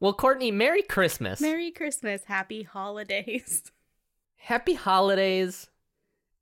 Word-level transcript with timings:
Well, 0.00 0.14
Courtney, 0.14 0.50
Merry 0.50 0.82
Christmas. 0.82 1.40
Merry 1.42 1.70
Christmas. 1.70 2.24
Happy 2.24 2.62
holidays. 2.62 3.70
Happy 4.36 4.72
holidays. 4.74 5.68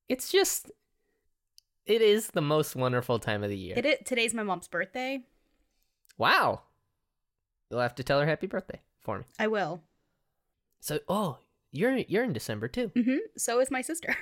It's 0.08 0.30
just 0.30 0.70
it 1.84 2.00
is 2.00 2.28
the 2.28 2.40
most 2.40 2.76
wonderful 2.76 3.18
time 3.18 3.42
of 3.42 3.50
the 3.50 3.56
year. 3.56 3.74
It 3.76 3.84
is, 3.84 3.96
today's 4.04 4.32
my 4.32 4.44
mom's 4.44 4.68
birthday. 4.68 5.24
Wow. 6.16 6.62
You'll 7.70 7.80
have 7.80 7.96
to 7.96 8.04
tell 8.04 8.20
her 8.20 8.26
happy 8.26 8.46
birthday 8.46 8.80
for 9.00 9.18
me. 9.18 9.24
I 9.38 9.48
will. 9.48 9.82
So, 10.80 11.00
oh, 11.08 11.38
you're 11.72 11.96
you're 11.96 12.24
in 12.24 12.32
December 12.32 12.68
too. 12.68 12.92
hmm 12.94 13.16
So 13.36 13.58
is 13.58 13.70
my 13.70 13.82
sister. 13.82 14.16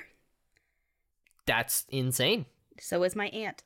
That's 1.45 1.85
insane. 1.89 2.45
So 2.79 3.03
is 3.03 3.15
my 3.15 3.27
aunt. 3.27 3.63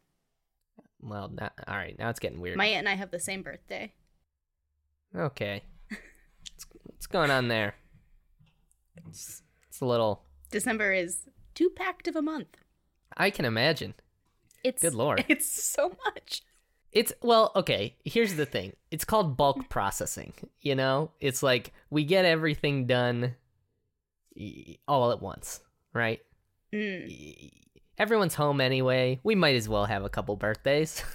Well, 1.01 1.31
now, 1.33 1.49
all 1.67 1.75
right, 1.75 1.97
now 1.97 2.09
it's 2.09 2.19
getting 2.19 2.41
weird. 2.41 2.57
My 2.57 2.65
aunt 2.65 2.79
and 2.79 2.89
I 2.89 2.95
have 2.95 3.09
the 3.11 3.19
same 3.19 3.41
birthday. 3.41 3.93
Okay. 5.15 5.63
what's, 5.89 6.65
what's 6.83 7.07
going 7.07 7.31
on 7.31 7.47
there? 7.47 7.75
It's, 9.07 9.41
it's 9.67 9.81
a 9.81 9.85
little. 9.85 10.23
December 10.51 10.93
is 10.93 11.23
too 11.53 11.69
packed 11.69 12.07
of 12.07 12.15
a 12.15 12.21
month. 12.21 12.57
I 13.17 13.29
can 13.29 13.45
imagine. 13.45 13.93
It's 14.63 14.81
Good 14.81 14.95
lord. 14.95 15.25
It's 15.29 15.51
so 15.51 15.95
much. 16.05 16.43
It's 16.91 17.13
well, 17.21 17.51
okay. 17.55 17.95
Here's 18.03 18.35
the 18.35 18.45
thing. 18.45 18.73
It's 18.91 19.05
called 19.05 19.37
bulk 19.37 19.69
processing. 19.69 20.33
You 20.59 20.75
know, 20.75 21.11
it's 21.19 21.41
like 21.41 21.73
we 21.89 22.03
get 22.03 22.25
everything 22.25 22.85
done 22.85 23.35
all 24.87 25.11
at 25.11 25.21
once, 25.21 25.61
right? 25.93 26.19
Mm. 26.73 27.51
Everyone's 27.97 28.35
home 28.35 28.59
anyway. 28.59 29.19
We 29.23 29.35
might 29.35 29.55
as 29.55 29.69
well 29.69 29.85
have 29.85 30.03
a 30.03 30.09
couple 30.09 30.35
birthdays. 30.35 31.03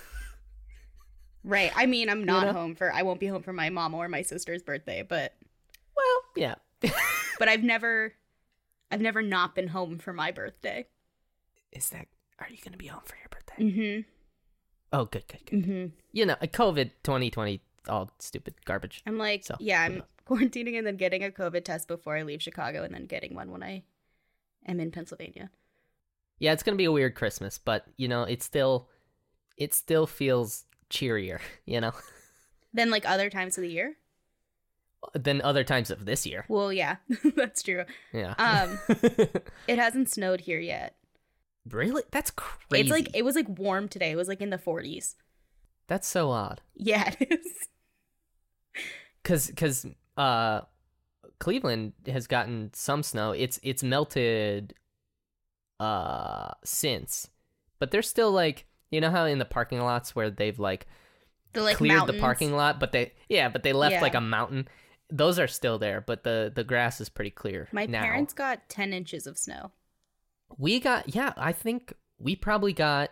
Right. 1.46 1.70
I 1.76 1.86
mean, 1.86 2.10
I'm 2.10 2.24
not 2.24 2.46
know? 2.46 2.52
home 2.52 2.74
for. 2.74 2.92
I 2.92 3.02
won't 3.02 3.20
be 3.20 3.28
home 3.28 3.42
for 3.42 3.52
my 3.52 3.70
mom 3.70 3.94
or 3.94 4.08
my 4.08 4.22
sister's 4.22 4.62
birthday, 4.62 5.06
but 5.08 5.32
well, 5.96 6.22
yeah. 6.34 6.56
but 7.38 7.48
I've 7.48 7.62
never, 7.62 8.12
I've 8.90 9.00
never 9.00 9.22
not 9.22 9.54
been 9.54 9.68
home 9.68 9.98
for 9.98 10.12
my 10.12 10.32
birthday. 10.32 10.86
Is 11.72 11.88
that? 11.90 12.08
Are 12.40 12.48
you 12.50 12.58
gonna 12.62 12.76
be 12.76 12.88
home 12.88 13.02
for 13.04 13.16
your 13.16 13.28
birthday? 13.30 13.62
Mm-hmm. 13.62 14.10
Oh, 14.92 15.04
good, 15.04 15.26
good, 15.28 15.46
good. 15.46 15.62
Mm-hmm. 15.62 15.86
You 16.12 16.26
know, 16.26 16.36
a 16.40 16.48
COVID 16.48 16.90
2020, 17.04 17.60
all 17.88 18.10
stupid 18.18 18.54
garbage. 18.64 19.02
I'm 19.06 19.16
like, 19.16 19.44
So, 19.44 19.56
yeah, 19.60 19.82
I'm 19.82 20.02
quarantining 20.28 20.76
and 20.76 20.86
then 20.86 20.96
getting 20.96 21.22
a 21.22 21.30
COVID 21.30 21.64
test 21.64 21.86
before 21.86 22.16
I 22.16 22.22
leave 22.22 22.42
Chicago, 22.42 22.82
and 22.82 22.92
then 22.92 23.06
getting 23.06 23.36
one 23.36 23.52
when 23.52 23.62
I 23.62 23.84
am 24.66 24.80
in 24.80 24.90
Pennsylvania. 24.90 25.50
Yeah, 26.40 26.52
it's 26.52 26.64
gonna 26.64 26.76
be 26.76 26.84
a 26.86 26.92
weird 26.92 27.14
Christmas, 27.14 27.56
but 27.56 27.86
you 27.96 28.08
know, 28.08 28.24
it 28.24 28.42
still, 28.42 28.88
it 29.56 29.72
still 29.72 30.08
feels 30.08 30.65
cheerier. 30.90 31.40
You 31.66 31.80
know, 31.80 31.92
Than 32.72 32.90
like 32.90 33.08
other 33.08 33.28
times 33.30 33.58
of 33.58 33.62
the 33.62 33.70
year. 33.70 33.96
than 35.14 35.40
other 35.42 35.64
times 35.64 35.90
of 35.90 36.04
this 36.04 36.26
year. 36.26 36.44
Well, 36.48 36.72
yeah, 36.72 36.96
that's 37.36 37.62
true. 37.62 37.84
Yeah. 38.12 38.34
Um, 38.38 38.78
It 39.68 39.78
hasn't 39.78 40.10
snowed 40.10 40.40
here 40.42 40.58
yet. 40.60 40.96
really? 41.68 42.02
That's 42.10 42.30
crazy. 42.30 42.82
It's 42.82 42.90
like 42.90 43.14
it 43.16 43.24
was 43.24 43.34
like 43.36 43.48
warm 43.58 43.88
today. 43.88 44.10
It 44.12 44.16
was 44.16 44.28
like 44.28 44.40
in 44.40 44.50
the 44.50 44.58
40s. 44.58 45.14
That's 45.88 46.06
so 46.08 46.30
odd. 46.30 46.60
Yeah, 46.74 47.12
it 47.20 47.32
is. 47.40 47.68
Cause, 49.24 49.52
cause, 49.56 49.86
uh, 50.16 50.60
Cleveland 51.40 51.92
has 52.06 52.26
gotten 52.28 52.70
some 52.74 53.02
snow. 53.02 53.32
It's 53.32 53.58
it's 53.62 53.82
melted, 53.82 54.74
uh, 55.80 56.52
since, 56.64 57.28
but 57.78 57.90
there's 57.90 58.08
still 58.08 58.30
like 58.30 58.66
you 58.90 59.00
know 59.00 59.10
how 59.10 59.24
in 59.24 59.38
the 59.38 59.44
parking 59.44 59.80
lots 59.80 60.14
where 60.14 60.30
they've 60.30 60.58
like 60.58 60.86
The 61.52 61.62
like 61.62 61.76
cleared 61.76 61.96
mountains. 61.98 62.16
the 62.16 62.20
parking 62.20 62.52
lot, 62.54 62.78
but 62.80 62.92
they 62.92 63.12
yeah, 63.28 63.48
but 63.48 63.62
they 63.62 63.72
left 63.72 63.92
Yeah. 63.94 64.00
like 64.02 64.14
a 64.14 64.20
mountain. 64.20 64.68
Those 65.10 65.38
are 65.38 65.46
still 65.48 65.78
there, 65.78 66.00
but 66.00 66.24
the 66.24 66.50
the 66.54 66.64
grass 66.64 67.00
is 67.00 67.08
pretty 67.08 67.30
clear. 67.30 67.68
My 67.72 67.86
now. 67.86 68.02
parents 68.02 68.32
got 68.32 68.68
10 68.68 68.92
inches 68.92 69.26
of 69.26 69.38
snow. 69.38 69.70
we 70.58 70.80
got 70.80 71.14
yeah, 71.14 71.32
I 71.36 71.52
think 71.52 71.92
we 72.18 72.34
probably 72.36 72.72
got 72.72 73.10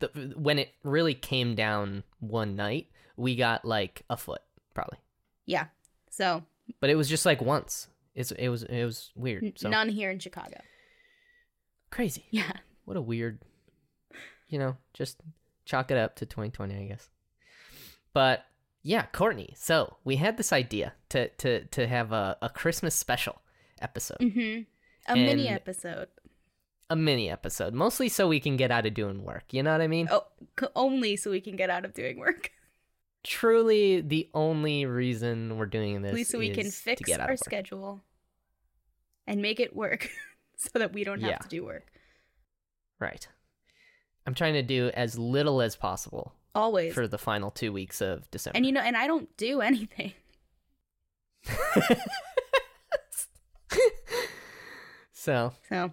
the 0.00 0.08
when 0.36 0.58
it 0.58 0.70
really 0.82 1.14
came 1.14 1.54
down 1.54 2.02
one 2.20 2.56
night, 2.56 2.88
we 3.16 3.36
got 3.36 3.64
like 3.64 4.02
a 4.10 4.16
foot 4.16 4.42
probably, 4.74 4.98
Yeah. 5.46 5.66
So 6.10 6.44
but 6.80 6.90
it 6.90 6.94
was 6.96 7.08
just 7.08 7.26
like 7.26 7.40
once. 7.42 7.88
It's 8.14 8.30
it 8.32 8.48
was 8.48 8.62
it 8.64 8.84
was 8.84 9.10
weird. 9.16 9.58
So 9.58 9.68
none 9.68 9.88
here 9.88 10.10
in 10.10 10.18
Chicago. 10.20 10.60
crazy. 11.90 12.24
Yeah. 12.30 12.52
What 12.84 12.96
a 12.96 13.00
weird, 13.02 13.40
you 14.54 14.60
know, 14.60 14.76
just 14.94 15.20
chalk 15.64 15.90
it 15.90 15.98
up 15.98 16.14
to 16.16 16.26
2020, 16.26 16.74
I 16.76 16.86
guess. 16.86 17.08
But 18.12 18.44
yeah, 18.84 19.06
Courtney. 19.12 19.54
So 19.58 19.96
we 20.04 20.16
had 20.16 20.36
this 20.36 20.52
idea 20.52 20.92
to 21.08 21.28
to 21.28 21.64
to 21.64 21.86
have 21.88 22.12
a, 22.12 22.36
a 22.40 22.48
Christmas 22.48 22.94
special 22.94 23.42
episode, 23.80 24.18
Mm-hmm. 24.20 24.62
A 25.12 25.16
mini 25.16 25.48
episode. 25.48 26.08
a 26.88 26.96
mini 26.96 27.28
episode, 27.30 27.74
mostly 27.74 28.08
so 28.08 28.28
we 28.28 28.38
can 28.40 28.56
get 28.56 28.70
out 28.70 28.86
of 28.86 28.94
doing 28.94 29.24
work. 29.24 29.44
You 29.52 29.62
know 29.64 29.72
what 29.72 29.80
I 29.82 29.88
mean? 29.88 30.06
Oh, 30.10 30.24
only 30.76 31.16
so 31.16 31.30
we 31.30 31.40
can 31.40 31.56
get 31.56 31.68
out 31.70 31.84
of 31.84 31.92
doing 31.94 32.18
work. 32.18 32.50
Truly, 33.24 34.00
the 34.02 34.28
only 34.34 34.86
reason 34.86 35.56
we're 35.58 35.66
doing 35.66 36.02
this 36.02 36.10
At 36.10 36.14
least 36.14 36.30
so 36.30 36.38
we 36.38 36.50
can 36.50 36.70
fix 36.70 37.10
our 37.18 37.36
schedule 37.36 38.02
and 39.26 39.40
make 39.42 39.60
it 39.60 39.74
work 39.74 40.10
so 40.56 40.78
that 40.78 40.92
we 40.92 41.04
don't 41.04 41.20
have 41.22 41.30
Yeah. 41.30 41.38
to 41.38 41.48
do 41.48 41.64
work. 41.64 41.86
Right. 43.00 43.26
I'm 44.26 44.34
trying 44.34 44.54
to 44.54 44.62
do 44.62 44.90
as 44.94 45.18
little 45.18 45.60
as 45.60 45.76
possible 45.76 46.32
Always. 46.54 46.94
for 46.94 47.06
the 47.06 47.18
final 47.18 47.50
two 47.50 47.72
weeks 47.72 48.00
of 48.00 48.30
December. 48.30 48.56
and 48.56 48.64
you 48.66 48.72
know, 48.72 48.80
and 48.80 48.96
I 48.96 49.06
don't 49.06 49.34
do 49.36 49.60
anything. 49.60 50.12
so 55.12 55.52
So 55.68 55.92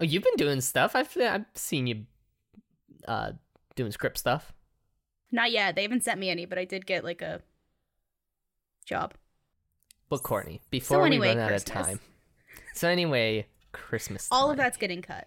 Oh, 0.00 0.04
you've 0.04 0.22
been 0.24 0.36
doing 0.36 0.60
stuff. 0.60 0.96
I've 0.96 1.16
I've 1.16 1.44
seen 1.54 1.86
you 1.86 2.06
uh 3.06 3.32
doing 3.76 3.92
script 3.92 4.18
stuff. 4.18 4.52
not 5.30 5.50
yet. 5.52 5.76
They 5.76 5.82
haven't 5.82 6.04
sent 6.04 6.18
me 6.18 6.30
any, 6.30 6.44
but 6.46 6.58
I 6.58 6.64
did 6.64 6.86
get 6.86 7.04
like 7.04 7.22
a 7.22 7.40
job. 8.84 9.14
But 10.08 10.22
Courtney, 10.22 10.60
before 10.70 11.06
anyway, 11.06 11.34
we 11.34 11.40
run 11.40 11.50
out 11.50 11.52
of 11.52 11.64
time. 11.64 12.00
So 12.74 12.88
anyway, 12.88 13.46
Christmas. 13.72 14.28
All 14.30 14.50
of 14.50 14.56
that's 14.56 14.76
getting 14.76 15.02
cut. 15.02 15.26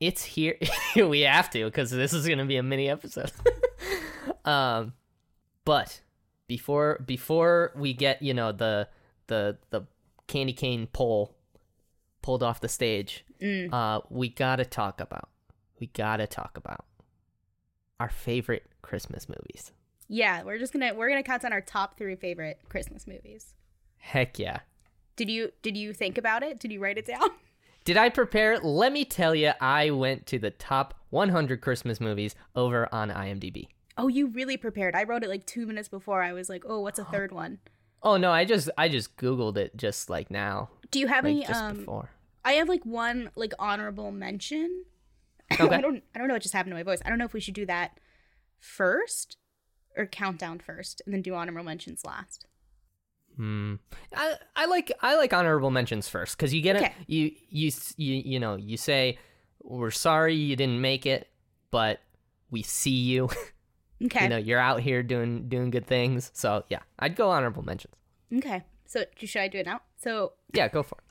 It's 0.00 0.24
here. 0.24 0.56
we 0.96 1.20
have 1.20 1.50
to 1.50 1.64
because 1.66 1.90
this 1.90 2.12
is 2.12 2.26
going 2.26 2.38
to 2.38 2.44
be 2.44 2.56
a 2.56 2.62
mini 2.62 2.88
episode. 2.90 3.30
um, 4.44 4.92
but 5.64 6.00
before 6.46 7.02
before 7.06 7.72
we 7.76 7.92
get 7.94 8.20
you 8.22 8.34
know 8.34 8.52
the 8.52 8.88
the 9.28 9.56
the 9.70 9.82
candy 10.26 10.52
cane 10.52 10.86
pole 10.86 11.34
pulled 12.22 12.42
off 12.42 12.60
the 12.60 12.68
stage, 12.68 13.24
Mm. 13.40 13.72
uh, 13.72 14.00
we 14.10 14.28
gotta 14.30 14.64
talk 14.64 15.00
about 15.00 15.28
we 15.80 15.88
gotta 15.88 16.26
talk 16.26 16.56
about 16.56 16.84
our 18.00 18.08
favorite 18.08 18.64
Christmas 18.82 19.28
movies. 19.28 19.72
Yeah, 20.08 20.42
we're 20.44 20.58
just 20.58 20.72
gonna 20.72 20.94
we're 20.94 21.08
gonna 21.08 21.22
count 21.22 21.42
down 21.42 21.52
our 21.52 21.60
top 21.60 21.96
three 21.98 22.16
favorite 22.16 22.58
Christmas 22.68 23.06
movies. 23.06 23.54
Heck 23.98 24.38
yeah. 24.38 24.60
Did 25.16 25.30
you 25.30 25.52
did 25.62 25.76
you 25.76 25.92
think 25.92 26.16
about 26.18 26.42
it? 26.42 26.58
Did 26.58 26.72
you 26.72 26.80
write 26.80 26.98
it 26.98 27.06
down? 27.06 27.28
Did 27.84 27.96
I 27.98 28.08
prepare? 28.08 28.58
Let 28.58 28.92
me 28.92 29.04
tell 29.04 29.34
you, 29.34 29.52
I 29.60 29.90
went 29.90 30.26
to 30.28 30.38
the 30.38 30.50
top 30.50 30.94
100 31.10 31.60
Christmas 31.60 32.00
movies 32.00 32.34
over 32.56 32.88
on 32.92 33.10
IMDb. 33.10 33.68
Oh, 33.98 34.08
you 34.08 34.28
really 34.28 34.56
prepared. 34.56 34.94
I 34.94 35.04
wrote 35.04 35.22
it 35.22 35.28
like 35.28 35.46
two 35.46 35.66
minutes 35.66 35.88
before. 35.88 36.22
I 36.22 36.32
was 36.32 36.48
like, 36.48 36.64
oh, 36.66 36.80
what's 36.80 36.98
a 36.98 37.04
third 37.12 37.30
one? 37.30 37.58
Oh 38.02 38.16
no, 38.16 38.30
I 38.32 38.44
just 38.44 38.68
I 38.76 38.88
just 38.88 39.16
googled 39.16 39.56
it 39.56 39.76
just 39.76 40.10
like 40.10 40.30
now, 40.30 40.68
Do 40.90 40.98
you 41.00 41.06
have 41.08 41.24
like 41.24 41.30
any? 41.36 41.44
just 41.46 41.62
Um, 41.62 41.76
before. 41.78 42.10
I 42.44 42.52
have 42.54 42.68
like 42.68 42.84
one 42.84 43.30
like 43.36 43.52
honorable 43.58 44.10
mention. 44.10 44.84
Okay. 45.60 45.76
I 45.76 45.80
don't 45.82 46.02
I 46.14 46.18
don't 46.18 46.26
know 46.26 46.34
what 46.34 46.42
just 46.42 46.54
happened 46.54 46.72
to 46.72 46.74
my 46.76 46.82
voice. 46.82 47.00
I 47.04 47.10
don't 47.10 47.18
know 47.18 47.26
if 47.26 47.34
we 47.34 47.40
should 47.40 47.54
do 47.54 47.66
that 47.66 48.00
first 48.58 49.36
or 49.96 50.06
countdown 50.06 50.58
first 50.58 51.02
and 51.04 51.14
then 51.14 51.20
do 51.22 51.34
honorable 51.34 51.62
mentions 51.64 52.02
last. 52.04 52.46
Hmm. 53.36 53.74
I 54.14 54.34
I 54.54 54.66
like 54.66 54.92
I 55.02 55.16
like 55.16 55.32
honorable 55.32 55.70
mentions 55.70 56.08
first 56.08 56.36
because 56.36 56.54
you 56.54 56.62
get 56.62 56.76
it. 56.76 56.92
You 57.06 57.32
you 57.48 57.70
you 57.96 58.14
you 58.24 58.40
know 58.40 58.56
you 58.56 58.76
say 58.76 59.18
we're 59.62 59.90
sorry 59.90 60.34
you 60.34 60.56
didn't 60.56 60.80
make 60.80 61.04
it, 61.06 61.28
but 61.70 62.00
we 62.50 62.62
see 62.62 62.90
you. 62.90 63.28
Okay. 64.04 64.24
you 64.24 64.28
know 64.28 64.36
you're 64.36 64.58
out 64.60 64.80
here 64.80 65.02
doing 65.02 65.48
doing 65.48 65.70
good 65.70 65.86
things. 65.86 66.30
So 66.34 66.64
yeah, 66.68 66.80
I'd 66.98 67.14
go 67.16 67.30
honorable 67.30 67.62
mentions. 67.62 67.94
Okay. 68.36 68.62
So 68.86 69.04
should 69.22 69.40
I 69.40 69.48
do 69.48 69.58
it 69.58 69.66
now? 69.66 69.80
So 69.96 70.32
Yeah, 70.52 70.68
go 70.68 70.82
for 70.82 70.98
it. 70.98 71.04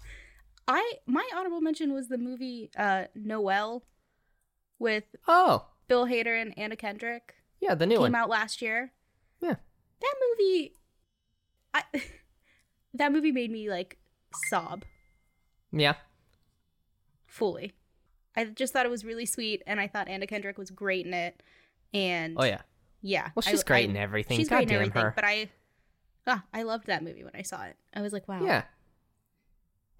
I 0.67 0.93
my 1.07 1.27
honorable 1.35 1.61
mention 1.61 1.93
was 1.93 2.09
the 2.09 2.17
movie 2.17 2.69
uh 2.77 3.05
Noel 3.15 3.83
with 4.79 5.05
Oh 5.27 5.65
Bill 5.87 6.05
Hader 6.05 6.39
and 6.39 6.55
Anna 6.57 6.75
Kendrick. 6.75 7.33
yeah, 7.61 7.73
the 7.73 7.85
new 7.87 7.95
Came 7.95 8.01
one. 8.01 8.11
Came 8.11 8.15
out 8.21 8.29
last 8.29 8.61
year. 8.61 8.91
Yeah. 9.41 9.55
That 10.01 10.15
movie 10.29 10.75
I 11.73 11.83
that 12.93 13.11
movie 13.11 13.31
made 13.31 13.51
me 13.51 13.69
like 13.69 13.97
sob 14.49 14.83
Yeah. 15.71 15.95
fully. 17.27 17.73
I 18.35 18.45
just 18.45 18.73
thought 18.73 18.85
it 18.85 18.89
was 18.89 19.05
really 19.05 19.25
sweet 19.25 19.61
and 19.67 19.79
I 19.79 19.87
thought 19.87 20.07
Anna 20.07 20.25
Kendrick 20.27 20.57
was 20.57 20.71
great 20.71 21.05
in 21.05 21.13
it. 21.13 21.41
And 21.93 22.35
Oh 22.39 22.43
yeah. 22.43 22.61
yeah. 23.01 23.29
Well, 23.35 23.43
I- 23.45 23.51
she's 23.51 23.63
great 23.63 23.87
I- 23.87 23.91
in 23.91 23.97
everything. 23.97 24.37
She's 24.37 24.49
God 24.49 24.57
great 24.57 24.61
in 24.63 24.67
damn 24.69 24.75
everything, 24.81 25.01
her. 25.03 25.13
but 25.15 25.23
I 25.25 25.49
Ah, 26.25 26.43
I 26.53 26.63
loved 26.63 26.87
that 26.87 27.03
movie 27.03 27.23
when 27.23 27.35
I 27.35 27.41
saw 27.41 27.63
it. 27.65 27.75
I 27.93 28.01
was 28.01 28.13
like, 28.13 28.27
wow. 28.29 28.43
Yeah. 28.43 28.63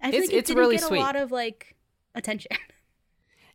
I 0.00 0.10
feel 0.10 0.14
It's- 0.20 0.28
like 0.30 0.34
it 0.34 0.38
it's 0.38 0.48
didn't 0.48 0.58
really 0.60 0.76
get 0.76 0.84
sweet. 0.86 0.98
a 0.98 1.02
lot 1.02 1.16
of 1.16 1.30
like 1.32 1.76
attention. 2.14 2.50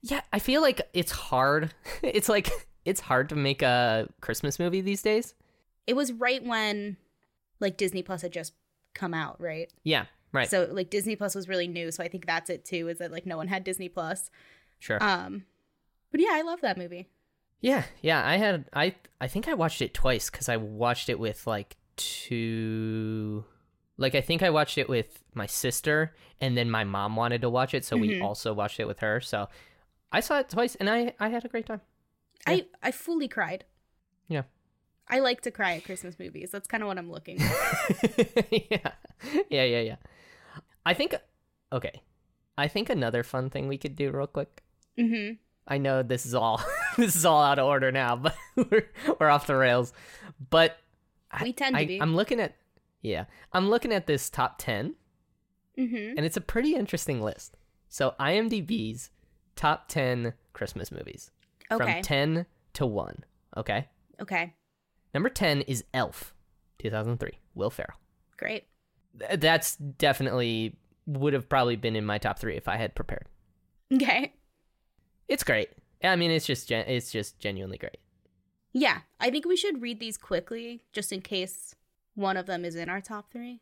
Yeah, 0.01 0.21
I 0.31 0.39
feel 0.39 0.61
like 0.61 0.79
it's 0.93 1.11
hard. 1.11 1.73
It's 2.03 2.29
like 2.29 2.49
it's 2.85 3.01
hard 3.01 3.27
to 3.29 3.35
make 3.35 3.61
a 3.61 4.07
Christmas 4.21 4.57
movie 4.57 4.79
these 4.79 5.01
days. 5.01 5.35
it 5.87 5.93
was 5.93 6.13
right 6.13 6.41
when 6.41 6.95
like 7.59 7.77
Disney 7.77 8.01
Plus 8.03 8.21
had 8.21 8.31
just 8.33 8.53
come 8.93 9.13
out, 9.13 9.39
right? 9.41 9.71
Yeah, 9.83 10.05
right. 10.33 10.49
So 10.49 10.67
like 10.71 10.89
Disney 10.89 11.15
Plus 11.15 11.35
was 11.35 11.47
really 11.47 11.67
new, 11.67 11.91
so 11.91 12.03
I 12.03 12.07
think 12.07 12.25
that's 12.25 12.49
it 12.49 12.65
too. 12.65 12.87
Is 12.89 12.97
that 12.99 13.11
like 13.11 13.25
no 13.25 13.37
one 13.37 13.47
had 13.47 13.63
Disney 13.63 13.89
Plus? 13.89 14.29
sure. 14.79 14.97
Um, 15.03 15.45
but 16.11 16.21
yeah, 16.21 16.29
I 16.33 16.41
love 16.41 16.61
that 16.61 16.77
movie. 16.77 17.07
yeah, 17.61 17.83
yeah. 18.01 18.25
I 18.25 18.37
had 18.37 18.65
I 18.73 18.95
I 19.21 19.27
think 19.27 19.47
I 19.47 19.53
watched 19.53 19.81
it 19.81 19.93
twice 19.93 20.29
because 20.29 20.47
I 20.49 20.57
watched 20.57 21.09
it 21.09 21.19
with 21.19 21.45
like 21.47 21.75
two. 21.97 23.43
Like 23.97 24.15
I 24.15 24.21
think 24.21 24.41
I 24.43 24.49
watched 24.49 24.77
it 24.77 24.87
with 24.87 25.21
my 25.33 25.45
sister, 25.45 26.15
and 26.39 26.55
then 26.57 26.69
my 26.71 26.83
mom 26.85 27.15
wanted 27.17 27.41
to 27.41 27.49
watch 27.49 27.73
it, 27.73 27.83
so 27.83 27.97
we 27.97 28.11
Mhm. 28.11 28.23
also 28.23 28.53
watched 28.53 28.79
it 28.79 28.87
with 28.87 28.99
her. 28.99 29.19
So 29.19 29.49
I 30.11 30.21
saw 30.21 30.39
it 30.39 30.49
twice, 30.49 30.75
and 30.75 30.89
I 30.89 31.13
I 31.19 31.27
had 31.29 31.43
a 31.43 31.49
great 31.49 31.65
time. 31.65 31.81
I 32.47 32.67
I 32.81 32.91
fully 32.91 33.27
cried. 33.27 33.65
Yeah. 34.29 34.43
I 35.09 35.19
like 35.19 35.41
to 35.41 35.51
cry 35.51 35.75
at 35.75 35.83
Christmas 35.85 36.19
movies. 36.19 36.51
That's 36.51 36.67
kind 36.67 36.83
of 36.83 36.87
what 36.87 36.97
I'm 36.97 37.11
looking 37.11 37.39
for. 37.39 38.05
yeah, 38.51 38.91
yeah, 39.49 39.63
yeah, 39.63 39.81
yeah. 39.81 39.95
I 40.85 40.93
think 40.93 41.15
okay. 41.71 42.01
I 42.57 42.67
think 42.67 42.89
another 42.89 43.23
fun 43.23 43.49
thing 43.49 43.67
we 43.67 43.77
could 43.77 43.95
do 43.95 44.11
real 44.11 44.27
quick. 44.27 44.61
hmm 44.97 45.31
I 45.67 45.77
know 45.77 46.01
this 46.03 46.25
is 46.25 46.33
all 46.33 46.61
this 46.97 47.15
is 47.15 47.25
all 47.25 47.41
out 47.41 47.59
of 47.59 47.65
order 47.65 47.91
now, 47.91 48.15
but 48.15 48.35
we're 48.55 48.89
we're 49.19 49.29
off 49.29 49.47
the 49.47 49.55
rails. 49.55 49.93
But 50.49 50.77
I- 51.31 51.43
We 51.43 51.53
tend 51.53 51.75
to 51.75 51.81
I, 51.81 51.85
be. 51.85 52.01
I'm 52.01 52.15
looking 52.15 52.39
at 52.39 52.55
yeah, 53.01 53.25
I'm 53.53 53.69
looking 53.69 53.93
at 53.93 54.07
this 54.07 54.29
top 54.29 54.57
ten, 54.57 54.95
hmm 55.77 56.13
and 56.17 56.25
it's 56.25 56.37
a 56.37 56.41
pretty 56.41 56.75
interesting 56.75 57.21
list. 57.21 57.55
So 57.87 58.13
IMDb's 58.19 59.09
top 59.55 59.87
ten 59.87 60.33
Christmas 60.53 60.91
movies 60.91 61.31
Okay. 61.71 61.93
from 61.93 62.01
ten 62.03 62.45
to 62.73 62.85
one. 62.85 63.23
Okay, 63.57 63.87
Okay. 64.21 64.53
Number 65.13 65.29
ten 65.29 65.61
is 65.61 65.83
Elf, 65.93 66.33
2003, 66.79 67.31
Will 67.55 67.69
Ferrell. 67.69 67.97
Great. 68.37 68.65
Th- 69.19 69.39
That's 69.39 69.75
definitely 69.75 70.75
would 71.05 71.33
have 71.33 71.49
probably 71.49 71.75
been 71.75 71.95
in 71.95 72.05
my 72.05 72.17
top 72.17 72.39
three 72.39 72.55
if 72.55 72.67
I 72.67 72.77
had 72.77 72.95
prepared. 72.95 73.25
Okay. 73.93 74.33
It's 75.27 75.43
great. 75.43 75.69
I 76.03 76.15
mean, 76.15 76.31
it's 76.31 76.45
just 76.45 76.69
gen- 76.69 76.87
it's 76.87 77.11
just 77.11 77.39
genuinely 77.39 77.77
great. 77.77 77.97
Yeah, 78.71 78.99
I 79.19 79.29
think 79.31 79.45
we 79.45 79.55
should 79.57 79.81
read 79.81 79.99
these 79.99 80.17
quickly, 80.17 80.83
just 80.93 81.11
in 81.11 81.21
case 81.21 81.73
one 82.13 82.37
of 82.37 82.45
them 82.45 82.63
is 82.63 82.75
in 82.75 82.87
our 82.89 83.01
top 83.01 83.31
three. 83.31 83.61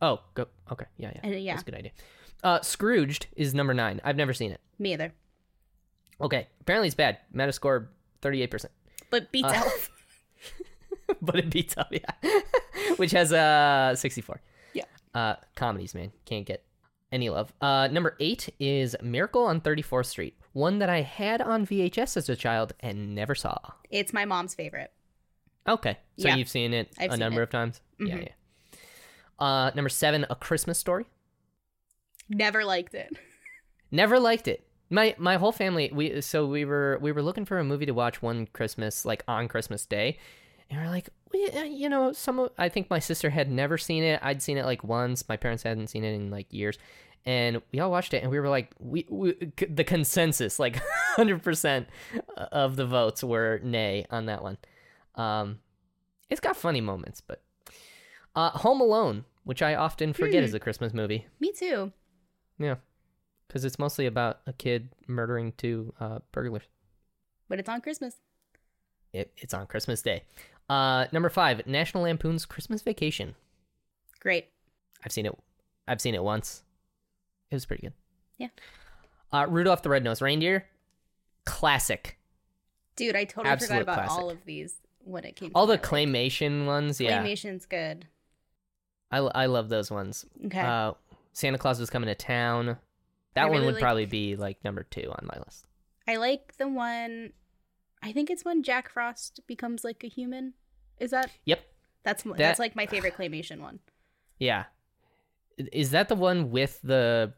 Oh, 0.00 0.20
go. 0.34 0.46
Okay, 0.70 0.86
yeah, 0.96 1.10
yeah, 1.14 1.20
And, 1.24 1.40
yeah. 1.42 1.52
that's 1.54 1.62
a 1.62 1.64
good 1.70 1.74
idea. 1.74 1.90
Uh, 2.44 2.60
Scrooged 2.60 3.26
is 3.36 3.52
number 3.52 3.74
nine. 3.74 4.00
I've 4.04 4.16
never 4.16 4.32
seen 4.32 4.52
it. 4.52 4.60
Me 4.78 4.92
either. 4.92 5.12
Okay, 6.20 6.46
apparently 6.60 6.86
it's 6.86 6.94
bad. 6.94 7.18
Metascore 7.34 7.88
thirty-eight 8.22 8.50
percent, 8.50 8.72
But 9.10 9.30
beats 9.32 9.48
Uh, 9.48 9.54
Elf. 9.56 9.90
but 11.22 11.36
it 11.36 11.50
beats 11.50 11.76
up, 11.76 11.92
yeah, 11.92 12.40
which 12.96 13.10
has 13.12 13.32
uh 13.32 13.94
sixty-four. 13.96 14.40
Yeah. 14.74 14.84
Uh, 15.14 15.34
comedies, 15.54 15.94
man, 15.94 16.12
can't 16.24 16.44
get 16.46 16.64
any 17.10 17.30
love. 17.30 17.52
Uh, 17.60 17.88
number 17.88 18.16
eight 18.20 18.48
is 18.60 18.94
Miracle 19.02 19.44
on 19.44 19.60
Thirty 19.60 19.82
Fourth 19.82 20.06
Street, 20.06 20.36
one 20.52 20.78
that 20.80 20.88
I 20.90 21.00
had 21.02 21.40
on 21.40 21.66
VHS 21.66 22.16
as 22.16 22.28
a 22.28 22.36
child 22.36 22.72
and 22.80 23.14
never 23.14 23.34
saw. 23.34 23.56
It's 23.90 24.12
my 24.12 24.24
mom's 24.24 24.54
favorite. 24.54 24.92
Okay, 25.68 25.98
so 26.18 26.28
Yeah. 26.28 26.36
you've 26.36 26.48
seen 26.48 26.72
it 26.74 26.90
I've 26.98 27.10
a 27.10 27.12
seen 27.14 27.20
number 27.20 27.40
it. 27.40 27.44
of 27.44 27.50
times. 27.50 27.80
Yeah, 28.00 28.14
Mhm. 28.16 28.22
yeah. 28.22 28.78
Uh, 29.38 29.70
number 29.74 29.88
seven, 29.88 30.26
A 30.30 30.34
Christmas 30.34 30.78
Story. 30.78 31.06
Never 32.28 32.64
liked 32.64 32.94
it. 32.94 33.10
Never 33.90 34.18
liked 34.18 34.48
it. 34.48 34.64
My 34.90 35.14
my 35.18 35.36
whole 35.36 35.52
family 35.52 35.90
we 35.92 36.20
so 36.22 36.46
we 36.46 36.64
were 36.64 36.98
we 37.02 37.12
were 37.12 37.22
looking 37.22 37.44
for 37.44 37.58
a 37.58 37.64
movie 37.64 37.86
to 37.86 37.92
watch 37.92 38.22
one 38.22 38.46
Christmas 38.52 39.04
like 39.04 39.22
on 39.28 39.46
Christmas 39.48 39.84
Day, 39.86 40.18
and 40.70 40.80
we're 40.80 40.88
like, 40.90 41.08
we, 41.32 41.48
uh, 41.50 41.62
you 41.62 41.88
know, 41.88 42.12
some 42.12 42.38
of, 42.38 42.50
I 42.58 42.68
think 42.68 42.88
my 42.90 42.98
sister 42.98 43.30
had 43.30 43.50
never 43.50 43.76
seen 43.78 44.02
it. 44.02 44.20
I'd 44.22 44.42
seen 44.42 44.56
it 44.58 44.64
like 44.64 44.82
once. 44.84 45.28
My 45.28 45.36
parents 45.36 45.62
hadn't 45.62 45.88
seen 45.88 46.04
it 46.04 46.14
in 46.14 46.30
like 46.30 46.52
years, 46.52 46.78
and 47.26 47.60
we 47.72 47.80
all 47.80 47.90
watched 47.90 48.14
it, 48.14 48.22
and 48.22 48.30
we 48.30 48.38
were 48.40 48.48
like, 48.48 48.70
we, 48.78 49.06
we 49.08 49.32
the 49.68 49.84
consensus 49.84 50.58
like 50.58 50.80
hundred 51.16 51.42
percent 51.42 51.88
of 52.36 52.76
the 52.76 52.86
votes 52.86 53.22
were 53.24 53.60
nay 53.62 54.06
on 54.10 54.26
that 54.26 54.42
one. 54.42 54.56
Um, 55.14 55.58
it's 56.30 56.40
got 56.40 56.56
funny 56.56 56.80
moments, 56.80 57.20
but 57.20 57.42
uh, 58.36 58.50
Home 58.50 58.80
Alone, 58.80 59.24
which 59.44 59.62
I 59.62 59.74
often 59.74 60.12
forget 60.12 60.42
Hmm. 60.42 60.46
is 60.46 60.54
a 60.54 60.60
Christmas 60.60 60.92
movie. 60.94 61.26
Me 61.40 61.52
too. 61.52 61.92
Yeah, 62.58 62.76
because 63.46 63.64
it's 63.64 63.78
mostly 63.78 64.06
about 64.06 64.40
a 64.46 64.52
kid 64.52 64.90
murdering 65.06 65.52
two 65.56 65.92
uh, 66.00 66.18
burglars. 66.32 66.64
But 67.48 67.58
it's 67.58 67.68
on 67.68 67.80
Christmas. 67.80 68.16
It, 69.12 69.32
it's 69.38 69.54
on 69.54 69.66
Christmas 69.66 70.02
Day. 70.02 70.22
Uh, 70.68 71.06
number 71.12 71.28
five, 71.30 71.66
National 71.66 72.02
Lampoon's 72.04 72.44
Christmas 72.44 72.82
Vacation. 72.82 73.34
Great. 74.20 74.48
I've 75.04 75.12
seen 75.12 75.26
it. 75.26 75.32
I've 75.86 76.00
seen 76.00 76.14
it 76.14 76.22
once. 76.22 76.62
It 77.50 77.54
was 77.54 77.64
pretty 77.64 77.82
good. 77.82 77.92
Yeah. 78.36 78.48
Uh, 79.32 79.46
Rudolph 79.48 79.82
the 79.82 79.88
Red-Nosed 79.88 80.20
Reindeer, 80.22 80.66
classic. 81.44 82.18
Dude, 82.96 83.16
I 83.16 83.24
totally 83.24 83.50
Absolute 83.52 83.68
forgot 83.80 83.82
about 83.82 83.94
classic. 84.06 84.18
all 84.22 84.30
of 84.30 84.44
these 84.44 84.74
when 85.04 85.24
it 85.24 85.36
came 85.36 85.52
All 85.54 85.66
to 85.66 85.72
the 85.72 85.78
claymation 85.78 86.66
ones, 86.66 87.00
yeah, 87.00 87.20
Claymation's 87.22 87.64
good. 87.66 88.06
I, 89.10 89.18
I 89.18 89.46
love 89.46 89.68
those 89.68 89.90
ones. 89.90 90.26
Okay. 90.46 90.60
Uh, 90.60 90.92
Santa 91.32 91.56
Claus 91.58 91.78
was 91.80 91.88
coming 91.90 92.08
to 92.08 92.14
town. 92.14 92.76
That 93.34 93.44
I 93.44 93.44
one 93.46 93.52
really 93.52 93.66
would 93.66 93.74
like- 93.76 93.82
probably 93.82 94.06
be 94.06 94.36
like 94.36 94.62
number 94.64 94.82
two 94.82 95.10
on 95.10 95.26
my 95.32 95.38
list. 95.38 95.64
I 96.06 96.16
like 96.16 96.56
the 96.56 96.68
one 96.68 97.32
I 98.02 98.12
think 98.12 98.30
it's 98.30 98.44
when 98.44 98.62
Jack 98.62 98.88
Frost 98.90 99.40
becomes 99.46 99.84
like 99.84 100.02
a 100.04 100.08
human. 100.08 100.54
Is 100.98 101.10
that 101.10 101.30
Yep. 101.44 101.60
that's 102.02 102.22
That- 102.22 102.36
that's 102.38 102.58
like 102.58 102.74
my 102.76 102.86
favorite 102.86 103.16
claymation 103.16 103.60
one. 103.60 103.80
Yeah. 104.38 104.64
Is 105.56 105.90
that 105.90 106.08
the 106.08 106.14
one 106.14 106.50
with 106.50 106.80
the 106.82 107.34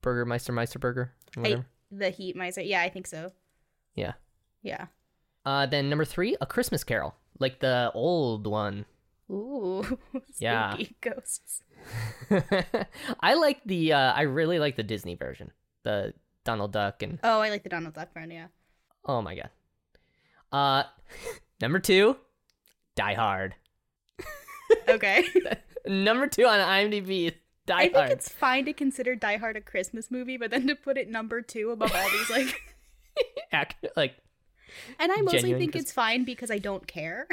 Burgermeister 0.00 0.52
Meisterburger? 0.52 1.10
I, 1.36 1.64
the 1.90 2.08
Heat 2.10 2.34
Miser. 2.36 2.62
Yeah, 2.62 2.80
I 2.82 2.88
think 2.88 3.06
so. 3.06 3.32
Yeah. 3.94 4.12
Yeah. 4.62 4.86
Uh, 5.44 5.66
then 5.66 5.90
number 5.90 6.04
three, 6.06 6.36
A 6.40 6.46
Christmas 6.46 6.82
Carol, 6.82 7.14
like 7.38 7.60
the 7.60 7.90
old 7.94 8.46
one. 8.46 8.86
Ooh. 9.30 9.98
Yeah. 10.38 10.76
ghosts. 11.00 11.62
I 13.20 13.34
like 13.34 13.60
the. 13.64 13.92
Uh, 13.92 14.12
I 14.12 14.22
really 14.22 14.58
like 14.58 14.76
the 14.76 14.82
Disney 14.82 15.14
version, 15.14 15.50
the 15.82 16.14
Donald 16.44 16.72
Duck 16.72 17.02
and 17.02 17.18
Oh, 17.22 17.40
I 17.40 17.50
like 17.50 17.62
the 17.62 17.68
Donald 17.68 17.94
Duck 17.94 18.08
one, 18.14 18.30
yeah. 18.30 18.46
oh 19.04 19.20
my 19.22 19.34
god. 19.34 19.50
Uh, 20.52 20.84
number 21.60 21.78
two, 21.78 22.16
Die 22.94 23.14
Hard. 23.14 23.54
Okay. 24.88 25.24
Number 25.86 26.26
two 26.26 26.44
on 26.44 26.58
IMDb, 26.58 27.32
Die 27.66 27.74
Hard. 27.74 27.94
I 27.96 28.08
think 28.08 28.10
it's 28.18 28.28
fine 28.28 28.64
to 28.64 28.72
consider 28.72 29.14
Die 29.14 29.36
Hard 29.36 29.56
a 29.56 29.60
Christmas 29.60 30.10
movie, 30.10 30.36
but 30.36 30.50
then 30.50 30.66
to 30.66 30.74
put 30.74 30.98
it 30.98 31.08
number 31.08 31.40
two 31.40 31.70
above 31.70 31.92
all 31.94 32.10
these, 32.10 32.30
like, 32.30 32.60
Act- 33.52 33.86
like 33.96 34.16
and 34.98 35.12
I 35.12 35.20
mostly 35.22 35.54
think 35.54 35.76
it's 35.76 35.92
fine 35.92 36.24
because 36.24 36.50
I 36.50 36.58
don't 36.58 36.84
care. 36.88 37.28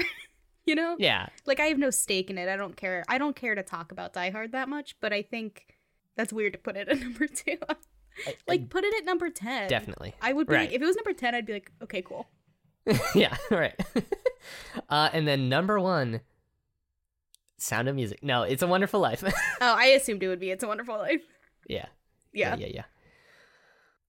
you 0.67 0.75
know, 0.75 0.95
yeah, 0.99 1.27
like 1.47 1.59
I 1.59 1.65
have 1.65 1.79
no 1.79 1.89
stake 1.89 2.29
in 2.29 2.37
it. 2.37 2.47
I 2.47 2.55
don't 2.55 2.77
care. 2.77 3.03
I 3.07 3.17
don't 3.17 3.35
care 3.35 3.55
to 3.55 3.63
talk 3.63 3.91
about 3.91 4.13
Die 4.13 4.29
Hard 4.29 4.51
that 4.51 4.69
much, 4.69 4.95
but 5.01 5.11
I 5.11 5.23
think 5.23 5.65
that's 6.15 6.31
weird 6.31 6.53
to 6.53 6.59
put 6.59 6.77
it 6.77 6.87
at 6.87 6.99
number 6.99 7.25
two. 7.25 7.57
I- 8.27 8.35
like, 8.47 8.69
put 8.69 8.83
it 8.83 8.93
at 8.95 9.05
number 9.05 9.31
ten. 9.31 9.67
definitely. 9.69 10.13
I 10.21 10.33
would 10.33 10.45
be 10.45 10.53
Right. 10.53 10.67
like, 10.69 10.75
if 10.75 10.81
it 10.83 10.85
was 10.85 10.95
number 10.95 11.13
ten, 11.13 11.33
I'd 11.33 11.47
be 11.47 11.53
like, 11.53 11.71
okay, 11.81 12.03
cool. 12.03 12.27
yeah, 13.15 13.35
right. 13.51 13.79
uh, 14.89 15.09
and 15.13 15.27
then 15.27 15.49
number 15.49 15.79
one, 15.79 16.21
Sound 17.57 17.87
of 17.87 17.95
Music. 17.95 18.23
No, 18.23 18.43
It's 18.43 18.61
a 18.61 18.67
Wonderful 18.67 18.99
Life. 18.99 19.23
Oh, 19.61 19.75
I 19.77 19.85
assumed 19.87 20.21
it 20.23 20.27
would 20.27 20.39
be 20.41 20.51
It's 20.51 20.63
a 20.63 20.67
Wonderful 20.67 20.97
Life. 20.97 21.21
yeah, 21.67 21.85
Yeah. 22.33 22.55
yeah, 22.57 22.67
yeah. 22.67 22.83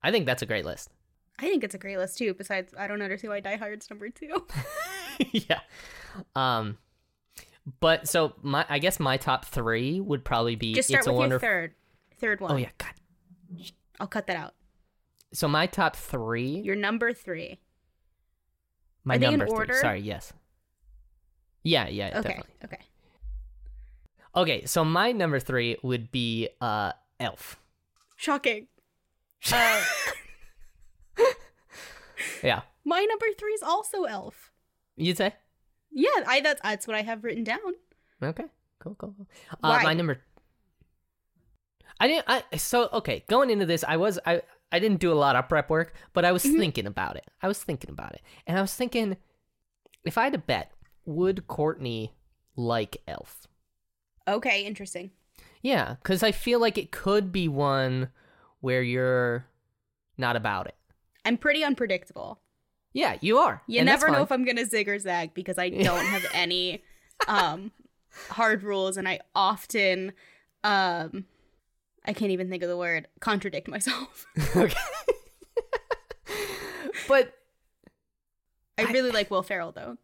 I 0.03 0.11
think 0.11 0.27
that's 0.27 0.43
a 0.43 0.47
great 0.47 0.65
list. 0.65 0.91
I 1.39 1.43
think 1.43 1.63
it's 1.65 1.75
a 1.75 1.79
great 1.79 1.99
list 1.99 2.19
too. 2.19 2.35
Besides, 2.35 2.75
I 2.77 2.87
don't 2.89 3.01
understand 3.03 3.31
why 3.31 3.41
Die 3.41 3.57
Hard's 3.57 3.89
number 3.91 4.09
two. 4.09 4.45
yeah. 5.33 5.61
Um, 6.35 6.79
but 7.81 8.09
so 8.09 8.35
my, 8.43 8.67
I 8.69 8.79
guess 8.81 8.99
my 9.01 9.17
top 9.17 9.45
three 9.45 10.01
would 10.01 10.25
probably 10.25 10.57
be 10.57 10.75
Just 10.75 10.89
start 10.89 11.01
It's 11.01 11.07
a 11.07 11.11
with 11.13 11.15
your 11.15 11.21
Wonderful. 11.21 11.47
third, 11.49 11.75
third 12.21 12.41
one. 12.41 12.53
Oh 12.53 12.57
yeah, 12.57 12.71
God. 12.79 12.93
I'll 14.01 14.07
cut 14.09 14.27
that 14.27 14.37
out. 14.37 14.55
So 15.33 15.49
my 15.49 15.67
top 15.67 15.97
three. 15.97 16.61
Your 16.61 16.77
number 16.77 17.13
three. 17.13 17.59
My 19.05 19.15
are 19.17 19.19
they 19.19 19.27
in 19.27 19.39
number 19.39 19.53
order? 19.53 19.73
three. 19.75 19.81
Sorry, 19.81 20.01
yes. 20.01 20.33
Yeah, 21.63 21.89
yeah, 21.89 22.19
Okay. 22.19 22.29
definitely. 22.29 22.53
Okay. 22.65 22.79
Okay, 24.37 24.65
so 24.67 24.85
my 24.85 25.13
number 25.13 25.39
three 25.41 25.77
would 25.83 26.11
be 26.11 26.49
uh 26.61 26.93
Elf. 27.21 27.59
Shocking. 28.17 28.67
Uh, 29.53 29.83
Yeah, 32.43 32.63
my 32.85 33.05
number 33.05 33.27
three 33.39 33.53
is 33.53 33.63
also 33.63 34.05
Elf. 34.05 34.51
you'd 34.97 35.17
say. 35.17 35.35
Yeah, 35.91 36.09
I 36.27 36.41
that's 36.41 36.61
that's 36.63 36.87
what 36.87 36.97
I 36.97 37.03
have 37.03 37.25
written 37.25 37.45
down. 37.45 37.59
Okay. 38.23 38.45
Cool, 38.81 38.95
cool. 38.97 39.15
cool. 39.17 39.27
Uh, 39.63 39.77
Why? 39.79 39.83
my 39.83 39.95
number. 39.95 40.19
I 42.01 42.09
didn't. 42.09 42.25
I 42.29 42.43
so 42.57 42.89
okay. 42.93 43.25
Going 43.29 43.51
into 43.51 43.65
this, 43.67 43.85
I 43.87 43.97
was 43.97 44.19
I 44.27 44.43
I 44.73 44.79
didn't 44.79 45.01
do 45.01 45.13
a 45.13 45.15
lot 45.15 45.37
of 45.37 45.49
prep 45.49 45.71
work, 45.71 45.95
but 46.13 46.25
I 46.25 46.33
was 46.33 46.45
Mhm. 46.45 46.59
thinking 46.59 46.87
about 46.87 47.17
it. 47.17 47.27
I 47.43 47.49
was 47.49 47.63
thinking 47.63 47.91
about 47.91 48.13
it, 48.15 48.23
and 48.47 48.59
I 48.59 48.61
was 48.61 48.75
thinking, 48.75 49.17
if 50.05 50.19
I 50.19 50.25
had 50.25 50.33
to 50.33 50.39
bet, 50.39 50.73
would 51.05 51.47
Courtney 51.47 52.15
like 52.57 52.97
Elf? 53.07 53.47
Okay, 54.27 54.65
interesting. 54.65 55.11
Yeah, 55.63 55.97
because 56.03 56.23
I 56.23 56.33
feel 56.33 56.59
like 56.61 56.77
it 56.79 56.91
could 56.91 57.31
be 57.33 57.49
one 57.49 58.09
where 58.61 58.83
you're 58.83 59.47
not 60.19 60.37
about 60.37 60.67
it. 60.67 60.75
I'm 61.25 61.37
pretty 61.39 61.63
unpredictable. 61.65 62.41
Yeah, 62.93 63.17
you 63.21 63.39
are. 63.39 63.63
You 63.67 63.83
never 63.85 64.09
know 64.11 64.23
if 64.23 64.31
I'm 64.33 64.45
gonna 64.45 64.65
zig 64.67 64.89
or 64.89 64.99
zag 64.99 65.35
because 65.35 65.59
I 65.59 65.69
don't 65.83 66.07
have 66.07 66.25
any 66.33 66.83
um 67.29 67.73
hard 68.31 68.63
rules 68.63 68.97
and 68.97 69.09
I 69.09 69.21
often 69.35 70.13
um 70.63 71.27
I 72.05 72.13
can't 72.13 72.31
even 72.33 72.49
think 72.51 72.63
of 72.63 72.69
the 72.69 72.77
word 72.77 73.09
contradict 73.21 73.69
myself. 73.69 74.27
okay. 74.57 74.75
but 77.09 77.33
I 78.79 78.85
I- 78.85 78.93
really 78.93 79.11
like 79.11 79.31
Will 79.31 79.43
Ferrell 79.43 79.73
though. 79.73 79.97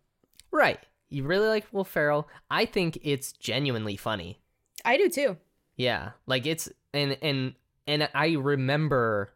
right, 0.51 0.79
you 1.09 1.25
really 1.25 1.49
like 1.49 1.67
Will 1.73 1.85
Ferrell. 1.85 2.29
I 2.51 2.65
think 2.67 2.99
it's 3.03 3.33
genuinely 3.33 3.97
funny. 3.97 4.39
I 4.85 4.97
do 4.97 5.09
too. 5.09 5.37
Yeah, 5.77 6.11
like 6.27 6.47
it's 6.47 6.69
and 6.93 7.17
and 7.23 7.55
and 7.87 8.09
I 8.15 8.33
remember, 8.33 9.33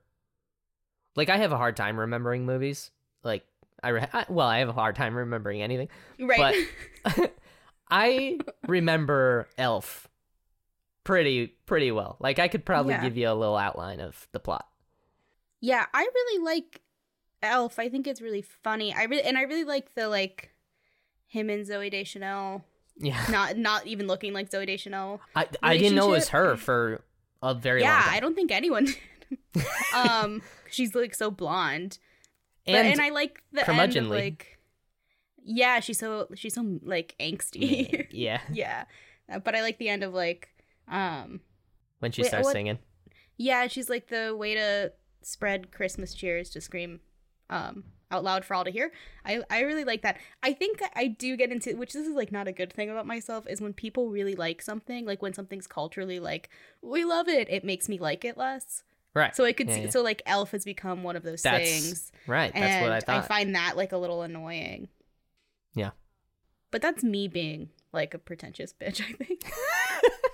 like 1.16 1.28
I 1.28 1.36
have 1.38 1.52
a 1.52 1.56
hard 1.56 1.76
time 1.76 1.98
remembering 1.98 2.46
movies. 2.46 2.90
Like 3.22 3.44
I, 3.82 3.88
re- 3.88 4.08
I 4.12 4.26
well, 4.28 4.46
I 4.46 4.58
have 4.58 4.68
a 4.68 4.72
hard 4.72 4.96
time 4.96 5.14
remembering 5.14 5.62
anything. 5.62 5.88
Right. 6.20 6.66
I 7.90 8.38
remember 8.66 9.48
Elf 9.58 10.08
pretty 11.04 11.48
pretty 11.66 11.90
well. 11.92 12.16
Like 12.20 12.38
I 12.38 12.48
could 12.48 12.64
probably 12.64 12.94
Yeah. 12.94 13.02
give 13.02 13.16
you 13.16 13.28
a 13.28 13.34
little 13.34 13.56
outline 13.56 14.00
of 14.00 14.26
the 14.32 14.40
plot. 14.40 14.66
yeah, 15.60 15.86
I 15.94 16.02
really 16.02 16.44
like 16.44 16.80
Elf. 17.42 17.78
I 17.78 17.88
think 17.90 18.06
it's 18.06 18.20
really 18.22 18.42
funny. 18.42 18.94
I 18.94 19.04
really 19.04 19.22
and 19.22 19.36
I 19.38 19.42
really 19.42 19.64
like 19.64 19.94
the 19.94 20.08
like 20.08 20.50
him 21.26 21.50
and 21.50 21.66
Zooey 21.66 21.90
Deschanel 21.90 22.64
Yeah, 22.96 23.22
not 23.30 23.56
not 23.56 23.86
even 23.86 24.06
looking 24.06 24.32
like 24.32 24.50
Zooey 24.50 24.66
Deschanel. 24.66 25.20
I 25.36 25.46
I 25.62 25.76
didn't 25.76 25.94
know 25.96 26.08
it 26.08 26.16
was 26.16 26.28
her 26.30 26.56
for 26.56 27.02
a 27.42 27.54
very 27.54 27.82
yeah, 27.82 27.92
long 27.92 28.00
time. 28.02 28.10
Yeah, 28.10 28.16
I 28.16 28.20
don't 28.20 28.34
think 28.34 28.50
anyone 28.50 28.84
did. 28.86 28.98
um 29.94 30.42
she's 30.70 30.94
like 30.94 31.14
so 31.14 31.30
blonde. 31.30 31.98
But, 32.66 32.76
and, 32.76 32.88
and 32.88 33.00
I 33.02 33.10
like 33.10 33.42
the 33.52 33.68
end 33.68 33.96
of 33.96 34.06
like 34.06 34.58
Yeah, 35.44 35.80
she's 35.80 35.98
so 35.98 36.28
she's 36.34 36.54
so 36.54 36.78
like 36.82 37.14
angsty. 37.20 38.06
yeah, 38.10 38.40
yeah. 38.52 38.84
But 39.44 39.54
I 39.54 39.60
like 39.62 39.78
the 39.78 39.88
end 39.90 40.02
of 40.02 40.14
like 40.14 40.48
um 40.88 41.40
when 42.00 42.12
she 42.12 42.22
Wait, 42.22 42.28
starts 42.28 42.44
what- 42.44 42.52
singing. 42.52 42.78
yeah, 43.36 43.66
she's 43.66 43.88
like 43.90 44.08
the 44.08 44.34
way 44.36 44.54
to 44.54 44.92
spread 45.22 45.72
Christmas 45.72 46.12
cheers 46.14 46.50
to 46.50 46.60
scream 46.60 47.00
um 47.50 47.84
out 48.10 48.22
loud 48.22 48.44
for 48.44 48.54
all 48.54 48.64
to 48.64 48.70
hear. 48.70 48.92
I 49.24 49.42
I 49.50 49.60
really 49.62 49.84
like 49.84 50.02
that. 50.02 50.18
I 50.42 50.52
think 50.52 50.80
I 50.94 51.08
do 51.08 51.36
get 51.36 51.50
into 51.50 51.74
which 51.76 51.92
this 51.94 52.06
is 52.06 52.14
like 52.14 52.30
not 52.30 52.46
a 52.46 52.52
good 52.52 52.72
thing 52.72 52.90
about 52.90 53.06
myself 53.06 53.46
is 53.48 53.60
when 53.60 53.72
people 53.72 54.10
really 54.10 54.34
like 54.36 54.62
something, 54.62 55.04
like 55.06 55.20
when 55.22 55.32
something's 55.34 55.66
culturally 55.66 56.20
like 56.20 56.48
we 56.82 57.04
love 57.04 57.28
it, 57.28 57.48
it 57.50 57.64
makes 57.64 57.88
me 57.88 57.98
like 57.98 58.24
it 58.24 58.36
less. 58.36 58.84
Right. 59.14 59.34
So 59.34 59.44
I 59.44 59.52
could 59.52 59.68
Yeah, 59.68 59.74
see 59.74 59.82
yeah. 59.84 59.90
so 59.90 60.02
like 60.02 60.22
Elf 60.26 60.50
has 60.52 60.64
become 60.64 61.02
one 61.02 61.16
of 61.16 61.22
those 61.22 61.42
That's 61.42 61.68
things. 61.70 62.12
right. 62.26 62.52
That's 62.52 62.64
and 62.66 62.82
what 62.82 62.92
I 62.92 63.00
thought. 63.00 63.24
I 63.24 63.26
find 63.26 63.54
that 63.54 63.76
like 63.76 63.92
a 63.92 63.96
little 63.98 64.22
annoying. 64.22 64.88
Yeah. 65.74 65.90
But 66.70 66.82
that's 66.82 67.02
me 67.04 67.28
being 67.28 67.70
like 67.92 68.14
a 68.14 68.18
pretentious 68.18 68.72
bitch, 68.72 69.00
I 69.00 69.12
think. 69.12 69.42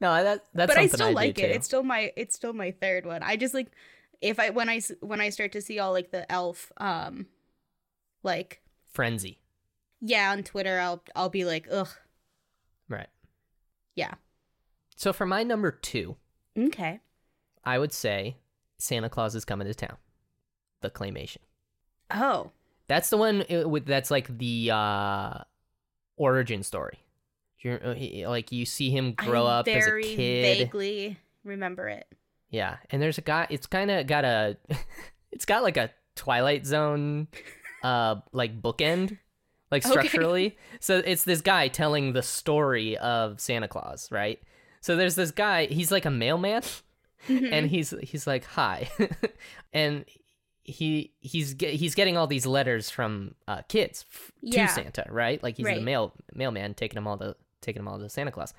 no, 0.00 0.22
that 0.24 0.44
that's 0.54 0.70
but 0.74 0.78
I 0.78 0.86
still 0.86 1.08
do 1.08 1.14
like 1.14 1.38
it. 1.38 1.42
too. 1.42 1.46
It's 1.54 1.66
still 1.66 1.82
my 1.82 2.12
it's 2.16 2.34
still 2.34 2.52
my 2.52 2.72
third 2.72 3.06
one. 3.06 3.22
I 3.22 3.36
just 3.36 3.54
like 3.54 3.68
if 4.20 4.38
I 4.38 4.50
when 4.50 4.68
I 4.68 4.80
when 5.00 5.20
I 5.20 5.30
start 5.30 5.52
to 5.52 5.60
see 5.60 5.78
all 5.78 5.92
like 5.92 6.10
the 6.10 6.30
elf 6.30 6.72
um 6.78 7.26
like 8.22 8.60
frenzy. 8.92 9.38
yeah 10.00 10.30
on 10.32 10.42
Twitter 10.42 10.78
I'll 10.78 11.02
I'll 11.14 11.28
be 11.30 11.44
like 11.44 11.66
ugh 11.70 11.88
Right. 12.88 13.08
yeah 13.94 14.14
So 14.96 15.12
for 15.12 15.26
my 15.26 15.42
number 15.42 15.70
two, 15.70 16.16
okay 16.58 17.00
I 17.64 17.78
would 17.78 17.92
say 17.92 18.36
Santa 18.78 19.08
Claus 19.08 19.34
is 19.34 19.44
coming 19.44 19.66
to 19.66 19.74
town. 19.74 19.96
The 20.82 20.90
claymation. 20.90 21.38
oh 22.10 22.50
That's 22.88 23.08
the 23.10 23.16
one 23.16 23.44
uh, 23.50 23.68
with 23.68 23.86
that's 23.86 24.10
like 24.10 24.36
the 24.38 24.70
uh 24.72 25.38
origin 26.16 26.62
story. 26.62 26.98
Do 27.64 27.70
you- 27.70 27.74
uh, 27.82 27.94
he- 27.94 28.26
Like 28.26 28.52
you 28.52 28.64
see 28.64 28.90
him 28.90 29.12
grow 29.14 29.46
I 29.46 29.58
up 29.60 29.68
as 29.68 29.84
a 29.84 29.88
very 29.88 30.04
kid. 30.04 30.58
vaguely 30.58 31.18
remember 31.42 31.88
it 31.88 32.06
Yeah, 32.50 32.76
and 32.90 33.02
there's 33.02 33.18
a 33.18 33.22
guy. 33.22 33.46
It's 33.50 33.66
kind 33.66 33.90
of 33.90 34.06
got 34.06 34.24
a. 34.24 34.56
it's 35.32 35.44
got 35.46 35.62
like 35.64 35.76
a 35.76 35.90
Twilight 36.14 36.64
Zone, 36.66 37.26
uh, 37.82 38.16
like 38.32 38.62
bookend, 38.62 39.18
like 39.72 39.82
Okay. 39.86 39.90
structurally. 39.90 40.56
So 40.78 40.98
it's 41.04 41.24
this 41.24 41.40
guy 41.40 41.66
telling 41.68 42.12
the 42.12 42.22
story 42.22 42.96
of 42.98 43.40
Santa 43.40 43.66
Claus, 43.66 44.12
right? 44.12 44.40
So 44.80 44.94
there's 44.96 45.16
this 45.16 45.30
guy. 45.32 45.64
He's 45.66 45.90
like 45.90 46.04
a 46.04 46.10
mailman, 46.10 46.62
Mm-hmm. 47.28 47.46
and 47.54 47.70
he's 47.70 47.94
he's 48.02 48.26
like 48.26 48.44
hi, 48.44 48.90
and 49.72 50.04
he 50.62 51.12
he's 51.20 51.54
get, 51.54 51.72
he's 51.74 51.94
getting 51.94 52.16
all 52.18 52.26
these 52.26 52.44
letters 52.46 52.90
from 52.90 53.34
uh, 53.48 53.62
kids 53.68 54.04
f- 54.12 54.30
Yeah. 54.42 54.66
to 54.66 54.72
Santa, 54.74 55.06
right? 55.10 55.42
Like 55.42 55.56
he's 55.56 55.64
the 55.66 55.80
mail 55.80 56.12
mailman 56.34 56.74
taking 56.74 56.96
them 56.96 57.06
all 57.06 57.16
to 57.18 57.34
taking 57.64 57.80
them 57.80 57.88
all 57.88 57.98
to 57.98 58.08
Santa 58.08 58.30
Claus, 58.30 58.54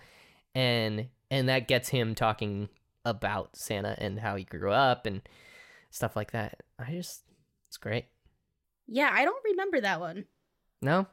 and 0.53 1.07
and 1.31 1.47
that 1.49 1.67
gets 1.67 1.89
him 1.89 2.15
talking 2.15 2.69
about 3.05 3.55
Santa 3.55 3.95
and 3.99 4.19
how 4.19 4.35
he 4.35 4.43
grew 4.43 4.71
up 4.71 5.05
and 5.05 5.21
stuff 5.91 6.15
like 6.15 6.31
that. 6.31 6.61
I 6.79 6.91
just 6.91 7.23
it's 7.67 7.77
great. 7.77 8.05
yeah 8.87 9.09
I 9.13 9.23
don't 9.25 9.43
remember 9.45 9.81
that 9.81 9.99
one 9.99 10.25
No, 10.81 11.07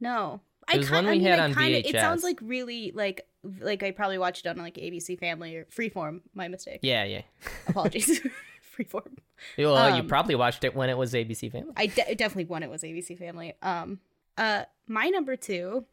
no 0.00 0.40
It 0.72 0.80
I 0.80 0.82
kind, 0.82 0.90
one 0.90 1.06
I 1.06 1.10
mean, 1.18 1.20
had 1.22 1.38
on 1.40 1.54
kinda, 1.54 1.78
it 1.88 1.92
sounds 1.92 2.22
like 2.24 2.38
really 2.42 2.92
like 2.94 3.26
like 3.60 3.82
I 3.82 3.90
probably 3.92 4.18
watched 4.18 4.44
it 4.46 4.48
on 4.48 4.56
like 4.58 4.74
ABC 4.74 5.18
Family 5.18 5.56
or 5.56 5.64
Freeform 5.66 6.20
my 6.34 6.48
mistake 6.48 6.80
yeah, 6.82 7.04
yeah. 7.04 7.22
apologies 7.68 8.20
Freeform 8.76 9.16
Well, 9.56 9.94
you 9.96 10.00
Um, 10.02 10.06
probably 10.08 10.34
watched 10.34 10.64
it 10.64 10.74
when 10.74 10.90
it 10.90 10.98
was 10.98 11.12
ABC 11.14 11.50
Family. 11.52 11.72
I 11.76 11.86
de- 11.86 12.14
definitely 12.14 12.44
when 12.46 12.62
it 12.62 12.68
was 12.70 12.82
ABC 12.82 13.18
Family. 13.18 13.54
Um, 13.62 14.00
uh, 14.36 14.64
my 14.86 15.08
number 15.08 15.34
two 15.36 15.86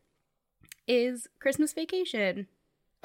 is 0.87 1.27
Christmas 1.39 1.73
Vacation, 1.73 2.47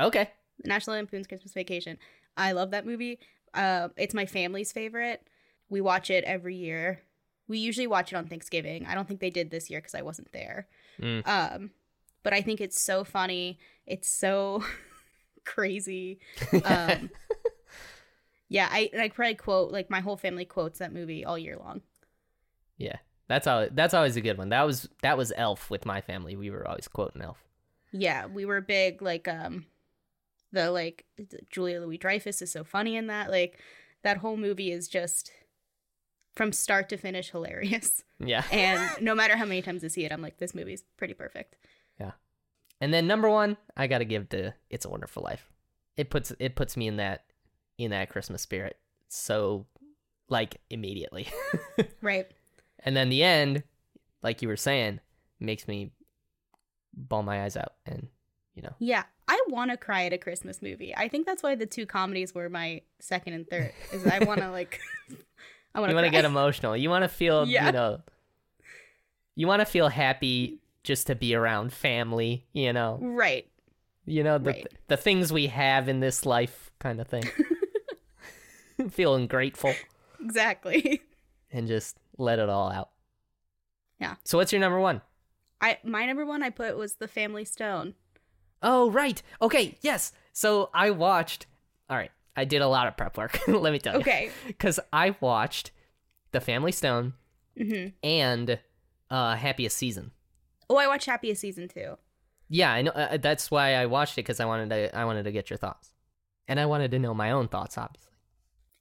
Okay, 0.00 0.30
National 0.64 0.96
Lampoon's 0.96 1.26
Christmas 1.26 1.52
Vacation. 1.52 1.98
I 2.36 2.52
love 2.52 2.70
that 2.70 2.86
movie. 2.86 3.18
Uh, 3.54 3.88
it's 3.96 4.14
my 4.14 4.26
family's 4.26 4.72
favorite. 4.72 5.26
We 5.68 5.80
watch 5.80 6.10
it 6.10 6.24
every 6.24 6.56
year. 6.56 7.02
We 7.48 7.58
usually 7.58 7.86
watch 7.86 8.12
it 8.12 8.16
on 8.16 8.26
Thanksgiving. 8.26 8.86
I 8.86 8.94
don't 8.94 9.08
think 9.08 9.20
they 9.20 9.30
did 9.30 9.50
this 9.50 9.70
year 9.70 9.80
because 9.80 9.94
I 9.94 10.02
wasn't 10.02 10.32
there. 10.32 10.68
Mm. 11.00 11.26
Um, 11.26 11.70
but 12.22 12.32
I 12.32 12.42
think 12.42 12.60
it's 12.60 12.80
so 12.80 13.04
funny. 13.04 13.58
It's 13.86 14.08
so 14.08 14.62
crazy. 15.44 16.20
Um, 16.64 17.10
yeah, 18.48 18.68
I 18.70 18.90
I 18.98 19.08
probably 19.08 19.34
quote 19.34 19.72
like 19.72 19.90
my 19.90 20.00
whole 20.00 20.16
family 20.16 20.44
quotes 20.44 20.78
that 20.78 20.92
movie 20.92 21.24
all 21.24 21.38
year 21.38 21.56
long. 21.56 21.82
yeah. 22.76 22.96
That's 23.28 23.46
always 23.46 23.68
that's 23.74 23.92
always 23.92 24.16
a 24.16 24.22
good 24.22 24.38
one. 24.38 24.48
That 24.48 24.62
was 24.62 24.88
that 25.02 25.18
was 25.18 25.34
Elf 25.36 25.68
with 25.68 25.84
my 25.84 26.00
family. 26.00 26.34
We 26.34 26.48
were 26.50 26.66
always 26.66 26.88
quoting 26.88 27.20
Elf. 27.20 27.36
Yeah, 27.92 28.26
we 28.26 28.44
were 28.44 28.60
big 28.60 29.02
like 29.02 29.26
um 29.28 29.66
the 30.52 30.70
like 30.70 31.04
Julia 31.50 31.80
Louis 31.80 31.98
Dreyfus 31.98 32.42
is 32.42 32.50
so 32.52 32.64
funny 32.64 32.96
in 32.96 33.06
that. 33.08 33.30
Like 33.30 33.58
that 34.02 34.18
whole 34.18 34.36
movie 34.36 34.70
is 34.72 34.88
just 34.88 35.30
from 36.36 36.52
start 36.52 36.88
to 36.90 36.96
finish 36.96 37.30
hilarious. 37.30 38.02
Yeah. 38.20 38.42
And 38.50 39.00
no 39.00 39.14
matter 39.14 39.36
how 39.36 39.44
many 39.44 39.62
times 39.62 39.84
I 39.84 39.86
see 39.88 40.04
it, 40.04 40.10
I'm 40.10 40.20
like, 40.20 40.38
this 40.38 40.52
movie's 40.52 40.82
pretty 40.96 41.14
perfect. 41.14 41.54
Yeah. 42.00 42.10
And 42.80 42.92
then 42.92 43.06
number 43.06 43.30
one, 43.30 43.56
I 43.76 43.86
gotta 43.86 44.04
give 44.04 44.28
to 44.30 44.54
"It's 44.70 44.84
a 44.84 44.88
Wonderful 44.88 45.22
Life." 45.22 45.48
It 45.96 46.10
puts 46.10 46.32
it 46.40 46.56
puts 46.56 46.76
me 46.76 46.88
in 46.88 46.96
that 46.96 47.26
in 47.78 47.92
that 47.92 48.10
Christmas 48.10 48.42
spirit 48.42 48.76
so 49.08 49.66
like 50.28 50.56
immediately. 50.68 51.28
Right. 52.02 52.26
and 52.80 52.96
then 52.96 53.08
the 53.08 53.22
end, 53.22 53.62
like 54.22 54.42
you 54.42 54.48
were 54.48 54.56
saying, 54.56 54.98
makes 55.38 55.68
me 55.68 55.92
bawl 56.98 57.22
my 57.22 57.44
eyes 57.44 57.56
out, 57.56 57.74
and 57.86 58.08
you 58.54 58.62
know, 58.62 58.74
Yeah. 58.78 59.04
I 59.30 59.40
want 59.48 59.70
to 59.70 59.76
cry 59.76 60.04
at 60.06 60.12
a 60.14 60.18
Christmas 60.18 60.62
movie. 60.62 60.94
I 60.96 61.08
think 61.08 61.26
that's 61.26 61.42
why 61.42 61.54
the 61.54 61.66
two 61.66 61.84
comedies 61.86 62.34
were 62.34 62.48
my 62.48 62.80
second 62.98 63.34
and 63.34 63.46
third. 63.48 63.72
Is 63.92 64.06
I 64.06 64.20
want 64.24 64.40
to 64.40 64.50
like 64.58 64.80
I 65.74 65.80
want 65.80 65.90
you 65.90 65.94
to 65.96 66.02
want 66.02 66.06
to 66.06 66.10
get 66.10 66.24
emotional. 66.24 66.76
You 66.76 66.88
want 66.90 67.02
to 67.04 67.08
feel, 67.08 67.46
Yeah. 67.46 67.66
you 67.66 67.72
know, 67.72 68.00
you 69.36 69.46
want 69.46 69.60
to 69.60 69.66
feel 69.66 69.88
happy 69.88 70.58
just 70.82 71.06
to 71.08 71.14
be 71.14 71.34
around 71.34 71.72
family. 71.72 72.46
You 72.52 72.72
know, 72.72 72.98
Right. 73.00 73.46
you 74.06 74.24
know 74.24 74.38
the 74.38 74.50
Right. 74.50 74.66
the 74.88 74.96
things 74.96 75.30
we 75.32 75.48
have 75.48 75.88
in 75.88 76.00
this 76.00 76.24
life, 76.26 76.70
kind 76.80 77.00
of 77.00 77.06
thing. 77.06 77.24
Feeling 78.90 79.26
grateful. 79.26 79.74
Exactly. 80.20 81.02
and 81.52 81.66
just 81.68 81.96
let 82.16 82.38
it 82.38 82.48
all 82.48 82.70
out. 82.70 82.90
Yeah. 84.00 84.16
So 84.24 84.38
what's 84.38 84.52
your 84.52 84.60
number 84.60 84.80
one? 84.80 85.00
I 85.60 85.78
my 85.84 86.06
number 86.06 86.24
one 86.24 86.42
I 86.42 86.50
put 86.50 86.76
was 86.76 86.94
the 86.94 87.08
Family 87.08 87.44
Stone. 87.44 87.94
Oh, 88.62 88.90
right. 88.90 89.22
Okay, 89.40 89.76
yes. 89.80 90.12
So 90.32 90.70
I 90.74 90.90
watched. 90.90 91.46
All 91.88 91.96
right, 91.96 92.10
I 92.36 92.44
did 92.44 92.62
a 92.62 92.68
lot 92.68 92.86
of 92.86 92.96
prep 92.96 93.16
work. 93.16 93.40
Let 93.48 93.72
me 93.72 93.78
tell 93.78 93.94
you. 93.94 94.00
Okay. 94.00 94.30
Because 94.46 94.80
I 94.92 95.16
watched 95.20 95.70
The 96.32 96.40
Family 96.40 96.72
Stone 96.72 97.14
hmm 97.56 97.88
and 98.02 98.58
uh, 99.10 99.36
Happiest 99.36 99.76
Season. 99.76 100.12
Oh, 100.70 100.76
I 100.76 100.86
watched 100.86 101.06
Happiest 101.06 101.40
season 101.40 101.68
too. 101.68 101.96
Yeah, 102.48 102.72
I 102.72 102.82
know. 102.82 102.90
Uh, 102.92 103.16
that's 103.16 103.50
why 103.50 103.74
I 103.74 103.86
watched 103.86 104.14
it 104.14 104.22
because 104.22 104.40
I 104.40 104.44
wanted 104.44 104.70
to. 104.70 104.96
I 104.96 105.04
wanted 105.04 105.24
to 105.24 105.32
get 105.32 105.50
your 105.50 105.56
thoughts, 105.56 105.92
and 106.46 106.58
I 106.58 106.66
wanted 106.66 106.90
to 106.92 106.98
know 106.98 107.14
my 107.14 107.30
own 107.30 107.48
thoughts, 107.48 107.76
obviously. 107.78 108.12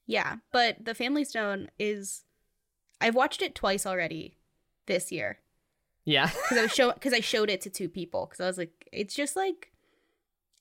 Yeah, 0.06 0.38
but 0.52 0.84
the 0.84 0.94
Family 0.96 1.24
Stone 1.24 1.70
is. 1.80 2.24
I've 3.00 3.16
watched 3.16 3.42
it 3.42 3.54
twice 3.54 3.86
already 3.86 4.38
this 4.88 5.12
year 5.12 5.40
Yeah. 6.08 6.28
because 6.44 6.58
I 6.58 6.62
was 6.64 6.74
show 6.74 6.94
because 6.94 7.14
I 7.14 7.20
showed 7.20 7.50
it 7.50 7.60
to 7.62 7.70
two 7.70 7.90
people 7.90 8.26
because 8.26 8.40
I 8.40 8.48
was 8.48 8.58
like, 8.58 8.88
it's 8.94 9.14
just 9.14 9.36
like, 9.36 9.72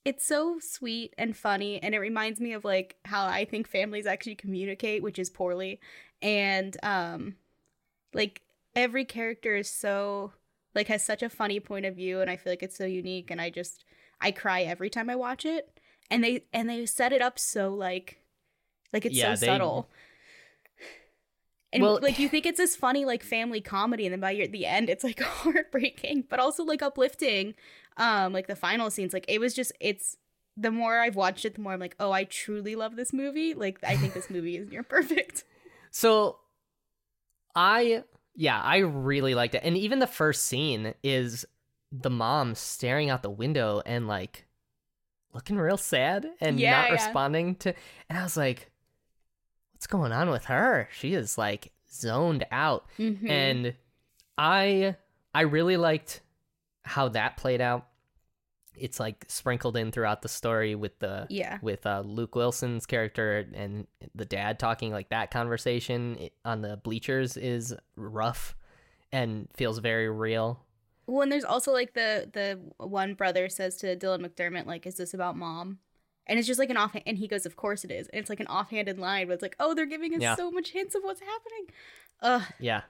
it's 0.03 0.25
so 0.25 0.59
sweet 0.59 1.13
and 1.17 1.35
funny, 1.35 1.81
and 1.81 1.95
it 1.95 1.99
reminds 1.99 2.39
me 2.41 2.51
of 2.51 2.65
like 2.65 2.97
how 3.05 3.25
I 3.25 3.45
think 3.45 3.67
families 3.67 4.05
actually 4.05 4.35
communicate, 4.35 5.01
which 5.01 5.17
is 5.17 5.29
poorly, 5.29 5.79
and 6.21 6.75
um, 6.83 7.35
like 8.13 8.41
every 8.75 9.05
character 9.05 9.55
is 9.55 9.69
so 9.69 10.33
like 10.75 10.87
has 10.89 11.03
such 11.03 11.23
a 11.23 11.29
funny 11.29 11.61
point 11.61 11.85
of 11.85 11.95
view, 11.95 12.19
and 12.19 12.29
I 12.29 12.35
feel 12.35 12.51
like 12.51 12.61
it's 12.63 12.77
so 12.77 12.85
unique, 12.85 13.31
and 13.31 13.39
I 13.39 13.49
just 13.49 13.85
I 14.19 14.31
cry 14.31 14.63
every 14.63 14.89
time 14.89 15.09
I 15.09 15.15
watch 15.15 15.45
it, 15.45 15.79
and 16.11 16.21
they 16.23 16.43
and 16.51 16.69
they 16.69 16.85
set 16.85 17.13
it 17.13 17.21
up 17.21 17.39
so 17.39 17.73
like, 17.73 18.19
like 18.91 19.05
it's 19.05 19.15
Yeah, 19.15 19.33
so 19.33 19.39
they- 19.39 19.47
subtle. 19.47 19.87
And 21.73 21.83
Well- 21.83 21.99
like 22.01 22.17
you 22.19 22.29
think 22.33 22.45
it's 22.45 22.57
this 22.57 22.75
funny 22.75 23.05
like 23.05 23.23
family 23.23 23.61
comedy, 23.61 24.05
and 24.05 24.13
then 24.13 24.19
by 24.19 24.31
your, 24.31 24.47
the 24.47 24.65
end, 24.65 24.89
it's 24.89 25.03
like 25.03 25.19
heartbreaking, 25.21 26.25
but 26.29 26.39
also 26.39 26.63
like 26.63 26.81
uplifting. 26.81 27.53
Um, 27.97 28.31
like 28.31 28.47
the 28.47 28.55
final 28.55 28.89
scenes, 28.91 29.11
like 29.13 29.25
it 29.27 29.39
was 29.39 29.53
just 29.53 29.71
it's. 29.79 30.17
The 30.59 30.71
more 30.71 30.97
I've 30.99 31.15
watched 31.15 31.45
it, 31.45 31.53
the 31.53 31.61
more 31.61 31.73
I'm 31.73 31.79
like, 31.79 31.95
oh, 31.99 32.11
I 32.11 32.23
truly 32.23 32.75
love 32.75 32.95
this 32.95 33.13
movie. 33.13 33.53
Like 33.53 33.77
I 33.83 33.95
think 33.95 34.13
this 34.15 34.29
movie 34.29 34.57
is 34.57 34.69
near 34.69 34.83
perfect. 34.83 35.43
So, 35.91 36.37
I 37.55 38.03
yeah, 38.35 38.61
I 38.61 38.77
really 38.77 39.33
liked 39.33 39.55
it, 39.55 39.61
and 39.63 39.75
even 39.77 39.99
the 39.99 40.05
first 40.07 40.43
scene 40.45 40.93
is 41.03 41.45
the 41.91 42.09
mom 42.09 42.53
staring 42.53 43.09
out 43.09 43.23
the 43.23 43.29
window 43.29 43.81
and 43.85 44.07
like 44.07 44.45
looking 45.33 45.57
real 45.57 45.77
sad 45.77 46.27
and 46.39 46.59
Yeah, 46.59 46.71
not 46.81 46.87
yeah. 46.87 46.93
responding 46.93 47.55
to. 47.55 47.73
And 48.09 48.19
I 48.19 48.23
was 48.23 48.37
like, 48.37 48.69
"What's 49.77 49.85
going 49.85 50.11
on 50.11 50.31
with 50.31 50.45
her? 50.45 50.89
She 50.91 51.13
is 51.13 51.37
like 51.37 51.71
zoned 51.87 52.45
out." 52.51 52.87
Mhm. 52.97 53.29
and 53.29 53.73
i 54.39 54.95
i 55.35 55.41
really 55.41 55.77
liked 55.77 56.21
how 56.83 57.09
that 57.09 57.37
played 57.37 57.61
out 57.61 57.87
it's 58.75 58.99
like 58.99 59.25
sprinkled 59.27 59.75
in 59.77 59.91
throughout 59.91 60.21
the 60.23 60.29
story 60.29 60.73
with 60.75 60.97
the 60.99 61.25
yeah, 61.29 61.57
with 61.61 61.85
uh, 61.85 62.01
luke 62.05 62.35
wilson's 62.35 62.85
character 62.85 63.47
and 63.53 63.87
the 64.13 64.25
dad 64.25 64.59
talking 64.59 64.91
like 64.91 65.09
that 65.09 65.31
conversation 65.31 66.29
on 66.45 66.61
the 66.61 66.77
bleachers 66.77 67.35
is 67.37 67.73
rough 67.95 68.55
and 69.11 69.47
feels 69.55 69.79
very 69.79 70.09
real 70.09 70.59
Well, 71.07 71.21
and 71.21 71.31
there's 71.31 71.43
also 71.43 71.71
like 71.71 71.93
the 71.93 72.29
the 72.33 72.59
one 72.77 73.13
brother 73.15 73.47
says 73.49 73.77
to 73.77 73.95
Dylan 73.95 74.25
McDermott, 74.25 74.65
like, 74.67 74.85
"Is 74.85 74.95
this 74.97 75.13
about 75.13 75.35
mom?" 75.37 75.79
And 76.27 76.37
it's 76.37 76.47
just 76.47 76.59
like 76.59 76.69
an 76.69 76.77
off, 76.77 76.95
and 77.05 77.17
he 77.17 77.27
goes, 77.27 77.45
"Of 77.45 77.55
course 77.55 77.83
it 77.83 77.91
is." 77.91 78.07
And 78.09 78.19
it's 78.19 78.29
like 78.29 78.39
an 78.39 78.47
offhanded 78.47 78.99
line, 78.99 79.27
but 79.27 79.33
it's 79.33 79.41
like, 79.41 79.55
"Oh, 79.59 79.73
they're 79.73 79.85
giving 79.85 80.13
us 80.13 80.21
Yeah. 80.21 80.35
so 80.35 80.51
much 80.51 80.71
hints 80.71 80.93
of 80.95 81.03
what's 81.03 81.21
happening." 81.21 81.67
Ugh, 82.21 82.43
yeah 82.59 82.81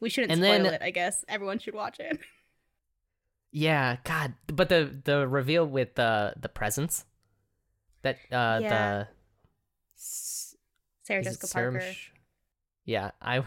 we 0.00 0.10
shouldn't 0.10 0.30
And 0.32 0.40
spoil 0.42 0.62
then- 0.64 0.74
it. 0.74 0.82
I 0.82 0.90
guess 0.90 1.24
everyone 1.28 1.58
should 1.58 1.74
watch 1.74 1.98
it. 2.00 2.18
yeah 3.52 3.96
god 4.04 4.34
but 4.48 4.68
the 4.68 5.00
the 5.04 5.26
reveal 5.26 5.64
with 5.66 5.94
the 5.94 6.34
the 6.38 6.48
presents 6.48 7.06
that 8.02 8.16
uh 8.30 8.58
Yeah. 8.62 8.68
the 8.68 9.08
Sarah 9.94 11.22
Jessica 11.22 11.46
Sarah 11.46 11.72
Parker. 11.72 11.86
Mich- 11.86 12.12
yeah 12.84 13.10
i 13.22 13.42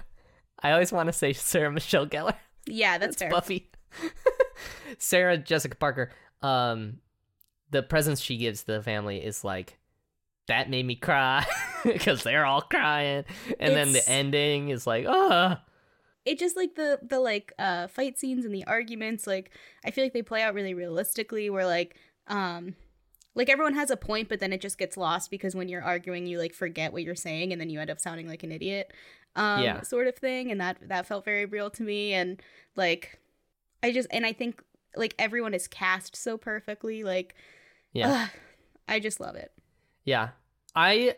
i 0.62 0.71
always 0.71 0.91
want 0.91 1.08
to 1.08 1.13
say 1.13 1.32
sarah 1.52 1.71
michelle 1.71 2.08
gellar 2.08 2.36
yeah, 2.65 2.97
that's 2.99 3.15
fair. 3.15 3.32
Buffy. 3.32 3.71
Sarah 4.99 5.38
Jessica 5.39 5.75
Parker. 5.75 6.12
Um, 6.43 6.99
the 7.71 7.84
presents 7.84 8.21
she 8.21 8.38
gives 8.38 8.63
the 8.63 8.82
family 8.82 9.17
is 9.23 9.43
like 9.43 9.77
that 10.47 10.69
made 10.69 10.86
me 10.86 10.95
cry 10.95 11.45
because 11.84 12.23
they're 12.23 12.45
all 12.45 12.62
crying, 12.62 13.23
and 13.60 13.75
then 13.75 13.91
the 13.93 14.08
ending 14.10 14.69
is 14.69 14.88
like, 14.88 15.05
oh, 15.08 15.55
it 16.25 16.39
just 16.39 16.58
like 16.58 16.75
the 16.75 16.99
the 17.03 17.19
like 17.19 17.53
uh 17.60 17.88
fight 17.88 18.17
scenes 18.17 18.45
and 18.45 18.53
the 18.53 18.65
arguments 18.65 19.25
like 19.25 19.51
i 19.86 19.91
feel 19.91 20.03
like 20.03 20.13
they 20.13 20.21
play 20.21 20.41
out 20.41 20.53
really 20.53 20.73
realistically 20.73 21.49
where 21.49 21.65
like 21.65 21.95
um 22.27 22.75
like 23.36 23.49
everyone 23.49 23.73
has 23.73 23.89
a 23.89 23.97
point 23.97 24.27
but 24.27 24.39
then 24.39 24.51
it 24.51 24.60
just 24.62 24.77
gets 24.77 24.97
lost 24.97 25.32
because 25.32 25.55
when 25.55 25.69
you're 25.69 25.82
arguing 25.84 26.27
you 26.27 26.38
like 26.38 26.53
forget 26.53 26.91
what 26.91 27.03
you're 27.03 27.15
saying 27.15 27.51
and 27.51 27.60
then 27.62 27.69
you 27.69 27.79
end 27.79 27.89
up 27.89 27.99
sounding 27.99 28.27
like 28.27 28.43
an 28.43 28.51
idiot 28.51 28.91
um 29.36 29.62
Yeah. 29.63 29.82
sort 29.82 30.08
of 30.08 30.15
thing. 30.15 30.51
And 30.51 30.60
that 30.60 30.77
that 30.89 31.05
felt 31.05 31.23
very 31.23 31.45
real 31.45 31.69
to 31.71 31.84
me. 31.84 32.13
And 32.13 32.41
like 32.75 33.19
i 33.82 33.91
just 33.91 34.08
and 34.12 34.25
i 34.25 34.34
think 34.34 34.62
like 34.95 35.15
everyone 35.17 35.53
is 35.53 35.67
cast 35.67 36.15
so 36.15 36.38
perfectly. 36.38 37.03
Like 37.03 37.36
yeah, 37.93 38.23
ugh, 38.23 38.30
i 38.88 38.99
just 38.99 39.19
love 39.19 39.36
it 39.36 39.52
yeah. 40.06 40.30
I 40.75 41.15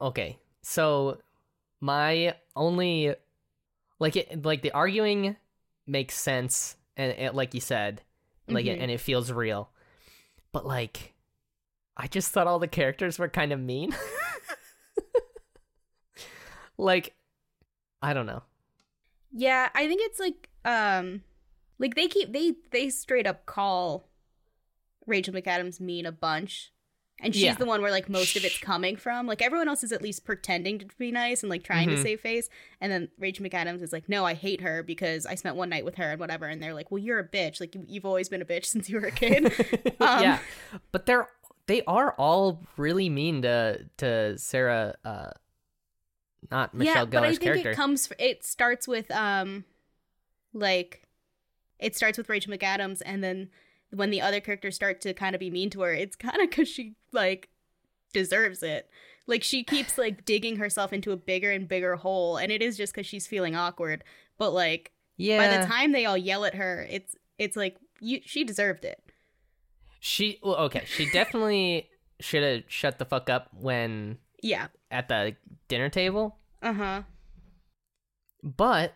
okay. 0.00 0.38
So 0.62 1.18
my 1.80 2.34
only 2.54 3.14
like 3.98 4.16
it 4.16 4.44
like 4.44 4.60
the 4.62 4.72
arguing 4.72 5.36
makes 5.86 6.14
sense, 6.16 6.76
and 6.96 7.12
it, 7.12 7.34
like 7.34 7.54
you 7.54 7.60
said, 7.60 8.02
like 8.48 8.66
it, 8.66 8.78
Mhm. 8.78 8.82
and 8.82 8.90
it 8.90 9.00
feels 9.00 9.30
real, 9.32 9.70
but 10.52 10.66
like 10.66 11.14
I 11.96 12.06
just 12.08 12.32
thought 12.32 12.46
all 12.46 12.58
the 12.58 12.68
characters 12.68 13.18
were 13.18 13.28
kind 13.28 13.52
of 13.52 13.60
mean. 13.60 13.94
like 16.76 17.14
I 18.02 18.12
don't 18.12 18.26
know. 18.26 18.42
Yeah, 19.32 19.68
I 19.74 19.86
think 19.88 20.00
it's 20.04 20.20
like 20.20 20.48
um 20.64 21.22
like 21.78 21.94
they 21.94 22.08
keep 22.08 22.32
they 22.32 22.54
they 22.70 22.90
straight 22.90 23.26
up 23.26 23.46
call 23.46 24.08
Rachel 25.06 25.34
McAdams 25.34 25.80
mean 25.80 26.06
a 26.06 26.12
bunch. 26.12 26.70
And 27.20 27.32
she's 27.32 27.44
Yeah. 27.44 27.54
the 27.54 27.64
one 27.64 27.80
where 27.80 27.92
like 27.92 28.08
most 28.08 28.34
of 28.36 28.44
it's 28.44 28.58
coming 28.58 28.96
from. 28.96 29.26
Like 29.28 29.40
everyone 29.40 29.68
else 29.68 29.84
is 29.84 29.92
at 29.92 30.02
least 30.02 30.24
pretending 30.24 30.80
to 30.80 30.86
be 30.98 31.12
nice 31.12 31.42
and 31.44 31.48
like 31.50 31.62
trying 31.62 31.88
Mhm. 31.88 31.96
to 31.96 32.02
save 32.02 32.20
face. 32.20 32.48
And 32.80 32.90
then 32.90 33.08
Rachel 33.18 33.46
McAdams 33.46 33.82
is 33.82 33.92
like, 33.92 34.08
no, 34.08 34.24
I 34.24 34.34
hate 34.34 34.62
her 34.62 34.82
because 34.82 35.24
I 35.24 35.36
spent 35.36 35.54
one 35.54 35.68
night 35.68 35.84
with 35.84 35.94
her 35.94 36.10
and 36.10 36.18
whatever. 36.18 36.46
And 36.46 36.60
they're 36.60 36.74
like, 36.74 36.90
well, 36.90 36.98
you're 36.98 37.20
a 37.20 37.28
bitch. 37.28 37.60
Like 37.60 37.74
you- 37.76 37.84
you've 37.88 38.04
always 38.04 38.28
been 38.28 38.42
a 38.42 38.44
bitch 38.44 38.64
since 38.74 38.90
you 38.90 39.00
were 39.00 39.06
a 39.06 39.12
kid. 39.12 39.52
Um, 40.00 40.22
yeah, 40.22 40.38
but 40.90 41.06
they're 41.06 41.28
they 41.66 41.82
are 41.84 42.12
all 42.18 42.62
really 42.76 43.08
mean 43.08 43.42
to 43.42 43.86
to 43.98 44.36
Sarah, 44.36 44.96
uh, 45.04 45.30
not 46.50 46.74
Michelle 46.74 46.94
yeah, 46.96 47.04
but 47.04 47.22
I 47.24 47.30
think 47.30 47.42
character. 47.42 47.70
it 47.70 47.76
comes. 47.76 48.10
It 48.18 48.44
starts 48.44 48.86
with 48.86 49.10
um, 49.12 49.64
like, 50.52 51.06
it 51.78 51.96
starts 51.96 52.18
with 52.18 52.28
Rachel 52.28 52.52
McAdams, 52.52 53.00
and 53.06 53.22
then 53.24 53.50
when 53.90 54.10
the 54.10 54.20
other 54.20 54.40
characters 54.40 54.74
start 54.74 55.00
to 55.02 55.14
kind 55.14 55.34
of 55.34 55.40
be 55.40 55.50
mean 55.50 55.70
to 55.70 55.80
her, 55.82 55.92
it's 55.92 56.16
kind 56.16 56.40
of 56.42 56.50
because 56.50 56.68
she 56.68 56.94
like 57.12 57.48
deserves 58.12 58.62
it. 58.62 58.88
Like 59.26 59.42
she 59.42 59.64
keeps 59.64 59.96
like 59.98 60.24
digging 60.26 60.56
herself 60.56 60.92
into 60.92 61.12
a 61.12 61.16
bigger 61.16 61.50
and 61.50 61.68
bigger 61.68 61.96
hole, 61.96 62.36
and 62.36 62.50
it 62.52 62.62
is 62.62 62.76
just 62.76 62.92
because 62.94 63.06
she's 63.06 63.26
feeling 63.26 63.54
awkward. 63.56 64.04
But 64.38 64.50
like 64.52 64.92
yeah, 65.16 65.38
by 65.38 65.56
the 65.58 65.66
time 65.66 65.92
they 65.92 66.04
all 66.06 66.16
yell 66.18 66.44
at 66.44 66.54
her, 66.54 66.86
it's 66.90 67.14
it's 67.38 67.56
like 67.56 67.76
you 68.00 68.20
she 68.24 68.44
deserved 68.44 68.84
it. 68.84 69.00
she 70.00 70.38
well, 70.42 70.56
okay. 70.56 70.84
She 70.86 71.08
definitely 71.12 71.88
should 72.20 72.42
have 72.42 72.62
shut 72.68 72.98
the 72.98 73.04
fuck 73.04 73.28
up 73.30 73.48
when 73.54 74.18
Yeah. 74.42 74.68
at 74.90 75.08
the 75.08 75.36
dinner 75.68 75.88
table. 75.88 76.38
Uh 76.62 76.72
huh. 76.72 77.02
But 78.42 78.94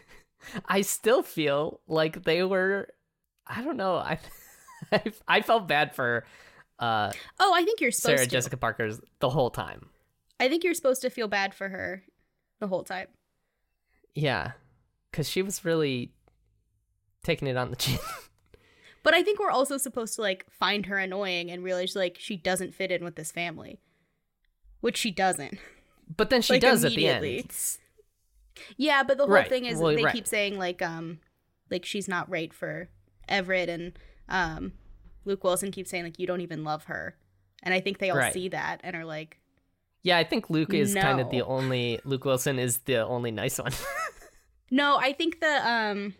I 0.66 0.80
still 0.80 1.22
feel 1.22 1.80
like 1.86 2.24
they 2.24 2.42
were. 2.42 2.88
I 3.50 3.62
don't 3.62 3.76
know. 3.76 3.94
I 3.96 4.18
I, 5.28 5.40
felt 5.42 5.66
bad 5.68 5.94
for 5.94 6.24
uh, 6.78 7.12
Oh, 7.38 7.52
I 7.54 7.64
think 7.64 7.80
you're 7.80 7.90
supposed 7.90 8.16
Sarah 8.16 8.24
to. 8.24 8.30
Jessica 8.30 8.56
Parker's 8.56 9.00
the 9.18 9.28
whole 9.28 9.50
time. 9.50 9.88
I 10.38 10.48
think 10.48 10.64
you're 10.64 10.72
supposed 10.74 11.02
to 11.02 11.10
feel 11.10 11.28
bad 11.28 11.52
for 11.54 11.68
her 11.68 12.02
the 12.60 12.66
whole 12.68 12.84
time. 12.84 13.08
Yeah, 14.14 14.52
because 15.10 15.28
she 15.28 15.42
was 15.42 15.64
really 15.64 16.12
taking 17.22 17.46
it 17.48 17.56
on 17.56 17.70
the 17.70 17.76
chin. 17.84 17.98
But 19.02 19.14
I 19.14 19.22
think 19.22 19.38
we're 19.40 19.50
also 19.50 19.76
supposed 19.78 20.14
to 20.16 20.22
like 20.22 20.46
find 20.50 20.86
her 20.86 20.96
annoying 20.96 21.50
and 21.50 21.62
realize 21.64 21.94
like 21.96 22.16
she 22.18 22.36
doesn't 22.36 22.74
fit 22.74 22.90
in 22.90 23.02
with 23.04 23.16
this 23.16 23.32
family, 23.32 23.80
which 24.80 24.96
she 24.96 25.10
doesn't. 25.10 25.58
But 26.16 26.30
then 26.30 26.42
she 26.42 26.54
Like, 26.54 26.62
does 26.62 26.84
at 26.84 26.92
the 26.92 27.06
end. 27.08 27.42
Yeah, 28.76 29.02
but 29.02 29.16
the 29.18 29.24
whole 29.24 29.32
Right. 29.34 29.48
thing 29.48 29.64
is 29.64 29.78
Well, 29.78 29.94
they 29.94 30.04
right. 30.04 30.14
keep 30.14 30.26
saying 30.26 30.58
like 30.58 30.80
um 30.82 31.20
like 31.70 31.84
she's 31.84 32.08
not 32.08 32.28
right 32.30 32.52
for 32.52 32.88
Everett 33.30 33.68
and 33.68 33.98
um 34.28 34.72
Luke 35.24 35.44
Wilson 35.44 35.70
keep 35.70 35.86
saying 35.86 36.04
like 36.04 36.18
you 36.18 36.26
don't 36.26 36.40
even 36.40 36.64
love 36.64 36.84
her. 36.84 37.16
And 37.62 37.72
I 37.74 37.80
think 37.80 37.98
they 37.98 38.10
all 38.10 38.16
Right. 38.18 38.32
see 38.32 38.48
that 38.48 38.80
and 38.82 38.96
are 38.96 39.04
like 39.04 39.38
Yeah, 40.02 40.18
I 40.18 40.24
think 40.24 40.50
Luke 40.50 40.72
is 40.74 40.94
kind 40.94 41.20
of 41.20 41.30
the 41.30 41.42
only 41.42 42.00
Luke 42.04 42.24
Wilson 42.24 42.58
is 42.58 42.78
the 42.78 42.98
only 42.98 43.30
nice 43.30 43.58
one. 43.58 43.72
No, 44.72 44.96
I 44.98 45.12
think 45.12 45.40
the 45.40 45.68
um 45.68 46.14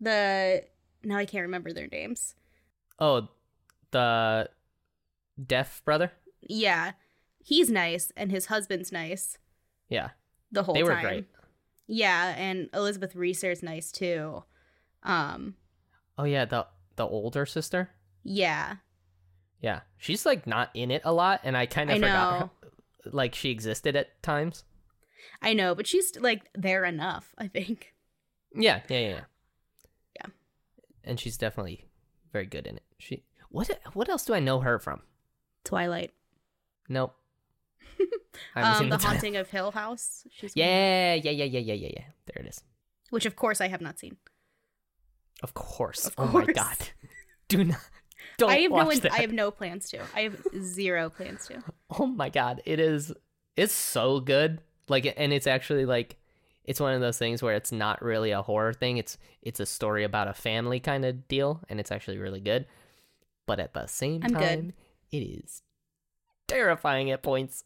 The 0.00 0.62
now 1.02 1.16
I 1.16 1.24
can't 1.24 1.42
remember 1.42 1.72
their 1.72 1.88
names. 1.88 2.34
Oh, 3.00 3.28
the 3.90 4.48
deaf 5.44 5.82
brother. 5.84 6.12
Yeah, 6.40 6.92
he's 7.42 7.68
nice, 7.68 8.12
and 8.16 8.30
his 8.30 8.46
husband's 8.46 8.92
nice 8.92 9.38
Yeah, 9.88 10.10
the 10.52 10.62
whole 10.62 10.74
they 10.74 10.82
were 10.84 10.92
time. 10.92 11.02
great. 11.02 11.24
Yeah, 11.88 12.34
and 12.36 12.68
Elizabeth 12.72 13.16
Reaser's 13.16 13.62
nice 13.62 13.90
too. 13.90 14.44
Um, 15.02 15.54
Oh 16.18 16.24
yeah, 16.24 16.44
the 16.44 16.66
the 16.96 17.06
older 17.06 17.46
sister. 17.46 17.90
yeah, 18.24 18.76
Yeah, 19.62 19.80
she's 19.96 20.26
like 20.26 20.46
not 20.46 20.70
in 20.74 20.90
it 20.90 21.02
a 21.04 21.12
lot, 21.12 21.40
and 21.44 21.56
I 21.56 21.66
kind 21.66 21.90
of 21.90 21.96
forgot 21.98 22.40
know. 22.40 22.50
her, 23.04 23.10
like 23.12 23.34
she 23.34 23.50
existed 23.50 23.94
at 23.96 24.20
times. 24.22 24.64
I 25.40 25.52
know, 25.54 25.74
but 25.74 25.86
she's 25.86 26.16
like 26.18 26.48
there 26.54 26.84
enough. 26.84 27.34
I 27.38 27.46
think. 27.48 27.94
Yeah, 28.54 28.80
yeah, 28.88 28.98
yeah, 28.98 29.08
yeah. 29.08 29.20
Yeah. 30.20 30.26
And 31.04 31.20
she's 31.20 31.36
definitely 31.36 31.86
very 32.32 32.46
good 32.46 32.66
in 32.66 32.76
it. 32.76 32.82
She 32.98 33.24
what 33.50 33.70
what 33.94 34.08
else 34.08 34.24
do 34.24 34.34
I 34.34 34.40
know 34.40 34.60
her 34.60 34.78
from? 34.78 35.02
Twilight. 35.64 36.12
Nope. 36.88 37.14
Um, 38.54 38.74
seen 38.78 38.88
the 38.88 38.98
Haunting 38.98 39.34
of 39.36 39.50
Hill 39.50 39.72
House. 39.72 40.24
She's 40.30 40.52
Yeah, 40.54 41.14
yeah, 41.14 41.32
yeah, 41.32 41.44
yeah, 41.44 41.58
yeah, 41.58 41.74
yeah, 41.74 41.90
yeah. 41.92 42.04
There 42.26 42.44
it 42.44 42.48
is. 42.48 42.62
which 43.10 43.26
of 43.26 43.34
course 43.34 43.60
I 43.60 43.66
have 43.66 43.80
not 43.80 43.98
seen. 43.98 44.16
Of 45.42 45.54
course. 45.54 46.06
Of 46.06 46.14
Oh 46.18 46.26
my 46.26 46.46
god. 46.46 46.76
Do 47.48 47.64
not. 47.64 47.80
Don't 48.38 48.50
I 48.50 48.58
have 48.58 48.70
watch 48.70 48.86
no. 48.86 48.94
that. 49.00 49.12
I 49.12 49.18
have 49.18 49.32
no 49.32 49.50
plans 49.50 49.90
to. 49.90 50.00
I 50.14 50.22
have 50.22 50.36
zero 50.60 51.10
plans 51.10 51.46
to. 51.48 51.62
Oh 51.98 52.06
my 52.06 52.28
god, 52.28 52.62
it 52.64 52.78
is 52.78 53.12
it's 53.56 53.74
so 53.74 54.20
good. 54.20 54.60
Like 54.88 55.12
and 55.16 55.32
it's 55.32 55.46
actually 55.46 55.86
like 55.86 56.16
it's 56.64 56.80
one 56.80 56.92
of 56.94 57.00
those 57.00 57.18
things 57.18 57.42
where 57.42 57.54
it's 57.54 57.72
not 57.72 58.02
really 58.02 58.30
a 58.30 58.42
horror 58.42 58.72
thing. 58.72 58.98
It's 58.98 59.18
it's 59.42 59.58
a 59.60 59.66
story 59.66 60.04
about 60.04 60.28
a 60.28 60.34
family 60.34 60.80
kind 60.80 61.04
of 61.04 61.26
deal 61.28 61.62
and 61.68 61.80
it's 61.80 61.90
actually 61.90 62.18
really 62.18 62.40
good. 62.40 62.66
But 63.46 63.58
at 63.58 63.74
the 63.74 63.86
same 63.86 64.20
I'm 64.22 64.32
good. 64.32 64.40
time, 64.40 64.72
it 65.10 65.18
is 65.18 65.62
terrifying 66.46 67.10
at 67.10 67.22
points. 67.22 67.64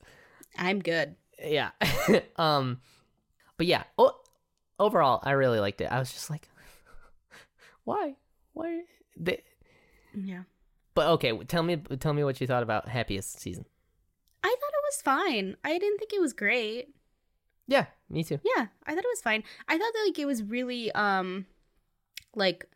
I'm 0.56 0.80
good. 0.80 1.16
Yeah. 1.44 1.70
um 2.36 2.80
but 3.58 3.66
yeah, 3.66 3.82
o- 3.98 4.20
overall 4.78 5.20
I 5.22 5.32
really 5.32 5.60
liked 5.60 5.80
it. 5.80 5.90
I 5.92 5.98
was 5.98 6.12
just 6.12 6.30
like 6.30 6.48
why? 7.84 8.16
Why 8.52 8.82
they 9.16 9.42
Yeah. 10.14 10.42
But 10.94 11.08
okay, 11.08 11.36
tell 11.44 11.62
me 11.62 11.76
tell 11.76 12.12
me 12.12 12.24
what 12.24 12.40
you 12.40 12.46
thought 12.46 12.62
about 12.62 12.88
happiest 12.88 13.40
season. 13.40 13.64
I 14.44 14.48
thought 14.48 14.54
it 14.54 14.84
was 14.84 15.02
fine. 15.02 15.56
I 15.64 15.78
didn't 15.78 15.98
think 15.98 16.12
it 16.12 16.20
was 16.20 16.32
great. 16.32 16.94
Yeah, 17.66 17.86
me 18.10 18.24
too. 18.24 18.40
Yeah, 18.44 18.66
I 18.86 18.94
thought 18.94 19.04
it 19.04 19.10
was 19.12 19.22
fine. 19.22 19.44
I 19.68 19.78
thought 19.78 19.92
that 19.92 20.04
like 20.06 20.18
it 20.18 20.26
was 20.26 20.42
really 20.42 20.92
um 20.92 21.46
like 22.34 22.66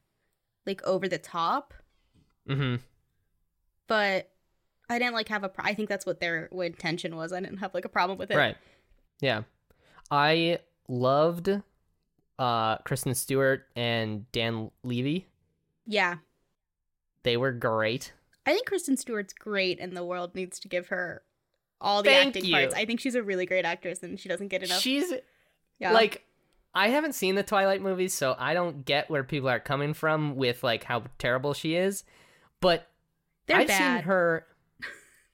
like 0.65 0.83
over 0.85 1.09
the 1.09 1.19
top, 1.19 1.75
Mhm. 2.49 2.81
but 3.87 4.31
I 4.89 4.99
didn't 4.99 5.15
like 5.15 5.29
have 5.29 5.45
a 5.45 5.49
pro- 5.49 5.65
I 5.65 5.75
think 5.75 5.89
that's 5.89 6.07
what 6.07 6.21
their 6.21 6.47
intention 6.53 7.17
was. 7.17 7.33
I 7.33 7.41
didn't 7.41 7.59
have 7.59 7.75
like 7.75 7.85
a 7.85 7.89
problem 7.89 8.19
with 8.19 8.31
it. 8.31 8.37
Right. 8.37 8.57
Yeah. 9.21 9.43
I 10.11 10.61
loved 10.89 11.51
uh 12.39 12.79
Kristen 12.79 13.15
Stewart 13.15 13.65
and 13.75 14.31
Dan 14.33 14.71
Levy. 14.83 15.29
Yeah. 15.87 16.17
They 17.23 17.37
were 17.37 17.53
great. 17.53 18.13
I 18.45 18.53
think 18.53 18.67
Kristen 18.67 18.97
Stewart's 18.97 19.33
great 19.33 19.81
and 19.81 19.97
the 19.97 20.05
world 20.05 20.35
needs 20.35 20.61
to 20.61 20.69
give 20.69 20.89
her 20.89 21.23
all 21.81 22.03
the 22.03 22.11
Thank 22.11 22.29
acting 22.29 22.45
you. 22.45 22.53
parts. 22.53 22.75
I 22.75 22.85
think 22.85 23.01
she's 23.01 23.15
a 23.15 23.23
really 23.23 23.47
great 23.47 23.65
actress 23.65 24.03
and 24.03 24.19
she 24.19 24.29
doesn't 24.29 24.49
get 24.49 24.63
enough. 24.63 24.81
She's 24.81 25.13
yeah. 25.79 25.93
like 25.93 26.25
I 26.75 26.89
haven't 26.89 27.15
seen 27.15 27.37
the 27.37 27.43
Twilight 27.43 27.81
movies, 27.81 28.13
so 28.13 28.37
I 28.39 28.53
don't 28.53 28.85
get 28.85 29.09
where 29.09 29.25
people 29.25 29.49
are 29.49 29.59
coming 29.59 29.95
from 29.95 30.37
with 30.37 30.63
like 30.63 30.85
how 30.85 31.05
terrible 31.19 31.55
she 31.55 31.75
is. 31.75 32.05
But 32.61 32.87
they're 33.47 33.59
I've 33.59 33.67
bad. 33.67 34.01
seen 34.01 34.05
her 34.05 34.47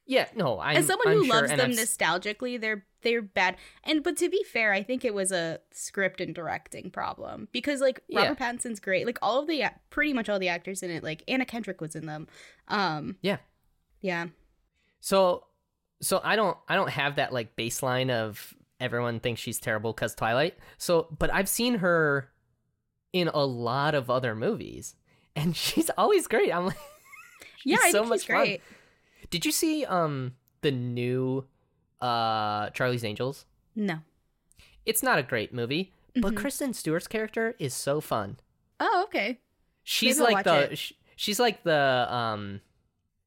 Yeah, 0.06 0.26
no, 0.34 0.58
I'm 0.58 0.76
As 0.76 0.86
someone 0.86 1.14
who 1.14 1.24
loves 1.24 1.48
them 1.50 1.60
I've 1.60 1.76
nostalgically, 1.76 2.60
they're 2.60 2.84
they're 3.02 3.22
bad. 3.22 3.56
And 3.84 4.02
but 4.02 4.16
to 4.18 4.28
be 4.28 4.42
fair, 4.44 4.72
I 4.72 4.82
think 4.82 5.04
it 5.04 5.14
was 5.14 5.30
a 5.32 5.60
script 5.70 6.20
and 6.20 6.34
directing 6.34 6.90
problem 6.90 7.48
because 7.52 7.80
like 7.80 8.00
Yeah. 8.08 8.22
Robert 8.22 8.38
Pattinson's 8.38 8.80
great. 8.80 9.06
Like 9.06 9.18
all 9.22 9.40
of 9.40 9.46
the 9.46 9.64
pretty 9.90 10.12
much 10.12 10.28
all 10.28 10.38
the 10.38 10.48
actors 10.48 10.82
in 10.82 10.90
it, 10.90 11.02
like 11.04 11.22
Anna 11.28 11.44
Kendrick 11.44 11.80
was 11.80 11.94
in 11.94 12.06
them. 12.06 12.26
Um 12.68 13.16
Yeah. 13.22 13.38
yeah. 14.00 14.26
So 15.00 15.44
so 16.00 16.20
I 16.24 16.34
don't 16.36 16.56
I 16.68 16.74
don't 16.74 16.90
have 16.90 17.16
that 17.16 17.32
like 17.32 17.54
baseline 17.56 18.10
of 18.10 18.54
everyone 18.80 19.20
thinks 19.20 19.40
she's 19.40 19.60
terrible 19.60 19.94
cuz 19.94 20.14
Twilight. 20.14 20.58
So 20.78 21.08
but 21.16 21.32
I've 21.32 21.48
seen 21.48 21.76
her 21.76 22.28
in 23.12 23.28
a 23.28 23.44
lot 23.44 23.94
of 23.94 24.10
other 24.10 24.34
movies 24.34 24.96
and 25.36 25.56
she's 25.64 25.90
always 25.96 26.26
great. 26.26 26.52
I'm 26.52 26.66
like 26.66 26.76
Yeah, 27.64 27.76
she's 27.76 27.84
I 27.84 27.90
so 27.92 27.98
think 28.00 28.08
much 28.10 28.20
she's 28.20 28.26
fun. 28.26 28.58
Did 29.32 29.44
you 29.44 29.50
see 29.52 29.84
um 29.86 30.34
the 30.60 30.70
new 30.70 31.44
uh 32.00 32.70
Charlie's 32.70 33.02
Angels? 33.04 33.46
No. 33.74 33.98
It's 34.86 35.02
not 35.02 35.18
a 35.18 35.22
great 35.22 35.52
movie, 35.54 35.92
but 36.14 36.34
Mhm. 36.34 36.36
Kristen 36.36 36.72
Stewart's 36.74 37.08
character 37.08 37.54
is 37.58 37.72
so 37.74 38.00
fun. 38.00 38.38
Oh, 38.78 39.02
okay. 39.06 39.40
She's 39.84 40.18
Maybe 40.18 40.34
like 40.34 40.44
the 40.44 40.72
it. 40.72 40.78
sh- 40.78 40.92
she's 41.16 41.40
like 41.40 41.62
the 41.64 42.06
um 42.12 42.60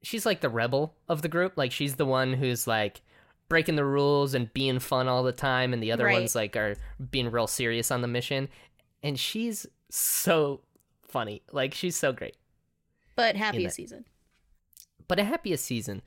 she's 0.04 0.26
like 0.26 0.42
the 0.42 0.50
rebel 0.50 0.94
of 1.10 1.22
the 1.24 1.28
group. 1.28 1.54
Like 1.58 1.72
she's 1.72 1.96
the 1.96 2.06
one 2.06 2.34
who's 2.34 2.68
like 2.68 3.02
breaking 3.50 3.76
the 3.76 3.86
rules 3.86 4.34
and 4.34 4.52
being 4.54 4.80
fun 4.80 5.08
all 5.08 5.24
the 5.24 5.32
time 5.32 5.74
and 5.74 5.82
the 5.82 5.92
other 5.92 6.06
Right. 6.06 6.14
ones 6.20 6.36
like 6.36 6.56
are 6.56 6.76
being 7.12 7.32
real 7.32 7.48
serious 7.48 7.90
on 7.92 8.02
the 8.02 8.08
mission. 8.08 8.50
And 9.04 9.20
she's 9.20 9.66
so 9.90 10.62
funny. 11.08 11.42
Like 11.52 11.74
she's 11.74 11.96
so 11.96 12.12
great. 12.14 12.36
But 13.16 13.36
happiest 13.36 13.74
it. 13.80 13.82
season. 13.82 14.06
But 15.08 15.20
a 15.20 15.24
happiest 15.24 15.66
season. 15.66 16.02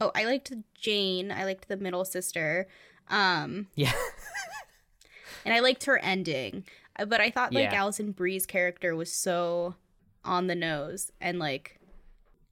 Oh, 0.00 0.10
I 0.14 0.24
liked 0.24 0.52
Jane. 0.74 1.30
I 1.30 1.44
liked 1.44 1.68
the 1.68 1.76
middle 1.76 2.04
sister. 2.04 2.66
Um 3.08 3.68
Yeah. 3.74 3.92
and 5.44 5.54
I 5.54 5.60
liked 5.60 5.84
her 5.84 5.98
ending. 5.98 6.64
Uh, 6.98 7.04
But 7.04 7.20
I 7.20 7.30
thought 7.30 7.52
like 7.52 7.70
Yeah. 7.70 7.74
Alison 7.80 8.12
Brie's 8.12 8.46
character 8.46 8.94
was 8.96 9.12
so 9.12 9.76
on 10.24 10.46
the 10.46 10.54
nose 10.54 11.10
and 11.20 11.38
like 11.38 11.78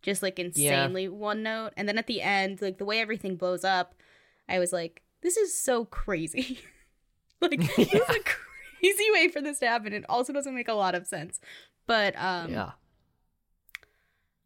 just 0.02 0.22
like 0.22 0.38
insanely 0.38 1.08
one 1.08 1.42
note. 1.42 1.72
And 1.76 1.88
then 1.88 1.98
at 1.98 2.06
the 2.06 2.22
end, 2.22 2.62
like 2.62 2.78
the 2.78 2.84
way 2.84 3.00
everything 3.00 3.36
blows 3.36 3.64
up, 3.64 3.94
I 4.48 4.58
was 4.58 4.72
like, 4.72 5.02
this 5.22 5.36
is 5.36 5.56
so 5.56 5.84
crazy. 5.84 6.60
like 7.40 7.60
this 7.76 7.92
is 7.94 8.00
a 8.08 8.20
crazy 8.80 9.10
way 9.12 9.28
for 9.28 9.40
this 9.40 9.58
to 9.60 9.66
happen. 9.66 9.92
It 9.92 10.04
also 10.08 10.32
doesn't 10.32 10.54
make 10.54 10.68
a 10.68 10.74
lot 10.74 10.94
of 10.94 11.06
sense. 11.06 11.40
But 11.86 12.14
um 12.16 12.50
yeah. 12.52 12.70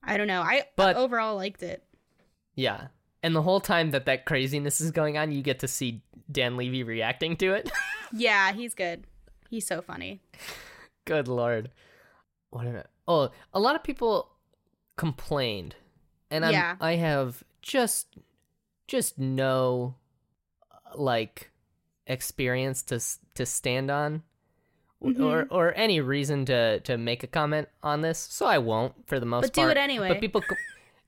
I 0.06 0.16
don't 0.16 0.26
know. 0.26 0.42
I 0.42 0.64
But- 0.76 0.96
overall 0.96 1.36
liked 1.36 1.62
it. 1.62 1.82
Yeah. 2.54 2.88
And 3.22 3.34
the 3.34 3.42
whole 3.42 3.60
time 3.60 3.90
that 3.92 4.04
that 4.06 4.26
craziness 4.26 4.80
is 4.80 4.90
going 4.90 5.16
on, 5.16 5.32
you 5.32 5.42
get 5.42 5.60
to 5.60 5.68
see 5.68 6.02
Dan 6.30 6.56
Levy 6.56 6.82
reacting 6.82 7.36
to 7.38 7.54
it. 7.54 7.70
Yeah, 8.16 8.52
he's 8.52 8.74
good. 8.74 9.04
He's 9.50 9.66
so 9.66 9.82
funny. 9.82 10.20
Good 11.04 11.26
lord. 11.26 11.70
What 12.50 12.66
I- 12.68 12.84
Oh, 13.08 13.30
a 13.52 13.58
lot 13.58 13.74
of 13.74 13.82
people 13.82 14.30
complained, 14.96 15.74
and 16.30 16.44
I'm, 16.44 16.52
Yeah. 16.52 16.76
I 16.80 16.92
have 16.94 17.42
just 17.60 18.16
just 18.86 19.18
no 19.18 19.96
like 20.94 21.50
experience 22.06 22.82
to 22.82 23.00
to 23.34 23.44
stand 23.46 23.90
on, 23.90 24.22
w- 25.00 25.24
or 25.24 25.44
Mm-hmm. 25.44 25.54
or 25.54 25.72
any 25.74 26.00
reason 26.00 26.44
to 26.46 26.80
to 26.80 26.96
make 26.98 27.22
a 27.22 27.26
comment 27.26 27.68
on 27.82 28.00
this. 28.02 28.18
So 28.18 28.46
I 28.46 28.58
won't 28.58 28.94
for 29.08 29.18
the 29.20 29.26
most 29.26 29.42
But 29.42 29.52
do 29.52 29.60
part. 29.62 29.76
it 29.76 29.80
anyway. 29.80 30.08
But 30.08 30.20
people, 30.20 30.40
co- 30.42 30.56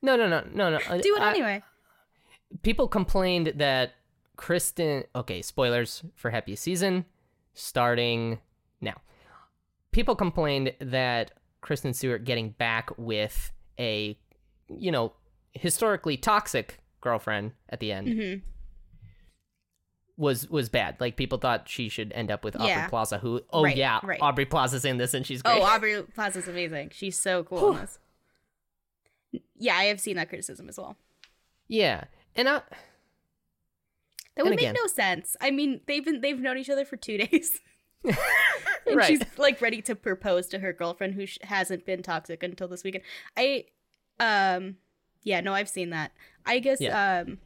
no, 0.01 0.15
no, 0.15 0.27
no, 0.27 0.43
no, 0.53 0.69
no. 0.71 0.79
Do 1.01 1.15
it 1.15 1.21
I- 1.21 1.29
anyway. 1.31 1.63
people 2.63 2.87
complained 2.87 3.53
that 3.55 3.93
Kristen. 4.35 5.03
Okay, 5.15 5.41
spoilers 5.41 6.03
for 6.15 6.29
Happy 6.31 6.55
Season 6.55 7.05
starting 7.53 8.39
now. 8.81 8.95
People 9.91 10.15
complained 10.15 10.73
that 10.79 11.31
Kristen 11.61 11.93
Stewart 11.93 12.23
getting 12.23 12.51
back 12.51 12.91
with 12.97 13.51
a, 13.79 14.17
you 14.69 14.91
know, 14.91 15.13
historically 15.53 16.17
toxic 16.17 16.79
girlfriend 17.01 17.53
at 17.69 17.79
the 17.79 17.91
end 17.91 18.07
hmm 18.07 18.33
was 20.17 20.49
was 20.49 20.67
bad. 20.69 20.97
Like 20.99 21.15
people 21.15 21.37
thought 21.37 21.69
she 21.69 21.89
should 21.89 22.11
end 22.13 22.31
up 22.31 22.43
with 22.43 22.55
Aubrey 22.55 22.67
Yeah. 22.69 22.87
Plaza, 22.89 23.19
who 23.19 23.41
oh 23.51 23.63
Right, 23.63 23.77
yeah, 23.77 23.99
right. 24.03 24.19
Aubrey 24.21 24.45
Plaza's 24.45 24.83
in 24.83 24.97
this 24.97 25.13
and 25.13 25.25
she's 25.25 25.41
great. 25.41 25.59
Oh, 25.59 25.63
Aubrey 25.63 26.01
Plaza's 26.15 26.47
amazing. 26.47 26.89
She's 26.93 27.17
so 27.19 27.43
cool 27.43 27.71
in 27.75 27.81
this. 27.81 27.99
Yeah, 29.57 29.75
I 29.75 29.85
have 29.85 29.99
seen 29.99 30.15
that 30.15 30.29
criticism 30.29 30.67
as 30.69 30.77
well. 30.77 30.97
yeah, 31.67 32.05
and 32.35 32.47
I, 32.49 32.61
That 34.35 34.45
would 34.45 34.55
make 34.55 34.73
no 34.73 34.87
sense. 34.87 35.35
I 35.41 35.51
mean, 35.51 35.81
they've 35.87 36.03
been 36.03 36.21
they've 36.21 36.39
known 36.39 36.57
each 36.57 36.69
other 36.69 36.85
for 36.85 36.95
two 36.97 37.17
days, 37.25 37.59
and 38.03 38.15
right. 38.95 39.07
she's 39.07 39.21
like 39.37 39.61
ready 39.61 39.81
to 39.83 39.95
propose 39.95 40.47
to 40.47 40.59
her 40.59 40.73
girlfriend 40.73 41.15
who 41.15 41.25
sh- 41.25 41.39
hasn't 41.41 41.85
been 41.85 42.01
toxic 42.03 42.41
until 42.43 42.67
this 42.67 42.83
weekend. 42.83 43.03
I, 43.35 43.65
um, 44.19 44.77
yeah, 45.23 45.41
no, 45.41 45.53
I've 45.53 45.69
seen 45.69 45.89
that. 45.89 46.11
I 46.45 46.59
guess, 46.59 46.81
um, 46.81 47.39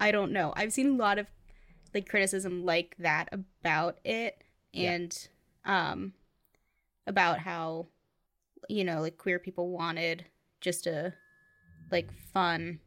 I 0.00 0.10
don't 0.10 0.32
know. 0.32 0.52
I've 0.56 0.72
seen 0.72 0.88
a 0.88 0.96
lot 0.96 1.18
of 1.18 1.26
like 1.94 2.08
criticism 2.08 2.64
like 2.64 2.94
that 2.98 3.28
about 3.32 3.98
it, 4.04 4.42
Yeah. 4.72 4.92
and 4.92 5.28
um, 5.64 6.12
about 7.06 7.38
how 7.40 7.86
you 8.68 8.84
know, 8.84 9.00
like 9.00 9.18
queer 9.18 9.38
people 9.38 9.70
wanted 9.70 10.24
just 10.60 10.86
a 10.86 11.12
like 11.90 12.08
fun 12.32 12.78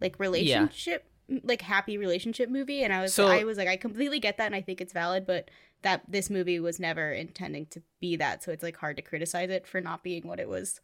like 0.00 0.18
relationship 0.18 1.04
like 1.44 1.60
happy 1.62 1.98
relationship 1.98 2.48
movie 2.48 2.82
and 2.82 2.92
I 2.92 3.02
was 3.02 3.12
So- 3.14 3.26
I 3.28 3.44
was 3.44 3.58
like 3.58 3.68
I 3.68 3.76
completely 3.76 4.18
get 4.18 4.38
that 4.38 4.46
and 4.46 4.54
I 4.54 4.60
think 4.62 4.80
it's 4.80 4.92
valid 4.92 5.26
but 5.26 5.50
that 5.82 6.02
this 6.08 6.30
movie 6.30 6.58
was 6.58 6.80
never 6.80 7.12
intending 7.12 7.66
to 7.66 7.82
be 8.00 8.16
that 8.16 8.42
so 8.42 8.50
it's 8.50 8.62
like 8.62 8.76
hard 8.76 8.96
to 8.96 9.02
criticize 9.02 9.50
it 9.50 9.66
for 9.66 9.80
not 9.80 10.02
being 10.02 10.26
what 10.26 10.40
it 10.40 10.48
was 10.48 10.80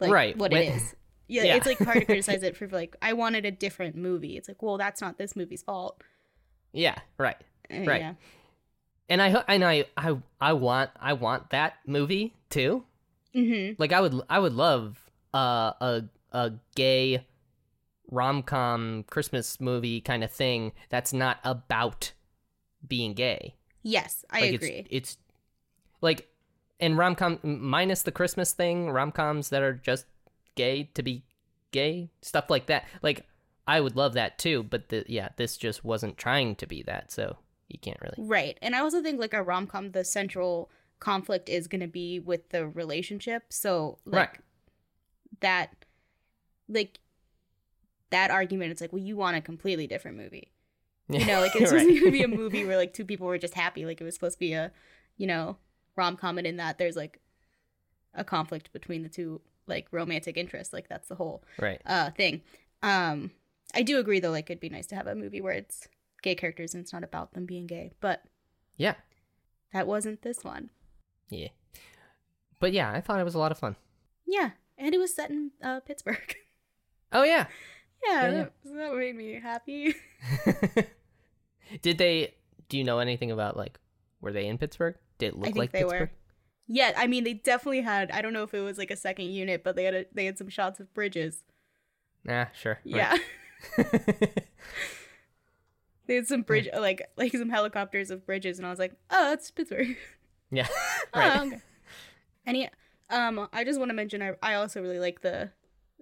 like 0.00 0.10
Right, 0.10 0.36
what 0.36 0.52
when- 0.52 0.62
it 0.62 0.74
is. 0.76 0.94
Yeah, 1.28 1.44
Yeah. 1.44 1.56
it's 1.56 1.66
like 1.66 1.78
hard 1.78 2.00
to 2.00 2.04
criticize 2.06 2.42
it 2.42 2.56
for 2.56 2.66
like 2.68 2.96
I 3.00 3.12
wanted 3.12 3.44
a 3.44 3.50
different 3.50 3.96
movie. 3.96 4.36
It's 4.36 4.48
like, 4.48 4.62
well, 4.62 4.78
that's 4.78 5.00
not 5.00 5.18
this 5.18 5.36
movie's 5.36 5.62
fault. 5.62 6.02
Yeah, 6.72 6.98
right. 7.18 7.36
Uh, 7.72 7.84
Right. 7.84 8.00
Yeah. 8.00 8.14
And 9.10 9.22
I 9.22 9.28
and 9.48 9.64
I 9.64 9.86
I 9.96 10.18
I 10.40 10.52
want 10.52 10.90
I 11.00 11.12
want 11.14 11.50
that 11.50 11.74
movie 11.86 12.34
too. 12.50 12.84
Mm-hmm. 13.34 13.74
Like 13.78 13.92
I 13.92 14.00
would 14.00 14.20
I 14.28 14.38
would 14.38 14.52
love 14.54 14.98
uh, 15.34 15.72
a 15.80 16.02
a 16.32 16.52
gay 16.74 17.24
rom 18.10 18.42
com 18.42 19.04
Christmas 19.08 19.60
movie 19.60 20.00
kind 20.02 20.22
of 20.24 20.30
thing 20.30 20.72
that's 20.90 21.12
not 21.14 21.38
about 21.44 22.12
being 22.86 23.14
gay. 23.14 23.54
Yes, 23.82 24.24
I 24.30 24.40
like 24.42 24.54
agree. 24.54 24.86
It's, 24.90 25.12
it's 25.12 25.16
like 26.02 26.28
in 26.78 26.96
rom 26.96 27.14
com 27.14 27.38
minus 27.42 28.02
the 28.02 28.12
Christmas 28.12 28.52
thing, 28.52 28.90
rom 28.90 29.10
coms 29.12 29.48
that 29.48 29.62
are 29.62 29.72
just 29.74 30.04
gay 30.58 30.90
to 30.94 31.02
be 31.02 31.24
gay, 31.70 32.10
stuff 32.22 32.50
like 32.50 32.66
that. 32.66 32.84
Like 33.02 33.26
I 33.66 33.80
would 33.80 33.96
love 33.96 34.14
that 34.14 34.38
too, 34.38 34.62
but 34.62 34.88
the, 34.88 35.04
yeah, 35.08 35.28
this 35.36 35.56
just 35.56 35.84
wasn't 35.84 36.16
trying 36.18 36.56
to 36.56 36.66
be 36.66 36.82
that, 36.82 37.12
so 37.12 37.36
you 37.68 37.78
can't 37.78 38.00
really. 38.02 38.16
Right. 38.18 38.58
And 38.62 38.74
I 38.74 38.80
also 38.80 39.02
think 39.02 39.20
like 39.20 39.34
a 39.34 39.42
rom 39.42 39.66
com, 39.66 39.92
the 39.92 40.04
central 40.04 40.70
conflict 41.00 41.48
is 41.48 41.68
going 41.68 41.80
to 41.82 41.86
be 41.86 42.18
with 42.18 42.48
the 42.48 42.66
relationship. 42.66 43.44
So 43.50 43.98
like 44.04 44.30
Right. 44.32 44.40
that, 45.40 45.84
like 46.68 46.98
that 48.10 48.30
argument, 48.30 48.72
it's 48.72 48.80
like, 48.80 48.92
well, 48.92 49.02
you 49.02 49.16
want 49.16 49.36
a 49.36 49.40
completely 49.40 49.86
different 49.86 50.16
movie. 50.16 50.52
You 51.10 51.24
know, 51.24 51.40
like 51.40 51.56
it's 51.56 51.72
Right. 51.72 51.80
supposed 51.86 52.04
to 52.04 52.10
be 52.10 52.22
a 52.22 52.28
movie 52.28 52.64
where 52.66 52.76
like 52.76 52.92
two 52.92 53.04
people 53.06 53.26
were 53.26 53.38
just 53.38 53.54
happy. 53.54 53.86
Like 53.86 53.98
it 54.00 54.04
was 54.04 54.12
supposed 54.14 54.34
to 54.36 54.40
be 54.40 54.52
a, 54.52 54.70
you 55.16 55.26
know, 55.26 55.56
rom 55.96 56.16
com, 56.16 56.36
and 56.36 56.46
in 56.46 56.56
that 56.58 56.76
there's 56.76 56.96
like 56.96 57.18
a 58.14 58.24
conflict 58.24 58.72
between 58.72 59.02
the 59.04 59.08
two 59.08 59.40
like 59.68 59.86
romantic 59.92 60.36
interest. 60.36 60.72
Like 60.72 60.88
that's 60.88 61.08
the 61.08 61.14
whole 61.14 61.42
right. 61.58 61.80
uh 61.86 62.10
thing. 62.10 62.42
Um 62.82 63.30
I 63.74 63.82
do 63.82 63.98
agree 63.98 64.20
though, 64.20 64.30
like 64.30 64.48
it'd 64.50 64.60
be 64.60 64.68
nice 64.70 64.86
to 64.88 64.94
have 64.96 65.06
a 65.06 65.14
movie 65.14 65.40
where 65.40 65.52
it's 65.52 65.86
gay 66.22 66.34
characters 66.34 66.74
and 66.74 66.82
it's 66.82 66.92
not 66.92 67.04
about 67.04 67.32
them 67.34 67.46
being 67.46 67.66
gay, 67.66 67.92
but 68.00 68.22
Yeah. 68.76 68.94
that 69.72 69.86
wasn't 69.86 70.22
this 70.22 70.42
one. 70.42 70.70
Yeah. 71.28 71.48
But 72.60 72.72
yeah, 72.72 72.90
I 72.90 73.00
thought 73.00 73.20
it 73.20 73.24
was 73.24 73.34
a 73.34 73.38
lot 73.38 73.52
of 73.52 73.58
fun. 73.58 73.76
Yeah. 74.26 74.50
And 74.76 74.94
it 74.94 74.98
was 74.98 75.14
set 75.14 75.30
in 75.30 75.50
uh 75.62 75.80
Pittsburgh. 75.80 76.36
Oh 77.10 77.22
yeah. 77.22 77.46
yeah, 78.04 78.12
Yeah, 78.12 78.22
yeah. 78.30 78.30
That, 78.30 78.52
that 78.64 78.94
made 78.96 79.16
me 79.16 79.32
happy. 79.40 79.94
Did 81.82 81.98
they 81.98 82.34
do 82.68 82.76
you 82.78 82.84
know 82.84 82.98
anything 82.98 83.30
about 83.30 83.56
like 83.56 83.78
were 84.20 84.32
they 84.32 84.46
in 84.46 84.58
Pittsburgh? 84.58 84.96
Did 85.18 85.28
it 85.28 85.38
look 85.38 85.56
like 85.56 85.72
they 85.72 85.80
Pittsburgh? 85.80 86.00
were. 86.00 86.10
Yeah, 86.68 86.92
I 86.96 87.06
mean 87.06 87.24
they 87.24 87.34
definitely 87.34 87.80
had 87.80 88.10
I 88.10 88.20
don't 88.22 88.32
know 88.32 88.42
if 88.42 88.52
it 88.54 88.60
was 88.60 88.78
like 88.78 88.90
a 88.90 88.96
second 88.96 89.26
unit, 89.26 89.64
but 89.64 89.74
they 89.74 89.84
had 89.84 89.94
a, 89.94 90.04
they 90.12 90.26
had 90.26 90.36
some 90.38 90.48
shots 90.48 90.78
of 90.80 90.92
bridges. 90.94 91.42
yeah 92.24 92.48
sure. 92.52 92.78
Yeah. 92.84 93.16
Right. 93.76 94.44
They 96.06 96.14
had 96.14 96.26
some 96.26 96.40
bridge 96.42 96.68
like 96.74 97.06
like 97.18 97.32
some 97.32 97.50
helicopters 97.50 98.10
of 98.10 98.24
bridges 98.24 98.58
and 98.58 98.66
I 98.66 98.70
was 98.70 98.78
like, 98.78 98.94
"Oh, 99.10 99.28
that's 99.30 99.50
Pittsburgh." 99.50 99.96
yeah. 100.50 100.66
Oh, 101.14 101.20
right. 101.20 101.40
okay. 101.46 101.60
Any 102.46 102.70
um 103.10 103.48
I 103.52 103.62
just 103.64 103.78
want 103.78 103.90
to 103.90 103.94
mention 103.94 104.22
I 104.22 104.32
I 104.42 104.54
also 104.54 104.80
really 104.80 104.98
like 104.98 105.20
the 105.20 105.50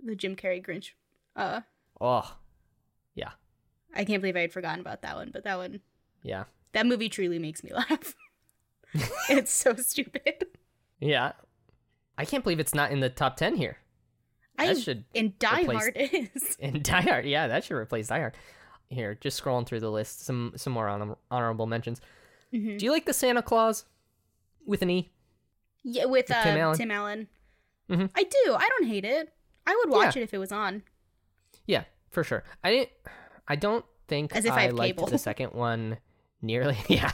the 0.02 0.14
Jim 0.14 0.36
Carrey 0.36 0.64
Grinch. 0.64 0.90
Uh 1.34 1.62
Oh, 2.00 2.36
yeah 3.14 3.30
I 3.94 4.04
can't 4.04 4.20
believe 4.22 4.36
I 4.36 4.42
had 4.42 4.52
forgotten 4.52 4.80
about 4.80 5.02
that 5.02 5.16
one, 5.16 5.30
but 5.32 5.42
that 5.44 5.58
one 5.58 5.80
yeah. 6.22 6.44
that 6.72 6.86
movie 6.86 7.08
truly 7.08 7.38
makes 7.40 7.64
me 7.64 7.72
laugh. 7.72 8.14
it's 9.30 9.52
so 9.52 9.74
stupid. 9.76 10.46
Yeah. 11.00 11.32
I 12.18 12.24
can't 12.24 12.42
believe 12.42 12.60
it's 12.60 12.74
not 12.74 12.90
in 12.92 13.00
the 13.00 13.10
top 13.10 13.36
10 13.36 13.56
here. 13.56 13.76
I 14.58 14.68
That 14.68 14.78
should 14.80 15.04
and 15.14 15.38
Die 15.38 15.60
replace- 15.62 15.78
Hard 15.82 15.92
is. 16.34 16.56
in 16.60 16.82
Die 16.82 17.00
Hard. 17.02 17.26
Yeah, 17.26 17.46
that 17.48 17.64
should 17.64 17.76
replace 17.76 18.08
Die 18.08 18.18
Hard. 18.18 18.34
Here, 18.88 19.14
just 19.14 19.42
scrolling 19.42 19.66
through 19.66 19.80
the 19.80 19.90
list, 19.90 20.24
some 20.24 20.52
some 20.56 20.72
more 20.72 20.88
honor- 20.88 21.16
honorable 21.30 21.66
mentions. 21.66 22.00
Mhm. 22.54 22.78
Do 22.78 22.84
you 22.86 22.92
like 22.92 23.04
the 23.04 23.12
Santa 23.12 23.42
Claus 23.42 23.84
with 24.64 24.80
an 24.82 24.90
E? 24.90 25.10
Yeah, 25.82 26.04
with 26.06 26.30
uh, 26.30 26.42
Tim 26.42 26.54
Tim 26.54 26.90
Allen? 26.90 26.90
Allen. 26.90 27.28
Mhm. 27.90 28.10
I 28.14 28.22
do. 28.22 28.54
I 28.54 28.68
don't 28.78 28.86
hate 28.88 29.04
it. 29.04 29.32
I 29.66 29.74
would 29.84 29.90
watch 29.92 30.14
Yeah. 30.16 30.22
it 30.22 30.24
if 30.24 30.34
it 30.34 30.38
was 30.38 30.52
on. 30.52 30.84
Yeah, 31.66 31.84
for 32.10 32.22
sure. 32.24 32.44
I 32.62 32.70
didn't. 32.70 32.90
I 33.48 33.56
don't 33.56 33.84
think 34.08 34.34
As 34.36 34.44
if 34.44 34.52
I 34.52 34.66
I, 34.66 34.70
liked 34.70 34.98
cable. 34.98 35.08
the 35.08 35.18
second 35.18 35.52
one 35.52 35.98
nearly. 36.42 36.76
Yeah, 36.88 37.10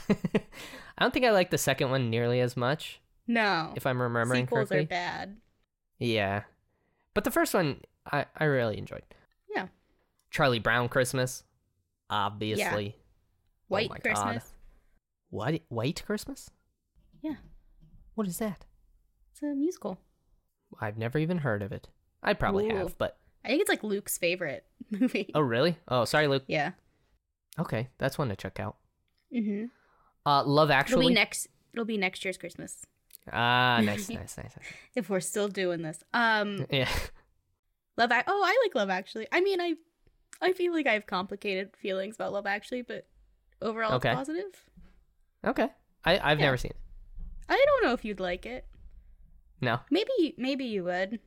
I 0.98 1.04
don't 1.04 1.12
think 1.14 1.24
I 1.24 1.30
like 1.30 1.50
the 1.50 1.58
second 1.58 1.90
one 1.90 2.10
nearly 2.10 2.40
as 2.40 2.56
much. 2.56 3.00
No. 3.26 3.72
If 3.76 3.86
I'm 3.86 4.00
remembering 4.02 4.44
Sequels 4.46 4.68
correctly. 4.68 4.84
are 4.84 4.86
bad. 4.86 5.36
Yeah, 5.98 6.42
but 7.14 7.24
the 7.24 7.30
first 7.30 7.54
one 7.54 7.80
I 8.10 8.26
I 8.36 8.44
really 8.44 8.78
enjoyed. 8.78 9.02
Yeah. 9.54 9.66
Charlie 10.30 10.58
Brown 10.58 10.88
Christmas, 10.88 11.44
obviously. 12.10 12.84
Yeah. 12.86 12.92
White 13.68 13.86
Oh 13.90 13.94
my 13.94 13.98
God. 13.98 14.02
Christmas. 14.02 14.52
What 15.30 15.60
White 15.68 16.02
Christmas? 16.04 16.50
Yeah. 17.22 17.36
What 18.14 18.26
is 18.26 18.38
that? 18.38 18.66
It's 19.32 19.42
a 19.42 19.46
musical. 19.54 19.98
I've 20.80 20.98
never 20.98 21.18
even 21.18 21.38
heard 21.38 21.62
of 21.62 21.72
it. 21.72 21.88
I 22.22 22.34
probably 22.34 22.70
Ooh. 22.70 22.76
have, 22.76 22.98
but 22.98 23.16
I 23.44 23.48
think 23.48 23.60
it's 23.60 23.68
like 23.70 23.82
Luke's 23.82 24.18
favorite 24.18 24.64
movie. 24.90 25.30
oh 25.34 25.40
really? 25.40 25.76
Oh, 25.88 26.04
sorry, 26.04 26.26
Luke. 26.28 26.44
Yeah. 26.48 26.72
Okay, 27.58 27.88
that's 27.98 28.18
one 28.18 28.28
to 28.28 28.36
check 28.36 28.58
out. 28.60 28.76
Mm-hmm. 29.34 29.64
Uh, 30.26 30.44
Love 30.44 30.70
Actually. 30.70 31.06
It'll 31.06 31.08
be 31.10 31.14
next. 31.14 31.48
It'll 31.72 31.84
be 31.84 31.96
next 31.96 32.24
year's 32.24 32.36
Christmas 32.36 32.86
ah, 33.30 33.80
nice, 33.84 34.08
nice, 34.08 34.36
nice, 34.36 34.36
nice. 34.36 34.58
if 34.94 35.10
we're 35.10 35.20
still 35.20 35.48
doing 35.48 35.82
this. 35.82 36.02
Um, 36.12 36.66
Yeah. 36.70 36.88
Love. 37.96 38.10
Oh, 38.26 38.42
I 38.44 38.58
like 38.64 38.74
Love 38.74 38.90
Actually. 38.90 39.26
I 39.30 39.40
mean, 39.42 39.60
I, 39.60 39.74
I 40.40 40.52
feel 40.52 40.72
like 40.72 40.86
I 40.86 40.94
have 40.94 41.06
complicated 41.06 41.76
feelings 41.76 42.14
about 42.14 42.32
Love 42.32 42.46
Actually, 42.46 42.82
but 42.82 43.06
overall, 43.60 43.94
Okay. 43.94 44.10
it's 44.10 44.16
positive. 44.16 44.64
Okay. 45.44 45.68
I 46.04 46.18
I've 46.18 46.38
Yeah. 46.38 46.46
never 46.46 46.56
seen 46.56 46.70
it. 46.70 46.76
I 47.48 47.62
don't 47.66 47.84
know 47.84 47.92
if 47.92 48.04
you'd 48.04 48.20
like 48.20 48.46
it. 48.46 48.66
No. 49.60 49.80
Maybe, 49.90 50.34
maybe 50.38 50.64
you 50.64 50.84
would. 50.84 51.20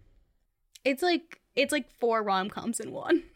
It's 0.83 1.03
like 1.03 1.39
it's 1.55 1.71
like 1.71 1.89
four 1.99 2.23
rom 2.23 2.49
coms 2.49 2.79
in 2.79 2.91
one. 2.91 3.23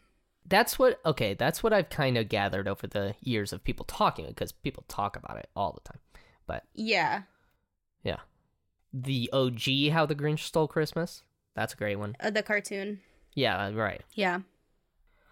That's 0.50 0.78
what 0.78 1.00
okay, 1.06 1.32
that's 1.34 1.62
what 1.62 1.72
I've 1.72 1.88
kind 1.88 2.18
of 2.18 2.28
gathered 2.28 2.68
over 2.68 2.86
the 2.86 3.14
years 3.22 3.52
of 3.54 3.64
people 3.64 3.86
talking 3.86 4.26
because 4.26 4.52
people 4.52 4.84
talk 4.88 5.16
about 5.16 5.38
it 5.38 5.48
all 5.56 5.72
the 5.72 5.88
time. 5.90 6.00
But 6.46 6.64
Yeah. 6.74 7.22
yeah. 8.02 8.18
The 8.92 9.30
OG 9.32 9.88
How 9.92 10.04
the 10.04 10.14
Grinch 10.16 10.40
Stole 10.40 10.68
Christmas. 10.68 11.22
That's 11.54 11.72
a 11.72 11.76
great 11.76 11.96
one. 11.96 12.16
Uh, 12.20 12.30
the 12.30 12.42
cartoon. 12.42 13.00
Yeah, 13.34 13.70
right. 13.72 14.02
Yeah. 14.14 14.40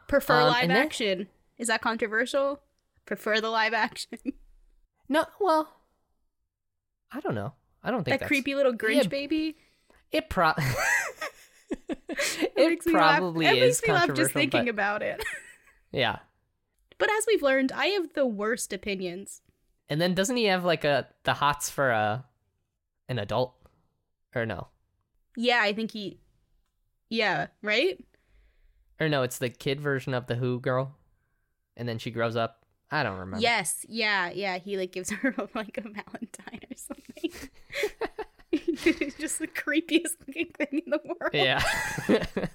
Prefer 0.07 0.40
Um, 0.40 0.46
live 0.48 0.62
and 0.62 0.70
then- 0.70 0.87
action. 0.87 1.28
Is 1.59 1.66
that 1.68 1.83
controversial? 1.83 2.61
Prefer 3.04 3.40
the 3.40 3.50
live 3.50 3.74
action. 3.74 4.18
No, 5.11 5.24
well, 5.40 5.72
I 7.11 7.20
don't 7.20 7.35
know. 7.35 7.54
I 7.83 7.90
don't 7.90 8.04
think 8.04 8.20
that 8.20 8.26
creepy 8.26 8.54
little 8.54 8.74
Grinch 8.74 9.04
Yeah. 9.04 9.09
baby. 9.09 9.57
It 10.12 10.28
pro 10.28 10.52
It 12.09 12.53
makes 12.57 12.87
me 12.87 12.92
laugh- 12.92 13.18
probably 13.18 13.46
that 13.46 13.57
is 13.57 13.79
makes 13.81 13.88
me 13.88 13.94
laugh 13.94 14.14
just 14.14 14.33
thinking 14.33 14.64
but- 14.64 14.70
about 14.70 15.03
it. 15.03 15.24
yeah. 15.92 16.18
But 16.98 17.11
as 17.11 17.24
we've 17.29 17.42
learned, 17.42 17.70
I 17.72 17.87
have 17.87 18.12
the 18.14 18.27
worst 18.27 18.72
opinions. 18.72 19.40
And 19.88 20.01
then 20.01 20.14
doesn't 20.14 20.37
he 20.37 20.44
have 20.44 20.64
like 20.64 20.85
a 20.85 21.07
the 21.24 21.35
hots 21.35 21.70
for 21.70 21.90
a 21.90 22.24
an 23.09 23.18
adult 23.18 23.55
or 24.35 24.44
no? 24.44 24.68
Yeah, 25.37 25.61
I 25.62 25.72
think 25.72 25.92
he. 25.92 26.18
Yeah, 27.09 27.46
right. 27.62 28.05
Or 29.01 29.09
no, 29.09 29.22
it's 29.22 29.38
the 29.38 29.48
kid 29.48 29.81
version 29.81 30.12
of 30.12 30.27
the 30.27 30.35
Who 30.35 30.61
girl. 30.61 30.96
And 31.77 31.88
then 31.88 31.98
she 31.98 32.11
grows 32.11 32.35
up. 32.37 32.66
I 32.90 33.03
don't 33.03 33.18
remember. 33.18 33.40
Yes, 33.40 33.87
yeah, 33.88 34.31
yeah. 34.31 34.59
He 34.59 34.77
like 34.77 34.92
gives 34.92 35.11
her 35.22 35.35
like 35.55 35.79
a 35.79 35.83
Valentine. 35.83 36.47
It's 38.84 39.16
just 39.18 39.38
the 39.38 39.46
creepiest 39.46 40.16
looking 40.26 40.46
thing 40.56 40.82
in 40.84 40.90
the 40.90 41.00
world. 41.04 41.32
Yeah. 41.34 41.62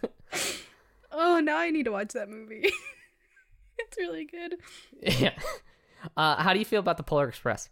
Oh, 1.15 1.39
now 1.39 1.57
I 1.57 1.69
need 1.69 1.83
to 1.85 1.91
watch 1.91 2.13
that 2.13 2.27
movie. 2.27 2.63
it's 3.77 3.97
really 3.97 4.25
good. 4.25 4.55
yeah. 5.01 5.33
Uh, 6.17 6.41
how 6.41 6.53
do 6.53 6.59
you 6.59 6.65
feel 6.65 6.79
about 6.79 6.97
the 6.97 7.03
Polar 7.03 7.27
Express? 7.27 7.69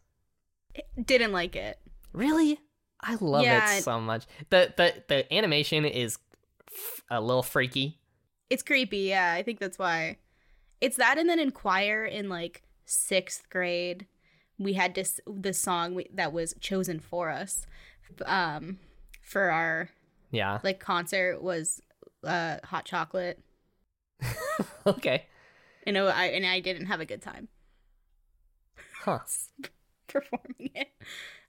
Didn't 1.03 1.31
like 1.31 1.55
it. 1.55 1.79
Really? 2.13 2.59
I 3.01 3.15
love 3.19 3.43
Yeah, 3.43 3.73
it 3.73 3.79
it- 3.79 3.83
so 3.83 3.99
much. 3.99 4.25
The 4.51 4.71
the 4.77 4.93
the 5.07 5.33
animation 5.33 5.85
is 5.85 6.19
f- 6.71 7.01
a 7.09 7.19
little 7.19 7.41
freaky. 7.41 7.99
It's 8.51 8.61
creepy. 8.61 8.99
Yeah, 8.99 9.33
I 9.33 9.41
think 9.41 9.59
that's 9.59 9.79
why. 9.79 10.17
It's 10.79 10.97
that, 10.97 11.17
and 11.17 11.27
then 11.27 11.39
in 11.39 11.49
choir 11.51 12.05
in 12.05 12.29
like 12.29 12.61
sixth 12.85 13.49
grade, 13.49 14.05
we 14.59 14.73
had 14.73 14.93
this 14.93 15.19
this 15.25 15.57
song 15.59 15.95
we, 15.95 16.07
that 16.13 16.31
was 16.31 16.53
chosen 16.59 16.99
for 16.99 17.31
us. 17.31 17.65
Um, 18.25 18.77
for 19.23 19.49
our 19.51 19.89
Yeah. 20.31 20.59
like 20.63 20.79
concert 20.79 21.41
was 21.41 21.81
uh 22.23 22.57
hot 22.63 22.85
chocolate. 22.85 23.39
okay. 24.85 25.25
You 25.85 25.93
know, 25.93 26.07
I 26.07 26.25
and 26.25 26.45
I 26.45 26.59
didn't 26.59 26.85
have 26.87 26.99
a 27.01 27.05
good 27.05 27.21
time 27.21 27.47
Huh. 29.03 29.19
performing 30.07 30.71
it. 30.75 30.89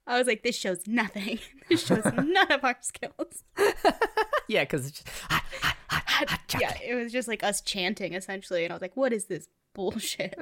I 0.07 0.19
was 0.19 0.27
like, 0.27 0.43
this 0.43 0.57
shows 0.57 0.87
nothing. 0.87 1.39
This 1.69 1.87
shows 1.87 2.05
none 2.05 2.51
of 2.51 2.65
our 2.65 2.77
skills. 2.81 3.45
yeah, 4.49 4.63
because 4.65 4.87
it's 4.89 5.03
just 5.03 5.09
hot, 5.31 5.43
hot, 5.61 5.77
hot, 5.89 6.29
hot 6.31 6.61
Yeah, 6.61 6.75
it 6.83 6.95
was 6.95 7.13
just 7.13 7.29
like 7.29 7.43
us 7.45 7.61
chanting 7.61 8.15
essentially, 8.15 8.65
and 8.65 8.73
I 8.73 8.75
was 8.75 8.83
like, 8.83 8.97
what 8.97 9.13
is 9.13 9.27
this 9.27 9.49
bullshit? 9.75 10.35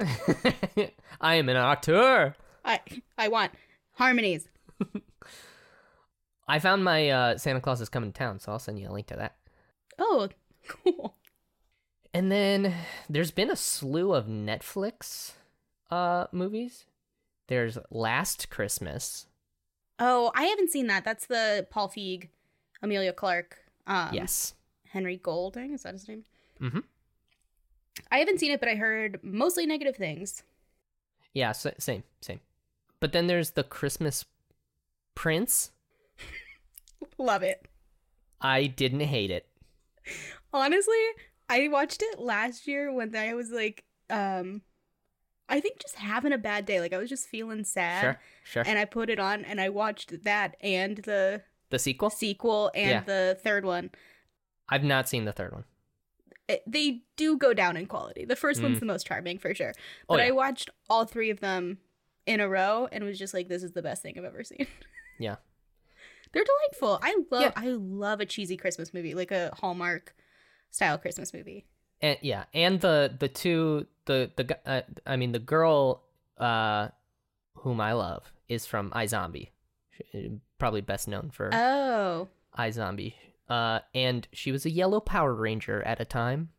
I 1.21 1.35
am 1.35 1.49
an 1.49 1.57
actor. 1.57 2.35
I 2.65 2.79
I 3.17 3.27
want 3.27 3.51
harmonies. 3.93 4.47
I 6.51 6.59
found 6.59 6.83
my 6.83 7.09
uh, 7.09 7.37
Santa 7.37 7.61
Claus 7.61 7.79
is 7.79 7.87
coming 7.87 8.11
to 8.11 8.17
town, 8.17 8.39
so 8.39 8.51
I'll 8.51 8.59
send 8.59 8.77
you 8.77 8.89
a 8.89 8.91
link 8.91 9.07
to 9.07 9.15
that. 9.15 9.37
Oh, 9.97 10.27
cool. 10.67 11.15
And 12.13 12.29
then 12.29 12.73
there's 13.09 13.31
been 13.31 13.49
a 13.49 13.55
slew 13.55 14.13
of 14.13 14.25
Netflix 14.25 15.31
uh, 15.89 16.25
movies. 16.33 16.83
There's 17.47 17.77
Last 17.89 18.49
Christmas. 18.49 19.27
Oh, 19.97 20.33
I 20.35 20.43
haven't 20.43 20.71
seen 20.71 20.87
that. 20.87 21.05
That's 21.05 21.25
the 21.25 21.67
Paul 21.69 21.87
Feig, 21.87 22.27
Emilia 22.81 23.13
Clarke, 23.13 23.57
um, 23.87 24.09
yes. 24.11 24.53
Henry 24.89 25.15
Golding. 25.15 25.71
Is 25.73 25.83
that 25.83 25.93
his 25.93 26.05
name? 26.09 26.25
Mhm. 26.59 26.83
I 28.11 28.17
haven't 28.17 28.41
seen 28.41 28.51
it, 28.51 28.59
but 28.59 28.67
I 28.67 28.75
heard 28.75 29.21
mostly 29.23 29.65
negative 29.65 29.95
things. 29.95 30.43
Yeah, 31.33 31.53
same, 31.53 32.03
same. 32.19 32.41
But 32.99 33.13
then 33.13 33.27
there's 33.27 33.51
the 33.51 33.63
Christmas 33.63 34.25
Prince. 35.15 35.71
Love 37.21 37.43
it. 37.43 37.67
I 38.41 38.65
didn't 38.67 39.01
hate 39.01 39.29
it. 39.31 39.47
Honestly, 40.53 40.95
I 41.49 41.67
watched 41.67 42.01
it 42.01 42.19
last 42.19 42.67
year 42.67 42.91
when 42.91 43.15
I 43.15 43.33
was 43.35 43.51
like, 43.51 43.83
um, 44.09 44.61
I 45.47 45.59
think 45.59 45.79
just 45.79 45.95
having 45.95 46.33
a 46.33 46.37
bad 46.37 46.65
day. 46.65 46.79
Like 46.79 46.93
I 46.93 46.97
was 46.97 47.09
just 47.09 47.27
feeling 47.27 47.63
sad, 47.63 48.01
Sure, 48.01 48.19
sure. 48.43 48.63
and 48.65 48.79
I 48.79 48.85
put 48.85 49.09
it 49.09 49.19
on 49.19 49.45
and 49.45 49.61
I 49.61 49.69
watched 49.69 50.23
that 50.23 50.55
and 50.61 50.97
the 50.97 51.43
the 51.69 51.79
sequel? 51.79 52.09
sequel 52.09 52.71
and 52.73 52.89
Yeah. 52.89 52.99
the 53.03 53.37
third 53.41 53.65
one. 53.65 53.91
I've 54.69 54.83
not 54.83 55.07
seen 55.07 55.25
the 55.25 55.31
third 55.33 55.51
one. 55.53 55.65
It, 56.47 56.63
they 56.67 57.03
do 57.15 57.37
go 57.37 57.53
down 57.53 57.77
in 57.77 57.85
quality. 57.85 58.25
The 58.25 58.35
first 58.35 58.61
one's 58.61 58.77
Mm. 58.77 58.81
the 58.81 58.85
most 58.87 59.05
charming 59.05 59.37
for 59.37 59.53
sure, 59.53 59.73
Oh, 60.09 60.15
but 60.15 60.19
I 60.19 60.31
watched 60.31 60.69
all 60.89 61.05
three 61.05 61.29
of 61.29 61.39
them 61.39 61.77
in 62.25 62.39
a 62.39 62.49
row 62.49 62.87
and 62.91 63.03
was 63.03 63.19
just 63.19 63.33
like, 63.33 63.47
this 63.47 63.63
is 63.63 63.71
the 63.73 63.81
best 63.81 64.01
thing 64.01 64.17
I've 64.17 64.25
ever 64.25 64.43
seen. 64.43 64.65
Yeah. 65.19 65.35
They're 66.33 66.43
delightful. 66.43 66.99
I 67.01 67.17
love 67.29 67.41
Yeah. 67.41 67.51
I 67.55 67.67
love 67.69 68.19
a 68.21 68.25
cheesy 68.25 68.57
Christmas 68.57 68.93
movie, 68.93 69.13
like 69.13 69.31
a 69.31 69.51
Hallmark 69.59 70.15
style 70.69 70.97
Christmas 70.97 71.33
movie. 71.33 71.65
And 72.01 72.17
yeah, 72.21 72.45
and 72.53 72.79
the 72.81 73.13
the 73.19 73.27
two 73.27 73.85
the 74.05 74.31
the 74.35 74.57
uh, 74.65 74.81
I 75.05 75.17
mean 75.17 75.31
the 75.33 75.39
girl 75.39 76.03
uh 76.37 76.87
whom 77.55 77.79
I 77.81 77.93
love 77.93 78.31
is 78.47 78.65
from 78.65 78.89
iZombie. 78.91 79.49
She- 80.11 80.31
Probably 80.57 80.81
best 80.81 81.07
known 81.07 81.31
for 81.31 81.49
Oh, 81.53 82.27
iZombie. 82.57 83.13
Uh 83.49 83.79
and 83.93 84.27
she 84.31 84.51
was 84.51 84.65
a 84.65 84.69
yellow 84.69 84.99
Power 84.99 85.33
Ranger 85.33 85.81
at 85.83 85.99
a 85.99 86.05
time. 86.05 86.49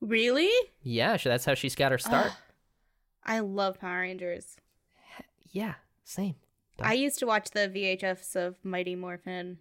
really? 0.00 0.50
Yeah, 0.82 1.16
so 1.18 1.28
that's 1.28 1.44
how 1.44 1.54
she's 1.54 1.74
got 1.74 1.92
her 1.92 1.98
start. 1.98 2.32
I 3.24 3.40
love 3.40 3.78
Power 3.80 4.00
Rangers. 4.00 4.56
yeah, 5.50 5.74
same. 6.04 6.36
I 6.82 6.94
used 6.94 7.18
to 7.20 7.26
watch 7.26 7.50
the 7.50 7.68
VHFs 7.68 8.36
of 8.36 8.56
Mighty 8.64 8.94
Morphin 8.94 9.58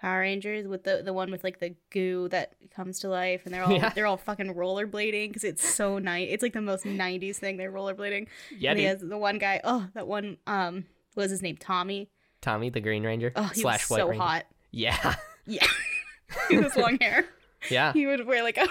Power 0.00 0.20
Rangers 0.20 0.66
with 0.66 0.84
the 0.84 1.02
the 1.04 1.12
one 1.12 1.30
with 1.30 1.44
like 1.44 1.60
the 1.60 1.74
goo 1.90 2.28
that 2.30 2.54
comes 2.74 3.00
to 3.00 3.08
life, 3.08 3.42
and 3.44 3.52
they're 3.54 3.62
all 3.64 3.72
Yeah. 3.76 3.90
they're 3.90 4.06
all 4.06 4.16
fucking 4.16 4.54
rollerblading 4.54 5.28
because 5.28 5.44
it's 5.44 5.66
so 5.68 5.98
nice. 5.98 6.28
It's 6.30 6.42
like 6.42 6.52
the 6.54 6.60
most 6.62 6.84
'90s 6.84 7.36
thing. 7.36 7.56
They're 7.58 7.72
rollerblading. 7.72 8.28
Yeah, 8.58 8.70
and 8.70 8.78
he 8.78 8.86
has 8.86 9.00
the 9.00 9.18
one 9.18 9.38
guy. 9.38 9.60
Oh, 9.64 9.86
that 9.94 10.06
one. 10.06 10.38
Um, 10.46 10.86
what 11.14 11.24
was 11.24 11.30
his 11.30 11.42
name? 11.42 11.56
Tommy. 11.58 12.08
Tommy 12.40 12.70
the 12.70 12.80
Green 12.80 13.04
Ranger 13.04 13.32
Oh, 13.36 13.42
he 13.54 13.60
slash 13.60 13.82
was 13.90 13.90
White 13.90 13.98
so 14.00 14.08
Ranger. 14.08 14.22
hot. 14.24 14.46
Yeah, 14.70 15.14
Yeah, 15.46 15.66
his 16.48 16.74
long 16.76 16.96
hair. 16.98 17.26
yeah. 17.70 17.92
He 17.92 18.06
would 18.06 18.24
wear 18.26 18.42
like 18.42 18.56
a 18.56 18.66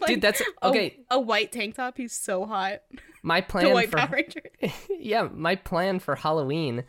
like 0.00 0.06
Dude, 0.06 0.20
that's 0.20 0.40
a- 0.40 0.66
okay. 0.68 1.00
A, 1.10 1.18
white 1.18 1.50
tank 1.50 1.74
top. 1.74 1.96
He's 1.96 2.12
so 2.12 2.44
hot. 2.46 2.82
My 3.28 3.40
plan 3.42 3.88
for 3.88 4.20
yeah, 4.98 5.28
my 5.32 5.54
plan 5.54 5.98
for 6.00 6.14
Halloween 6.16 6.84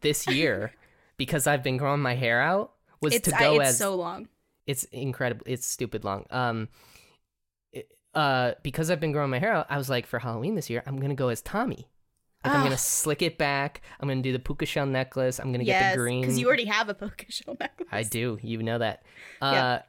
this 0.00 0.26
year, 0.28 0.72
because 1.16 1.46
I've 1.46 1.62
been 1.62 1.76
growing 1.76 2.00
my 2.00 2.14
hair 2.14 2.40
out, 2.40 2.72
was 3.00 3.14
It's 3.14 3.28
to 3.28 3.36
I- 3.36 3.40
go 3.40 3.60
it's 3.60 3.70
as 3.70 3.78
so 3.78 3.94
long. 3.96 4.28
it's 4.66 4.84
incredible. 4.84 5.42
It's 5.46 5.66
stupid 5.66 6.04
long. 6.04 6.24
Um, 6.30 6.68
uh, 8.14 8.52
because 8.62 8.90
I've 8.90 9.00
been 9.00 9.12
growing 9.12 9.30
my 9.30 9.38
hair 9.38 9.52
out, 9.52 9.66
I 9.70 9.78
was 9.78 9.88
like, 9.88 10.06
for 10.06 10.18
Halloween 10.18 10.54
this 10.54 10.68
year, 10.68 10.82
I'm 10.86 11.00
gonna 11.00 11.14
go 11.14 11.28
as 11.28 11.40
Tommy. 11.40 11.88
Like 12.44 12.54
I'm 12.54 12.62
gonna 12.64 12.76
slick 12.78 13.22
it 13.22 13.38
back. 13.38 13.82
I'm 14.00 14.08
gonna 14.08 14.20
do 14.22 14.32
the 14.32 14.38
puka 14.38 14.66
shell 14.66 14.86
necklace. 14.86 15.38
I'm 15.40 15.52
gonna 15.52 15.64
get 15.64 15.92
the 15.92 15.98
green. 15.98 16.20
because 16.22 16.38
you 16.38 16.46
already 16.46 16.64
have 16.66 16.88
a 16.88 16.94
puka 16.94 17.26
shell 17.30 17.56
necklace. 17.60 17.88
I 17.92 18.02
do. 18.02 18.38
You 18.42 18.62
know 18.62 18.78
that. 18.78 19.02
Uh, 19.40 19.52
Yeah. 19.52 19.82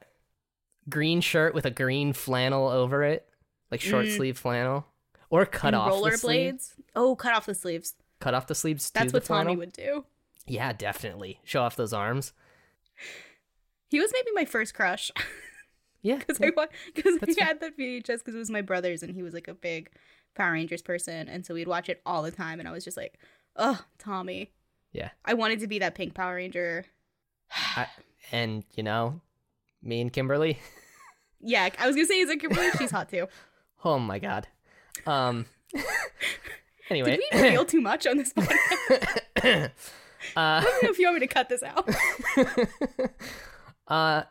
green 0.90 1.20
shirt 1.22 1.54
with 1.54 1.66
a 1.66 1.72
green 1.72 2.14
flannel 2.14 2.68
over 2.70 3.04
it, 3.04 3.28
like 3.72 3.82
short 3.82 4.06
Mm. 4.06 4.16
sleeve 4.16 4.38
flannel, 4.38 4.86
or 5.34 5.46
cut 5.48 5.68
And 5.74 5.76
off 5.76 6.04
the 6.04 6.18
sleeve. 6.18 6.54
rollerblades. 6.56 6.74
Oh, 6.96 7.16
cut 7.16 7.34
off 7.34 7.46
the 7.48 7.56
sleeves. 7.56 7.96
Cut 8.20 8.34
off 8.34 8.46
the 8.48 8.56
sleeves. 8.56 8.90
That's 8.92 9.12
the 9.12 9.18
what 9.18 9.26
Tommy 9.26 9.56
would 9.56 9.74
do. 9.74 10.06
Yeah, 10.46 10.74
definitely. 10.74 11.40
Show 11.44 11.62
off 11.64 11.76
those 11.76 11.92
arms. 11.94 12.34
He 13.90 14.00
was 14.00 14.12
maybe 14.14 14.30
my 14.34 14.46
first 14.46 14.74
crush 14.74 15.12
Yeah. 16.04 16.18
because 16.18 16.40
I 16.42 16.52
because 16.94 17.18
fair. 17.36 17.46
had 17.46 17.60
that 17.62 17.78
VHS 17.78 18.06
because 18.20 18.36
it 18.36 18.40
was 18.40 18.50
my 18.52 18.62
brother's 18.62 19.04
and 19.04 19.14
he 19.16 19.24
was 19.24 19.34
like 19.34 19.48
a 19.48 19.54
big 19.54 19.90
Power 20.36 20.52
Rangers 20.52 20.82
person 20.82 21.28
and 21.28 21.46
so 21.46 21.54
we'd 21.54 21.68
watch 21.68 21.90
it 21.90 22.02
all 22.06 22.22
the 22.24 22.32
time 22.32 22.60
and 22.60 22.68
I 22.68 22.72
was 22.72 22.84
just 22.84 22.98
like, 22.98 23.18
oh, 23.56 23.80
Tommy. 23.98 24.52
Yeah. 24.92 25.10
I 25.26 25.34
wanted 25.34 25.60
to 25.62 25.68
be 25.68 25.80
that 25.80 25.96
pink 25.96 26.14
Power 26.14 26.36
Ranger. 26.36 26.86
I, 27.76 27.88
and 28.32 28.64
you 28.76 28.84
know, 28.84 29.22
me 29.82 30.02
and 30.02 30.12
Kimberly. 30.14 30.60
Yeah, 31.46 31.68
I 31.78 31.88
was 31.88 31.96
gonna 31.98 32.08
say, 32.08 32.20
is 32.20 32.30
it 32.30 32.40
Kimberly? 32.40 32.70
She's 32.78 32.92
hot 32.92 33.10
too. 33.10 33.28
Oh 33.84 34.00
my 34.00 34.18
god. 34.18 34.48
Um. 35.06 35.46
anyway. 36.90 37.18
Did 37.18 37.22
we 37.34 37.42
reveal 37.42 37.66
too 37.66 37.82
much 37.82 38.08
on 38.08 38.18
this 38.18 38.34
podcast? 38.38 39.70
uh. 40.36 40.38
I 40.38 40.62
don't 40.64 40.84
know 40.84 40.90
if 40.90 41.00
you 41.00 41.08
want 41.08 41.20
me 41.20 41.28
to 41.28 41.34
cut 41.34 41.50
this 41.50 41.64
out. 41.64 41.90
uh. 43.88 44.24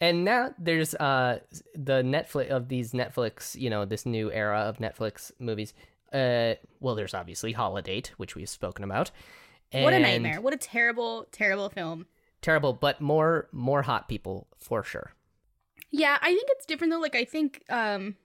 And 0.00 0.24
now 0.24 0.52
there's 0.58 0.94
uh 0.94 1.38
the 1.74 2.02
Netflix 2.02 2.48
of 2.48 2.68
these 2.68 2.92
Netflix, 2.92 3.58
you 3.58 3.70
know, 3.70 3.84
this 3.84 4.04
new 4.04 4.30
era 4.30 4.60
of 4.60 4.78
Netflix 4.78 5.32
movies. 5.38 5.72
Uh, 6.12 6.54
well, 6.80 6.94
there's 6.94 7.14
obviously 7.14 7.52
Holiday, 7.52 8.02
which 8.18 8.36
we've 8.36 8.48
spoken 8.48 8.84
about. 8.84 9.10
what 9.72 9.92
a 9.94 9.98
nightmare! 9.98 10.40
What 10.40 10.54
a 10.54 10.56
terrible, 10.56 11.26
terrible 11.32 11.68
film. 11.70 12.06
Terrible, 12.42 12.72
but 12.74 13.00
more 13.00 13.48
more 13.52 13.82
hot 13.82 14.08
people 14.08 14.46
for 14.58 14.84
sure. 14.84 15.12
Yeah, 15.90 16.18
I 16.20 16.34
think 16.34 16.48
it's 16.50 16.66
different 16.66 16.92
though. 16.92 17.00
Like 17.00 17.14
I 17.16 17.24
think 17.24 17.62
um 17.70 18.16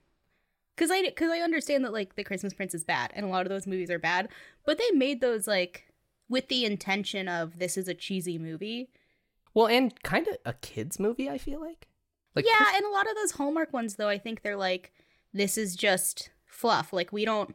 cuz 0.80 0.90
I 0.90 1.10
cuz 1.10 1.30
I 1.30 1.40
understand 1.40 1.84
that 1.84 1.92
like 1.92 2.16
The 2.16 2.24
Christmas 2.24 2.54
Prince 2.54 2.74
is 2.74 2.84
bad 2.84 3.12
and 3.14 3.24
a 3.26 3.28
lot 3.28 3.44
of 3.46 3.50
those 3.50 3.66
movies 3.66 3.90
are 3.90 3.98
bad, 3.98 4.28
but 4.64 4.78
they 4.78 4.90
made 4.92 5.20
those 5.20 5.46
like 5.46 5.92
with 6.28 6.48
the 6.48 6.64
intention 6.64 7.28
of 7.28 7.58
this 7.58 7.76
is 7.76 7.88
a 7.88 7.94
cheesy 7.94 8.38
movie. 8.38 8.90
Well, 9.52 9.66
and 9.66 10.00
kind 10.02 10.26
of 10.28 10.36
a 10.46 10.52
kids 10.54 10.98
movie. 11.00 11.28
I 11.28 11.38
feel 11.38 11.60
like. 11.60 11.88
Like 12.36 12.46
yeah, 12.46 12.56
Chris- 12.56 12.76
and 12.76 12.86
a 12.86 12.90
lot 12.90 13.08
of 13.10 13.16
those 13.16 13.32
Hallmark 13.32 13.72
ones 13.72 13.96
though, 13.96 14.08
I 14.08 14.18
think 14.18 14.42
they're 14.42 14.56
like 14.56 14.92
this 15.32 15.58
is 15.58 15.76
just 15.76 16.30
fluff. 16.46 16.92
Like 16.92 17.12
we 17.12 17.24
don't 17.24 17.54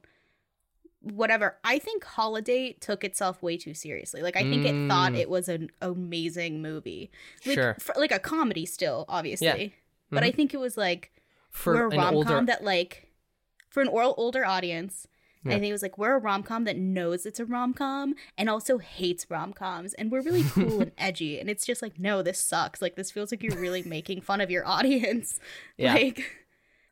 whatever. 1.01 1.57
I 1.63 1.77
think 1.79 2.03
Holiday 2.03 2.73
took 2.73 3.03
itself 3.03 3.41
way 3.43 3.57
too 3.57 3.73
seriously. 3.73 4.21
Like 4.21 4.35
I 4.35 4.41
think 4.43 4.65
it 4.65 4.87
thought 4.89 5.13
Mm. 5.13 5.19
it 5.19 5.29
was 5.29 5.47
an 5.47 5.69
amazing 5.81 6.61
movie. 6.61 7.11
Like, 7.45 7.55
Sure. 7.55 7.75
for, 7.79 7.93
like 7.97 8.11
a 8.11 8.19
comedy 8.19 8.65
still, 8.65 9.05
obviously. 9.07 9.45
Yeah. 9.47 9.69
But 10.09 10.23
I 10.23 10.31
Mhm. 10.31 10.35
think 10.35 10.53
it 10.53 10.59
was 10.59 10.77
like 10.77 11.11
for 11.51 11.73
we're 11.75 11.87
a 11.87 11.89
an 11.91 11.97
rom 11.97 12.07
com 12.07 12.15
older. 12.15 12.41
that 12.47 12.63
like 12.63 13.07
for 13.75 13.81
an 13.81 13.89
oral 13.89 14.15
older 14.17 14.45
audience. 14.45 15.05
Yeah. 15.43 15.51
I 15.51 15.59
think 15.59 15.69
it 15.69 15.73
was 15.73 15.81
like 15.81 15.97
we're 15.97 16.15
a 16.15 16.17
rom 16.17 16.43
com 16.43 16.63
that 16.63 16.77
knows 16.77 17.25
it's 17.25 17.41
a 17.41 17.45
rom 17.45 17.73
com 17.73 18.15
and 18.37 18.49
also 18.49 18.77
hates 18.77 19.29
rom 19.29 19.51
coms, 19.51 19.93
and 19.95 20.09
we're 20.09 20.21
really 20.21 20.43
cool 20.49 20.79
and 20.81 20.93
edgy. 20.97 21.41
And 21.41 21.49
it's 21.49 21.65
just 21.65 21.81
like, 21.81 21.99
no, 21.99 22.23
this 22.23 22.39
sucks. 22.39 22.81
Like 22.81 22.95
this 22.95 23.11
feels 23.11 23.31
like 23.31 23.43
you're 23.43 23.59
really 23.59 23.83
making 23.83 24.21
fun 24.21 24.39
of 24.39 24.49
your 24.49 24.65
audience. 24.75 25.41
Yeah. 25.77 25.93
Like, 25.93 26.23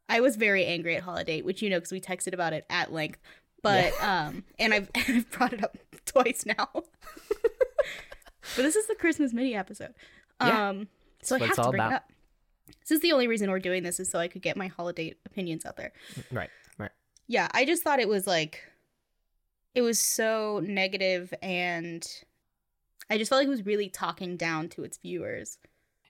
I 0.09 0.19
was 0.19 0.35
very 0.35 0.65
angry 0.65 0.97
at 0.97 1.03
Holiday, 1.03 1.41
which 1.41 1.61
you 1.61 1.69
know 1.69 1.77
because 1.77 1.93
we 1.93 2.01
texted 2.01 2.33
about 2.33 2.51
it 2.51 2.65
at 2.69 2.91
length. 2.91 3.19
But 3.61 3.93
um, 4.03 4.43
and 4.59 4.73
I've 4.73 4.91
I've 4.93 5.31
brought 5.31 5.53
it 5.53 5.63
up 5.63 5.77
twice 6.05 6.45
now. 6.45 6.67
but 6.73 6.83
this 8.57 8.75
is 8.75 8.87
the 8.87 8.95
Christmas 8.95 9.31
mini 9.31 9.55
episode. 9.55 9.93
Yeah. 10.41 10.69
Um, 10.69 10.89
so 11.21 11.37
I 11.37 11.39
have 11.39 11.55
to 11.55 11.61
bring 11.69 11.75
about. 11.75 11.91
it 11.91 11.95
up. 11.95 12.11
This 12.81 12.91
is 12.91 12.99
the 12.99 13.13
only 13.13 13.27
reason 13.27 13.49
we're 13.49 13.59
doing 13.59 13.83
this 13.83 14.01
is 14.01 14.11
so 14.11 14.19
I 14.19 14.27
could 14.27 14.41
get 14.41 14.57
my 14.57 14.67
holiday 14.67 15.15
opinions 15.25 15.65
out 15.65 15.77
there. 15.77 15.93
Right. 16.29 16.49
Yeah, 17.27 17.47
I 17.51 17.65
just 17.65 17.83
thought 17.83 17.99
it 17.99 18.07
was 18.07 18.27
like 18.27 18.61
it 19.75 19.81
was 19.81 19.99
so 19.99 20.61
negative 20.63 21.33
and 21.41 22.05
I 23.09 23.17
just 23.17 23.29
felt 23.29 23.39
like 23.39 23.47
it 23.47 23.51
was 23.51 23.65
really 23.65 23.89
talking 23.89 24.37
down 24.37 24.69
to 24.69 24.83
its 24.83 24.97
viewers. 24.97 25.57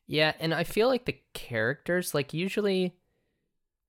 Yeah, 0.08 0.34
and 0.40 0.54
I 0.54 0.64
feel 0.64 0.88
like 0.88 1.06
the 1.06 1.20
characters, 1.34 2.14
like 2.14 2.34
usually 2.34 2.94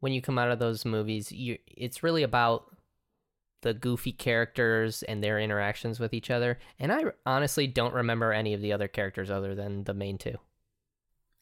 when 0.01 0.12
you 0.12 0.22
come 0.22 0.39
out 0.39 0.51
of 0.51 0.59
those 0.59 0.85
movies, 0.85 1.33
you 1.33 1.59
it's 1.66 2.03
really 2.03 2.22
about 2.22 2.75
the 3.62 3.75
goofy 3.75 4.12
characters 4.12 5.03
and 5.05 5.25
their 5.25 5.41
interactions 5.41 5.99
with 5.99 6.12
each 6.12 6.31
other. 6.31 6.59
And 6.79 6.93
I 6.93 7.05
honestly 7.25 7.66
don't 7.66 7.95
remember 7.95 8.33
any 8.33 8.53
of 8.55 8.61
the 8.61 8.72
other 8.72 8.89
characters 8.89 9.31
other 9.31 9.55
than 9.55 9.85
the 9.85 9.95
main 9.95 10.18
two. 10.18 10.37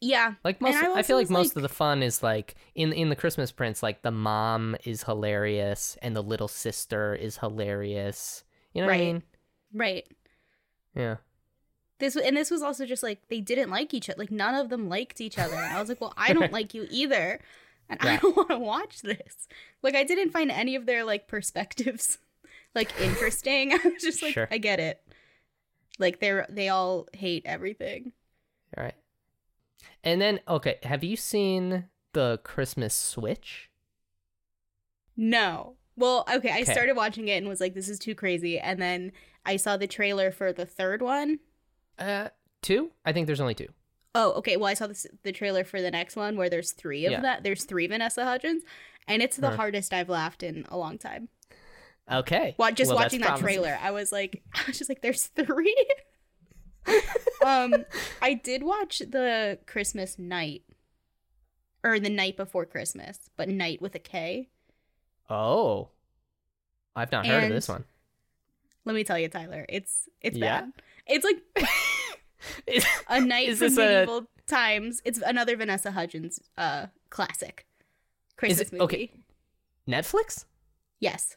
Yeah. 0.04 0.34
Like 0.42 0.60
most, 0.60 0.74
I 0.76 0.92
I, 0.98 1.02
feel 1.02 1.16
like 1.16 1.30
most 1.30 1.50
like- 1.50 1.56
of 1.56 1.62
the 1.62 1.68
fun 1.68 2.02
is 2.02 2.22
like 2.24 2.56
in 2.74 2.92
in 2.92 3.08
the 3.08 3.14
Christmas 3.16 3.52
Prince, 3.52 3.82
like 3.84 4.02
the 4.02 4.10
mom 4.10 4.74
is 4.84 5.04
hilarious 5.04 5.96
and 6.02 6.16
the 6.16 6.22
little 6.22 6.48
sister 6.48 7.14
is 7.14 7.38
hilarious. 7.38 8.42
You 8.74 8.82
know 8.82 8.88
what 8.88 8.94
I 8.94 8.98
Right. 8.98 9.04
mean? 9.06 9.22
Right. 9.72 10.08
Yeah. 10.96 11.16
This 12.00 12.16
and 12.16 12.36
this 12.36 12.50
was 12.50 12.62
also 12.62 12.84
just 12.84 13.04
like 13.04 13.28
they 13.28 13.40
didn't 13.40 13.70
like 13.70 13.94
each 13.94 14.10
other. 14.10 14.18
Like 14.18 14.32
none 14.32 14.56
of 14.56 14.70
them 14.70 14.88
liked 14.88 15.20
each 15.20 15.38
other. 15.38 15.54
And 15.54 15.72
I 15.72 15.78
was 15.78 15.88
like, 15.88 16.00
well, 16.00 16.14
I 16.16 16.32
don't 16.32 16.52
like 16.58 16.74
you 16.74 16.88
either, 16.90 17.38
and 17.88 18.00
I 18.02 18.16
don't 18.16 18.36
want 18.36 18.48
to 18.48 18.58
watch 18.58 19.02
this. 19.02 19.46
Like 19.82 19.94
I 19.94 20.02
didn't 20.02 20.30
find 20.32 20.50
any 20.50 20.74
of 20.74 20.84
their 20.86 21.04
like 21.04 21.28
perspectives 21.28 22.18
like 22.74 22.90
interesting. 23.00 23.72
I 23.72 23.76
was 23.88 24.02
just 24.02 24.20
like, 24.20 24.34
Sure. 24.34 24.48
I 24.50 24.58
get 24.58 24.80
it. 24.80 25.00
Like 26.00 26.18
they're 26.18 26.44
they 26.48 26.70
all 26.70 27.06
hate 27.12 27.44
everything. 27.46 28.10
All 28.76 28.82
right. 28.82 28.94
And 30.04 30.20
then 30.20 30.40
okay, 30.48 30.78
have 30.82 31.04
you 31.04 31.16
seen 31.16 31.84
the 32.12 32.40
Christmas 32.44 32.94
Switch? 32.94 33.70
No. 35.16 35.76
Well, 35.96 36.24
okay, 36.32 36.50
I 36.50 36.62
Okay. 36.62 36.72
started 36.72 36.96
watching 36.96 37.28
it 37.28 37.36
and 37.36 37.48
was 37.48 37.60
like, 37.60 37.74
this 37.74 37.88
is 37.88 37.98
too 37.98 38.14
crazy. 38.14 38.58
And 38.58 38.80
then 38.80 39.12
I 39.44 39.56
saw 39.56 39.76
the 39.76 39.86
trailer 39.86 40.30
for 40.30 40.52
the 40.52 40.64
third 40.66 41.02
one. 41.02 41.38
Uh, 41.98 42.28
two? 42.62 42.92
I 43.04 43.12
think 43.12 43.26
there's 43.26 43.40
only 43.40 43.54
two. 43.54 43.68
Oh, 44.14 44.32
okay. 44.32 44.56
Well, 44.56 44.68
I 44.68 44.74
saw 44.74 44.86
this, 44.86 45.06
the 45.22 45.32
trailer 45.32 45.64
for 45.64 45.80
the 45.82 45.90
next 45.90 46.16
one 46.16 46.36
where 46.36 46.48
there's 46.50 46.72
three 46.72 47.04
of 47.06 47.12
Yeah. 47.12 47.20
that. 47.20 47.42
There's 47.42 47.64
three 47.64 47.86
Vanessa 47.86 48.24
Hudgens, 48.24 48.62
and 49.06 49.22
it's 49.22 49.36
the 49.36 49.50
Huh. 49.50 49.56
hardest 49.56 49.92
I've 49.92 50.08
laughed 50.08 50.42
in 50.42 50.66
a 50.70 50.76
long 50.76 50.98
time. 50.98 51.28
Okay. 52.10 52.54
Well, 52.58 52.72
just 52.72 52.88
Well, 52.90 52.96
watching 52.96 53.20
that 53.20 53.36
promising. 53.36 53.46
trailer, 53.62 53.78
I 53.80 53.90
was 53.90 54.12
like, 54.12 54.42
I 54.54 54.62
was 54.66 54.78
just 54.78 54.88
like, 54.90 55.02
there's 55.02 55.26
three. 55.28 55.76
um, 57.44 57.84
I 58.20 58.34
did 58.34 58.62
watch 58.62 58.98
the 59.00 59.58
Christmas 59.66 60.18
night, 60.18 60.62
or 61.84 61.98
the 62.00 62.10
night 62.10 62.36
before 62.36 62.64
Christmas, 62.66 63.30
but 63.36 63.48
night 63.48 63.80
with 63.82 63.94
a 63.94 63.98
K. 63.98 64.48
Oh. 65.30 65.88
I've 66.94 67.10
not 67.12 67.26
heard 67.26 67.44
of 67.44 67.50
this 67.50 67.68
one. 67.68 67.84
Let 68.84 68.94
me 68.94 69.04
tell 69.04 69.18
you, 69.18 69.28
Tyler, 69.28 69.64
it's 69.68 70.08
it's 70.20 70.36
Yeah? 70.36 70.62
bad. 70.62 70.72
It's 71.06 71.24
like 71.24 71.68
Is- 72.66 72.84
a 73.08 73.20
night 73.20 73.48
from 73.56 73.58
this 73.58 73.76
a- 73.78 73.80
medieval 73.80 74.26
times. 74.46 75.00
It's 75.04 75.18
another 75.24 75.56
Vanessa 75.56 75.90
Hudgens 75.92 76.40
uh 76.58 76.86
classic 77.08 77.66
Christmas 78.36 78.68
it- 78.68 78.72
movie. 78.72 78.82
okay. 78.84 79.10
Netflix? 79.88 80.44
Yes, 81.00 81.36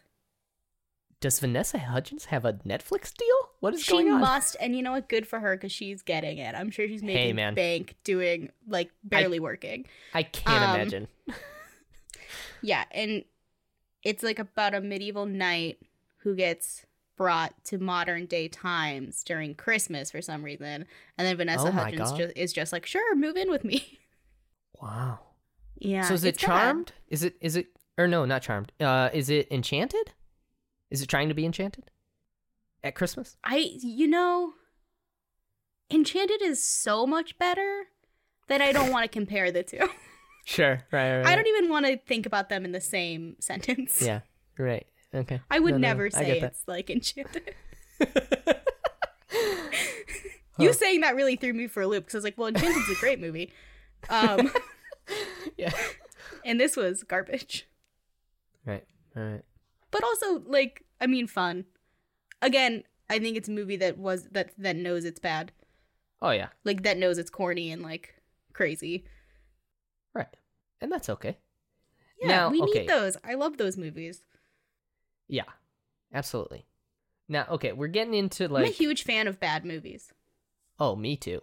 Does 1.25 1.39
Vanessa 1.39 1.79
Hudgens 1.79 2.25
have 2.25 2.45
a 2.45 2.53
Netflix 2.53 3.11
deal? 3.11 3.35
What 3.59 3.73
is 3.73 3.81
she 3.83 3.93
going 3.93 4.11
on? 4.11 4.19
She 4.19 4.21
must, 4.21 4.55
and 4.59 4.75
you 4.75 4.83
know 4.83 4.91
what? 4.91 5.09
Good 5.09 5.27
for 5.27 5.39
her 5.39 5.55
because 5.57 5.71
she's 5.71 6.03
getting 6.03 6.37
it. 6.37 6.53
I'm 6.53 6.69
sure 6.69 6.87
she's 6.87 7.01
making 7.01 7.35
man. 7.35 7.55
bank 7.55 7.95
doing 8.03 8.51
like 8.67 8.91
barely 9.03 9.39
working. 9.39 9.87
I 10.13 10.21
can't 10.21 10.63
Um, 10.63 10.75
imagine. 10.75 11.07
Yeah, 12.61 12.83
and 12.91 13.23
it's 14.03 14.23
like 14.23 14.39
about 14.39 14.73
a 14.75 14.81
medieval 14.81 15.25
knight 15.25 15.77
who 16.17 16.35
gets 16.35 16.85
brought 17.17 17.53
to 17.65 17.77
modern 17.77 18.25
day 18.25 18.47
times 18.47 19.23
during 19.23 19.55
Christmas 19.55 20.11
for 20.11 20.21
some 20.21 20.43
reason, 20.43 20.85
and 21.17 21.27
then 21.27 21.37
Vanessa 21.37 21.67
Oh 21.67 21.71
Hudgens 21.71 22.11
ju- 22.13 22.31
is 22.35 22.53
just 22.53 22.71
like, 22.71 22.85
"Sure, 22.85 23.15
move 23.15 23.35
in 23.35 23.49
with 23.49 23.63
me." 23.63 23.99
Wow. 24.81 25.19
Yeah. 25.77 26.01
so 26.03 26.13
is 26.13 26.23
it 26.25 26.29
it's 26.29 26.41
bad. 26.43 26.47
Charmed? 26.47 26.91
Is 27.07 27.23
it 27.23 27.35
is 27.39 27.55
it 27.55 27.67
or 27.97 28.07
no, 28.07 28.25
not 28.25 28.41
Charmed. 28.41 28.71
Uh 28.79 29.09
is 29.13 29.29
it 29.29 29.47
Enchanted? 29.49 30.11
Is 30.89 31.01
it 31.01 31.07
trying 31.07 31.29
to 31.29 31.35
be 31.35 31.45
Enchanted? 31.45 31.91
At 32.83 32.95
Christmas? 32.95 33.37
I, 33.43 33.71
you 33.81 34.07
know, 34.07 34.53
Enchanted 35.89 36.41
is 36.41 36.63
so 36.63 37.07
much 37.07 37.37
better 37.37 37.85
that 38.47 38.61
I 38.61 38.71
don't 38.71 38.91
want 38.91 39.03
to 39.03 39.07
compare 39.09 39.51
the 39.51 39.63
two. 39.63 39.89
Sure. 40.47 40.79
Right, 40.91 41.17
right. 41.17 41.25
I 41.25 41.35
don't 41.35 41.47
even 41.47 41.69
want 41.69 41.87
to 41.87 41.97
think 41.97 42.27
about 42.27 42.49
them 42.49 42.65
in 42.65 42.71
the 42.71 42.79
same 42.79 43.35
sentence. 43.39 43.99
Yeah. 43.99 44.19
Right. 44.59 44.85
Okay. 45.11 45.41
I 45.49 45.57
would 45.57 45.71
No, 45.71 45.77
no, 45.77 45.81
no, 45.81 45.87
never 45.87 46.05
I 46.05 46.09
say 46.09 46.25
get 46.25 46.41
that. 46.41 46.51
it's 46.51 46.67
like 46.67 46.91
Enchanted. 46.91 47.55
You 50.57 50.71
saying 50.73 51.01
that 51.01 51.15
really 51.15 51.35
threw 51.35 51.53
me 51.53 51.67
for 51.67 51.81
a 51.81 51.87
loop 51.87 52.05
because 52.05 52.15
I 52.15 52.17
was 52.19 52.23
like, 52.23 52.37
well, 52.37 52.47
Enchanted's 52.47 52.89
a 52.89 52.99
great 52.99 53.19
movie. 53.19 53.51
Um, 54.09 54.51
yeah. 55.57 55.73
and 56.45 56.59
this 56.59 56.77
was 56.77 57.03
garbage. 57.03 57.67
Right. 58.65 58.85
All 59.17 59.23
right. 59.23 59.41
But 59.95 60.03
also, 60.03 60.43
like, 60.45 60.83
I 60.99 61.07
mean, 61.07 61.25
fun. 61.25 61.63
Again, 62.41 62.83
I 63.09 63.17
think 63.19 63.37
it's 63.37 63.47
a 63.47 63.51
movie 63.51 63.77
that 63.77 63.97
was 63.97 64.25
that 64.31 64.51
that 64.57 64.75
knows 64.75 65.05
it's 65.05 65.21
bad. 65.21 65.53
Oh 66.21 66.31
yeah. 66.31 66.49
Like 66.65 66.83
that 66.83 66.97
knows 66.97 67.17
it's 67.17 67.29
corny 67.29 67.71
and 67.71 67.81
like 67.81 68.13
crazy. 68.51 69.05
Right. 70.13 70.35
And 70.81 70.91
that's 70.91 71.07
okay. 71.07 71.37
Yeah, 72.19 72.27
Now, 72.27 72.49
we 72.49 72.61
okay. 72.61 72.79
need 72.79 72.89
those. 72.89 73.15
I 73.23 73.35
love 73.35 73.57
those 73.57 73.77
movies. 73.77 74.21
Yeah. 75.27 75.43
Absolutely. 76.13 76.65
Now, 77.29 77.45
okay, 77.51 77.71
we're 77.71 77.87
getting 77.87 78.13
into 78.13 78.47
like 78.49 78.65
I'm 78.65 78.71
a 78.71 78.73
huge 78.73 79.03
fan 79.03 79.27
of 79.27 79.39
bad 79.39 79.63
movies. 79.63 80.11
Oh, 80.77 80.95
me 80.95 81.15
too. 81.15 81.41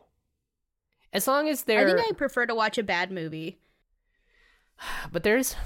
As 1.12 1.26
long 1.26 1.48
as 1.48 1.64
they're 1.64 1.88
I 1.88 1.94
think 1.94 2.07
I 2.11 2.14
prefer 2.14 2.46
to 2.46 2.55
watch 2.55 2.76
a 2.76 2.82
bad 2.82 3.11
movie. 3.11 3.61
but 5.12 5.22
there's 5.22 5.57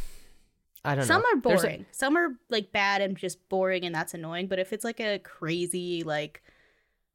I 0.86 0.94
don't 0.94 1.04
Some 1.04 1.20
know. 1.22 1.28
Some 1.30 1.38
are 1.38 1.42
There's 1.48 1.64
a- 1.64 1.66
boring. 1.66 1.86
Some 1.90 2.16
are 2.16 2.28
like 2.48 2.72
bad 2.72 3.00
and 3.02 3.16
just 3.16 3.48
boring 3.48 3.84
and 3.84 3.94
that's 3.94 4.14
annoying. 4.14 4.46
But 4.46 4.58
if 4.58 4.72
it's 4.72 4.84
like 4.84 5.00
a 5.00 5.18
crazy 5.18 6.02
like 6.02 6.42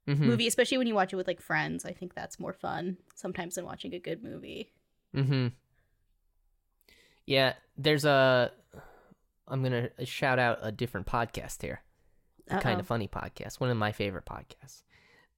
Mhm. 0.07 0.19
movie, 0.19 0.47
especially 0.47 0.77
when 0.77 0.87
you 0.87 0.95
watch 0.95 1.13
it 1.13 1.15
with 1.15 1.27
like 1.27 1.39
friends, 1.41 1.85
I 1.85 1.93
think 1.93 2.13
that's 2.13 2.39
more 2.39 2.53
fun 2.53 2.97
sometimes 3.15 3.55
than 3.55 3.65
watching 3.65 3.93
a 3.93 3.99
good 3.99 4.23
movie. 4.23 4.71
Mm-hmm. 5.15 5.47
Yeah, 7.25 7.53
there's 7.77 8.05
a. 8.05 8.51
I'm 9.47 9.63
gonna 9.63 9.89
shout 10.05 10.39
out 10.39 10.59
a 10.61 10.71
different 10.71 11.07
podcast 11.07 11.61
here. 11.61 11.81
Kind 12.49 12.79
of 12.79 12.87
funny 12.87 13.07
podcast. 13.07 13.59
One 13.59 13.69
of 13.69 13.77
my 13.77 13.91
favorite 13.91 14.25
podcasts. 14.25 14.83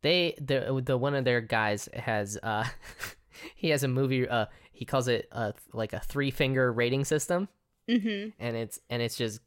They 0.01 0.35
the 0.39 0.81
the 0.83 0.97
one 0.97 1.13
of 1.15 1.25
their 1.25 1.41
guys 1.41 1.87
has 1.93 2.37
uh 2.41 2.65
he 3.55 3.69
has 3.69 3.83
a 3.83 3.87
movie 3.87 4.27
uh 4.27 4.47
he 4.71 4.85
calls 4.85 5.07
it 5.07 5.27
uh 5.31 5.51
like 5.73 5.93
a 5.93 5.99
three 5.99 6.31
finger 6.31 6.71
rating 6.73 7.05
system 7.05 7.47
Mm-hmm. 7.89 8.29
and 8.39 8.55
it's 8.55 8.79
and 8.89 9.01
it's 9.01 9.17
just 9.17 9.41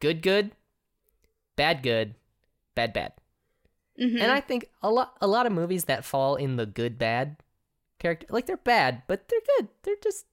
good 0.00 0.22
good 0.22 0.52
bad 1.56 1.82
good 1.82 2.14
bad 2.74 2.92
bad 2.92 3.12
mm-hmm. 4.00 4.16
and 4.16 4.32
I 4.32 4.40
think 4.40 4.70
a 4.82 4.90
lot 4.90 5.16
a 5.20 5.26
lot 5.26 5.46
of 5.46 5.52
movies 5.52 5.84
that 5.84 6.04
fall 6.04 6.36
in 6.36 6.56
the 6.56 6.66
good 6.66 6.98
bad 6.98 7.36
character 7.98 8.26
like 8.30 8.46
they're 8.46 8.56
bad 8.56 9.02
but 9.06 9.28
they're 9.28 9.40
good 9.58 9.68
they're 9.82 9.96
just 10.02 10.26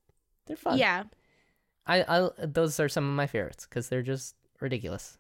they're 0.48 0.56
fun 0.56 0.78
yeah. 0.78 1.04
I, 1.86 2.04
I 2.08 2.30
those 2.46 2.80
are 2.80 2.90
some 2.90 3.08
of 3.08 3.16
my 3.16 3.28
favorites 3.28 3.66
because 3.70 3.90
they're 3.90 4.02
just 4.02 4.36
ridiculous. 4.60 5.18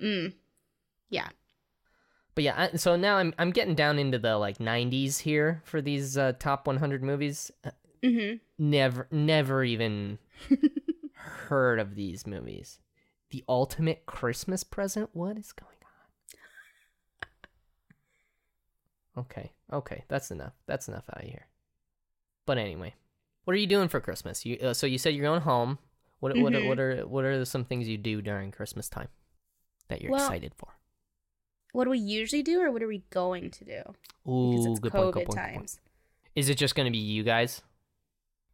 Mm. 0.00 0.34
Yeah. 1.08 1.28
But 2.34 2.44
yeah, 2.44 2.68
I, 2.72 2.76
so 2.76 2.96
now 2.96 3.16
I'm 3.16 3.34
I'm 3.38 3.50
getting 3.50 3.74
down 3.74 3.98
into 3.98 4.18
the 4.18 4.36
like 4.36 4.58
90s 4.58 5.20
here 5.20 5.62
for 5.64 5.80
these 5.80 6.18
uh, 6.18 6.32
top 6.38 6.66
100 6.66 7.02
movies. 7.02 7.50
Mm-hmm. 8.02 8.36
Never 8.58 9.06
never 9.10 9.64
even 9.64 10.18
heard 11.44 11.78
of 11.78 11.94
these 11.94 12.26
movies. 12.26 12.78
The 13.30 13.44
ultimate 13.48 14.06
Christmas 14.06 14.62
present. 14.64 15.10
What 15.12 15.38
is 15.38 15.52
going 15.52 15.70
on? 15.72 15.78
Okay, 19.22 19.52
okay, 19.72 20.04
that's 20.08 20.30
enough. 20.32 20.54
That's 20.66 20.88
enough 20.88 21.04
out 21.08 21.22
of 21.22 21.28
here. 21.28 21.46
But 22.46 22.58
anyway, 22.58 22.94
what 23.44 23.54
are 23.54 23.58
you 23.60 23.66
doing 23.68 23.86
for 23.88 24.00
Christmas? 24.00 24.44
You 24.44 24.56
uh, 24.60 24.74
so 24.74 24.86
you 24.88 24.98
said 24.98 25.14
you're 25.14 25.24
going 25.24 25.42
home. 25.42 25.78
What 26.18 26.36
what 26.36 26.52
Mhm. 26.52 26.66
what 26.66 26.80
are 26.80 27.06
what 27.06 27.24
are 27.24 27.44
some 27.44 27.64
things 27.64 27.86
you 27.88 27.96
do 27.96 28.20
during 28.20 28.50
Christmas 28.50 28.88
time 28.88 29.08
that 29.88 30.02
you're 30.02 30.10
Well, 30.10 30.26
excited 30.26 30.52
for? 30.56 30.68
What 31.72 31.84
do 31.84 31.90
we 31.90 31.98
usually 31.98 32.42
do, 32.42 32.60
or 32.60 32.72
what 32.72 32.82
are 32.82 32.88
we 32.88 33.04
going 33.10 33.50
to 33.52 33.64
do? 33.64 33.82
Because 33.84 34.66
Ooh, 34.66 34.70
it's 34.72 34.80
good 34.80 34.92
COVID 34.92 35.12
point, 35.12 35.14
good 35.14 35.26
point, 35.26 35.26
good 35.26 35.36
point. 35.36 35.54
times. 35.54 35.80
Is 36.34 36.48
it 36.48 36.56
just 36.58 36.74
going 36.74 36.86
to 36.86 36.90
be 36.92 36.98
you 36.98 37.22
guys? 37.22 37.62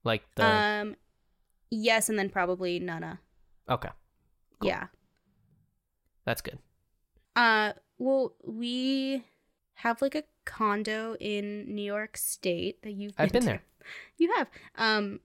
Like 0.05 0.23
the 0.35 0.45
Um, 0.45 0.97
yes, 1.71 2.09
and 2.09 2.19
then 2.19 2.29
probably 2.31 2.79
Nana. 2.79 3.21
Okay, 3.69 3.91
Cool. 4.61 4.69
Yeah. 4.69 4.87
that's 6.25 6.41
good. 6.43 6.59
Uh, 7.37 7.73
well, 7.99 8.35
we 8.45 9.25
have 9.75 10.03
like 10.03 10.15
a 10.15 10.25
condo 10.45 11.17
in 11.21 11.75
New 11.75 11.83
York 11.83 12.17
State 12.17 12.83
that 12.83 12.93
you've. 12.93 13.13
I've 13.19 13.33
been 13.33 13.43
to. 13.43 13.47
there. 13.47 13.63
You 14.19 14.33
have. 14.37 14.49
Um, 14.77 15.21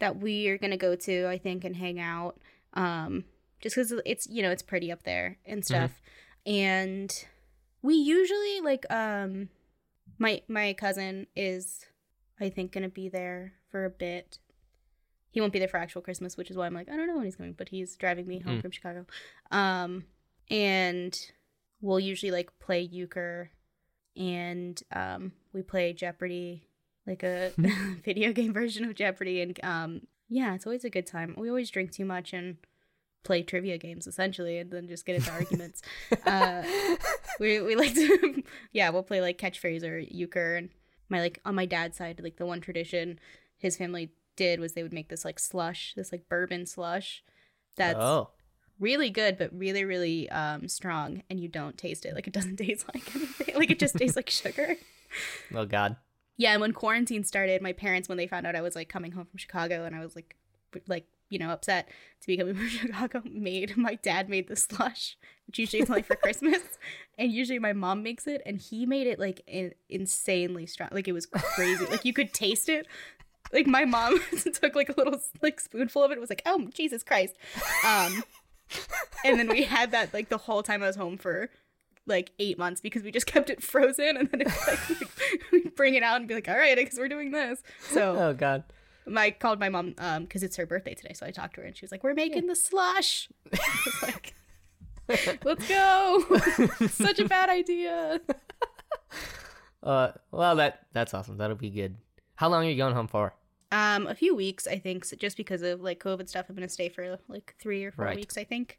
that 0.00 0.16
we 0.20 0.48
are 0.48 0.58
gonna 0.58 0.76
go 0.76 0.96
to, 0.96 1.26
I 1.26 1.38
think, 1.38 1.64
and 1.64 1.76
hang 1.76 2.00
out. 2.00 2.38
Um, 2.74 3.24
just 3.60 3.76
because 3.76 3.92
it's 4.04 4.26
you 4.28 4.42
know 4.42 4.50
it's 4.50 4.62
pretty 4.62 4.90
up 4.90 5.04
there 5.04 5.38
Mm-hmm. 5.44 5.52
and 5.52 5.64
stuff, 5.64 6.02
and 6.44 7.24
we 7.82 7.94
usually 7.94 8.60
like 8.62 8.84
um 8.90 9.48
My 10.18 10.42
my 10.48 10.72
cousin 10.74 11.28
is, 11.36 11.86
I 12.40 12.50
think, 12.50 12.72
gonna 12.72 12.88
be 12.88 13.08
there 13.08 13.52
for 13.70 13.84
a 13.84 13.90
bit. 13.90 14.38
He 15.30 15.40
won't 15.40 15.52
be 15.52 15.58
there 15.58 15.68
for 15.68 15.76
actual 15.78 16.02
Christmas, 16.02 16.36
which 16.36 16.50
is 16.50 16.56
why 16.56 16.66
I'm 16.66 16.74
like, 16.74 16.88
I 16.90 16.96
don't 16.96 17.06
know 17.06 17.16
when 17.16 17.24
he's 17.24 17.36
coming, 17.36 17.52
but 17.56 17.68
he's 17.68 17.96
driving 17.96 18.26
me 18.26 18.40
home 18.40 18.58
Mm. 18.58 18.62
from 18.62 18.70
Chicago. 18.72 19.06
Um, 19.50 20.04
and 20.50 21.16
we'll 21.80 22.00
usually 22.00 22.32
like 22.32 22.50
play 22.58 22.80
euchre, 22.80 23.50
and 24.16 24.82
um, 24.92 25.32
we 25.52 25.62
play 25.62 25.92
Jeopardy, 25.92 26.68
like 27.06 27.22
a 27.22 27.52
video 28.04 28.32
game 28.32 28.52
version 28.52 28.84
of 28.84 28.94
Jeopardy, 28.94 29.40
and 29.40 29.58
um, 29.62 30.00
yeah, 30.28 30.54
it's 30.54 30.66
always 30.66 30.84
a 30.84 30.90
good 30.90 31.06
time. 31.06 31.34
We 31.38 31.48
always 31.48 31.70
drink 31.70 31.92
too 31.92 32.04
much 32.04 32.32
and 32.32 32.56
play 33.22 33.42
trivia 33.42 33.78
games 33.78 34.06
essentially, 34.06 34.58
and 34.58 34.70
then 34.70 34.88
just 34.88 35.06
get 35.06 35.16
into 35.16 35.30
arguments. 35.30 35.82
Uh, 36.26 36.62
we 37.38 37.60
we 37.60 37.76
like 37.76 37.94
to 37.94 38.42
yeah 38.72 38.90
we'll 38.90 39.02
play 39.02 39.20
like 39.20 39.38
catchphrase 39.38 39.84
or 39.84 39.98
euchre 39.98 40.56
and 40.56 40.70
my 41.08 41.20
like 41.20 41.40
on 41.44 41.54
my 41.54 41.66
dad's 41.66 41.96
side 41.96 42.20
like 42.22 42.36
the 42.36 42.44
one 42.46 42.60
tradition 42.60 43.18
his 43.58 43.76
family 43.76 44.10
did 44.40 44.58
was 44.58 44.72
they 44.72 44.82
would 44.82 44.92
make 44.92 45.08
this 45.08 45.24
like 45.24 45.38
slush 45.38 45.92
this 45.96 46.12
like 46.12 46.28
bourbon 46.28 46.64
slush 46.64 47.22
that's 47.76 47.98
oh, 48.00 48.30
really 48.78 49.10
good 49.10 49.36
but 49.36 49.50
really 49.52 49.84
really 49.84 50.30
um 50.30 50.66
strong 50.66 51.22
and 51.28 51.38
you 51.38 51.48
don't 51.48 51.76
taste 51.76 52.06
it. 52.06 52.14
Like 52.14 52.26
it 52.26 52.32
doesn't 52.32 52.56
taste 52.66 52.86
like 52.94 53.14
anything. 53.14 53.54
Like 53.54 53.70
it 53.70 53.78
just 53.78 53.96
tastes 53.96 54.16
like 54.16 54.30
sugar. 54.30 54.76
Oh 55.52 55.66
God. 55.66 55.96
yeah 56.36 56.52
and 56.52 56.60
when 56.60 56.72
quarantine 56.72 57.24
started 57.24 57.60
my 57.60 57.72
parents 57.72 58.08
when 58.08 58.16
they 58.16 58.28
found 58.28 58.46
out 58.46 58.54
i 58.54 58.60
was 58.60 58.76
like 58.76 58.88
coming 58.88 59.10
home 59.10 59.24
from 59.24 59.38
chicago 59.38 59.84
and 59.84 59.96
i 59.96 59.98
was 59.98 60.14
like 60.14 60.36
like 60.86 61.04
you 61.30 61.36
know 61.40 61.50
upset 61.50 61.88
to 62.20 62.28
be 62.28 62.36
coming 62.36 62.54
from 62.60 62.68
chicago 62.68 63.20
made 63.24 63.76
my 63.76 63.96
dad 63.96 64.28
made 64.28 64.46
the 64.46 64.54
slush 64.54 65.16
which 65.48 65.58
usually 65.58 65.82
is 65.82 65.90
only 65.90 66.02
for 66.02 66.14
christmas 66.14 66.62
and 67.20 67.30
usually 67.30 67.58
my 67.58 67.74
mom 67.74 68.02
makes 68.02 68.26
it 68.26 68.40
and 68.46 68.58
he 68.58 68.86
made 68.86 69.06
it 69.06 69.18
like 69.18 69.42
in- 69.46 69.74
insanely 69.90 70.64
strong. 70.64 70.88
Like 70.90 71.06
it 71.06 71.12
was 71.12 71.26
crazy. 71.26 71.84
Like 71.84 72.06
you 72.06 72.14
could 72.14 72.32
taste 72.32 72.70
it 72.70 72.86
like 73.52 73.66
my 73.66 73.84
mom 73.84 74.20
took 74.54 74.74
like 74.74 74.88
a 74.88 74.94
little 74.96 75.20
like 75.42 75.60
spoonful 75.60 76.02
of 76.02 76.10
it 76.10 76.16
It 76.16 76.20
was 76.20 76.30
like 76.30 76.42
oh 76.46 76.68
jesus 76.72 77.02
christ 77.02 77.34
um 77.86 78.22
and 79.24 79.38
then 79.38 79.48
we 79.48 79.62
had 79.62 79.90
that 79.90 80.12
like 80.14 80.28
the 80.28 80.38
whole 80.38 80.62
time 80.62 80.82
i 80.82 80.86
was 80.86 80.96
home 80.96 81.16
for 81.18 81.48
like 82.06 82.32
eight 82.38 82.58
months 82.58 82.80
because 82.80 83.02
we 83.02 83.10
just 83.10 83.26
kept 83.26 83.50
it 83.50 83.62
frozen 83.62 84.16
and 84.16 84.30
then 84.30 84.40
it's 84.42 84.66
like 84.68 84.80
we'd 85.52 85.74
bring 85.76 85.94
it 85.94 86.02
out 86.02 86.16
and 86.16 86.28
be 86.28 86.34
like 86.34 86.48
all 86.48 86.56
right 86.56 86.78
i 86.78 86.82
guess 86.82 86.96
we're 86.98 87.08
doing 87.08 87.30
this 87.30 87.62
so 87.88 88.16
Oh 88.16 88.32
God. 88.34 88.64
I 89.16 89.32
called 89.32 89.58
my 89.58 89.68
mom 89.68 89.94
um 89.98 90.22
because 90.24 90.42
it's 90.44 90.56
her 90.56 90.66
birthday 90.66 90.94
today, 90.94 91.14
so 91.14 91.26
I 91.26 91.32
talked 91.32 91.54
to 91.56 91.62
her 91.62 91.66
and 91.66 91.76
she 91.76 91.84
was 91.84 91.90
like, 91.90 92.04
"We're 92.04 92.14
making 92.14 92.46
the 92.46 92.54
slush." 92.54 93.28
I 93.52 93.58
was 93.84 94.02
like, 94.02 94.34
"Let's 95.44 95.66
go!" 95.66 96.22
Such 96.86 97.18
a 97.18 97.24
bad 97.26 97.48
idea. 97.50 98.20
Uh, 99.82 100.12
well, 100.30 100.54
that 100.56 100.86
that's 100.92 101.12
awesome. 101.12 101.38
That'll 101.38 101.56
be 101.56 101.70
good. 101.70 101.96
How 102.36 102.48
long 102.48 102.64
are 102.66 102.70
you 102.70 102.76
going 102.76 102.94
home 102.94 103.08
for? 103.08 103.32
Um, 103.72 104.06
a 104.08 104.14
few 104.14 104.34
weeks, 104.34 104.66
I 104.66 104.78
think, 104.78 105.04
so 105.04 105.16
just 105.16 105.36
because 105.36 105.62
of 105.62 105.80
like 105.80 106.00
COVID 106.02 106.28
stuff. 106.28 106.46
I'm 106.48 106.56
gonna 106.56 106.68
stay 106.68 106.88
for 106.88 107.18
like 107.28 107.54
three 107.60 107.84
or 107.84 107.92
four 107.92 108.06
Right. 108.06 108.16
weeks, 108.16 108.36
I 108.36 108.44
think. 108.44 108.78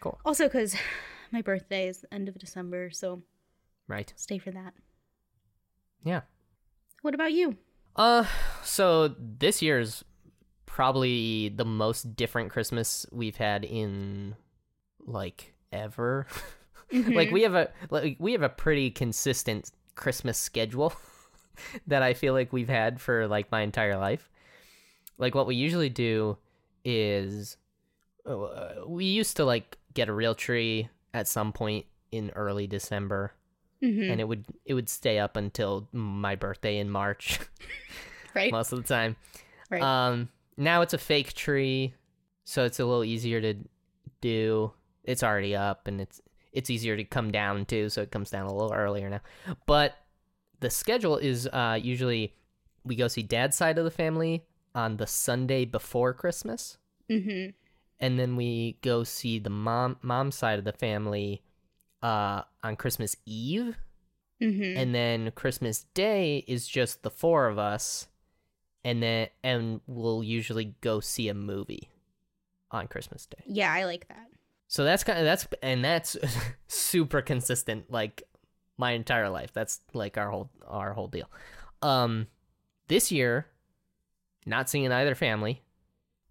Cool. 0.00 0.18
Also, 0.24 0.44
because 0.44 0.74
my 1.32 1.40
birthday 1.42 1.88
is 1.88 2.04
end 2.12 2.28
of 2.28 2.36
December, 2.38 2.90
so 2.90 3.22
Right. 3.88 4.12
stay 4.16 4.38
for 4.38 4.50
that. 4.50 4.74
Yeah. 6.04 6.22
What 7.02 7.14
about 7.14 7.32
you? 7.32 7.56
Uh, 7.96 8.24
so 8.62 9.14
this 9.18 9.62
year's 9.62 10.04
probably 10.66 11.48
the 11.48 11.64
most 11.64 12.14
different 12.14 12.50
Christmas 12.50 13.04
we've 13.10 13.36
had 13.36 13.64
in 13.64 14.36
like 15.00 15.54
ever. 15.72 16.26
like 16.92 17.30
we 17.30 17.42
have 17.42 17.54
a 17.54 17.70
like 17.90 18.16
we 18.20 18.32
have 18.32 18.42
a 18.42 18.48
pretty 18.48 18.90
consistent 18.90 19.70
Christmas 19.94 20.38
schedule 20.38 20.92
that 21.86 22.02
I 22.02 22.14
feel 22.14 22.32
like 22.34 22.52
we've 22.52 22.68
had 22.68 23.00
for 23.00 23.26
like 23.28 23.50
my 23.50 23.62
entire 23.62 23.96
life. 23.96 24.28
Like 25.18 25.34
what 25.34 25.46
we 25.46 25.54
usually 25.54 25.88
do 25.90 26.36
is 26.84 27.56
uh, 28.26 28.72
we 28.86 29.04
used 29.04 29.36
to 29.36 29.44
like 29.44 29.78
get 29.94 30.08
a 30.08 30.12
real 30.12 30.34
tree 30.34 30.88
at 31.12 31.28
some 31.28 31.52
point 31.52 31.86
in 32.12 32.30
early 32.30 32.66
December 32.66 33.32
Mhm. 33.82 34.10
and 34.12 34.20
it 34.20 34.24
would 34.28 34.44
it 34.66 34.74
would 34.74 34.90
stay 34.90 35.18
up 35.18 35.36
until 35.36 35.88
my 35.92 36.36
birthday 36.36 36.76
in 36.78 36.90
March 36.90 37.40
right, 38.34 38.52
most 38.52 38.72
of 38.72 38.82
the 38.82 38.86
time. 38.86 39.16
right, 39.70 39.80
Um, 39.82 40.28
now 40.58 40.82
it's 40.82 40.92
a 40.92 40.98
fake 40.98 41.32
tree, 41.32 41.94
so 42.44 42.64
it's 42.66 42.78
a 42.78 42.84
little 42.84 43.04
easier 43.04 43.40
to 43.40 43.54
do. 44.20 44.72
It's 45.04 45.22
already 45.22 45.56
up, 45.56 45.88
and 45.88 45.98
it's 45.98 46.20
it's 46.52 46.68
easier 46.68 46.94
to 46.94 47.04
come 47.04 47.30
down 47.32 47.64
too, 47.64 47.88
so 47.88 48.02
it 48.02 48.10
comes 48.10 48.28
down 48.28 48.44
a 48.46 48.52
little 48.52 48.74
earlier 48.74 49.08
now. 49.08 49.20
But 49.64 49.94
the 50.60 50.70
schedule 50.70 51.16
is 51.16 51.46
uh, 51.52 51.78
usually 51.80 52.34
we 52.84 52.96
go 52.96 53.08
see 53.08 53.22
dad's 53.22 53.56
side 53.56 53.78
of 53.78 53.84
the 53.84 53.90
family 53.90 54.44
on 54.74 54.96
the 54.96 55.06
Sunday 55.06 55.64
before 55.64 56.14
Christmas, 56.14 56.78
mm-hmm. 57.10 57.50
and 57.98 58.18
then 58.18 58.36
we 58.36 58.78
go 58.82 59.04
see 59.04 59.38
the 59.38 59.50
mom 59.50 59.96
mom's 60.02 60.36
side 60.36 60.58
of 60.58 60.64
the 60.64 60.72
family 60.72 61.42
uh, 62.02 62.42
on 62.62 62.76
Christmas 62.76 63.16
Eve, 63.26 63.76
Mm-hmm. 64.42 64.78
and 64.78 64.94
then 64.94 65.30
Christmas 65.32 65.84
Day 65.92 66.44
is 66.48 66.66
just 66.66 67.02
the 67.02 67.10
four 67.10 67.46
of 67.48 67.58
us, 67.58 68.08
and 68.84 69.02
then 69.02 69.28
and 69.44 69.80
we'll 69.86 70.22
usually 70.24 70.76
go 70.80 71.00
see 71.00 71.28
a 71.28 71.34
movie 71.34 71.90
on 72.70 72.86
Christmas 72.86 73.26
Day. 73.26 73.42
yeah, 73.46 73.70
I 73.72 73.84
like 73.84 74.08
that. 74.08 74.28
So 74.68 74.84
that's 74.84 75.02
kind 75.04 75.18
of 75.18 75.24
that's 75.26 75.46
and 75.62 75.84
that's 75.84 76.16
super 76.68 77.20
consistent 77.20 77.90
like 77.90 78.22
my 78.80 78.92
entire 78.92 79.28
life. 79.28 79.52
That's 79.52 79.80
like 79.92 80.18
our 80.18 80.30
whole 80.30 80.50
our 80.66 80.92
whole 80.92 81.06
deal. 81.06 81.30
Um 81.82 82.26
this 82.88 83.12
year 83.12 83.46
not 84.46 84.68
seeing 84.68 84.90
either 84.90 85.14
family 85.14 85.62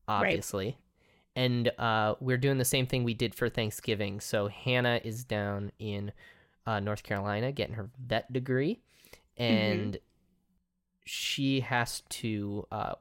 obviously. 0.08 0.78
And 1.36 1.72
uh 1.78 2.16
we're 2.20 2.38
doing 2.38 2.58
the 2.58 2.66
same 2.66 2.88
thing 2.88 3.04
we 3.04 3.14
did 3.14 3.36
for 3.36 3.48
Thanksgiving. 3.48 4.20
So 4.20 4.48
Hannah 4.48 5.00
is 5.04 5.24
down 5.24 5.72
in 5.80 6.12
uh 6.66 6.80
North 6.80 7.04
Carolina 7.04 7.52
getting 7.52 7.76
her 7.76 7.90
vet 8.06 8.34
degree 8.34 8.82
and 9.38 9.98
she 11.06 11.62
has 11.62 12.02
to 12.10 12.68
uh 12.72 12.96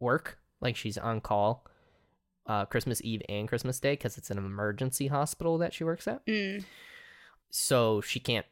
work 0.00 0.38
like 0.60 0.76
she's 0.76 0.98
on 0.98 1.20
call 1.20 1.64
uh, 2.48 2.64
Christmas 2.64 3.00
Eve 3.04 3.22
and 3.28 3.46
Christmas 3.46 3.78
Day 3.78 3.92
because 3.92 4.16
it's 4.16 4.30
an 4.30 4.38
emergency 4.38 5.08
hospital 5.08 5.58
that 5.58 5.74
she 5.74 5.84
works 5.84 6.08
at. 6.08 6.24
Mm. 6.26 6.64
So 7.50 8.00
she 8.00 8.20
can't 8.20 8.46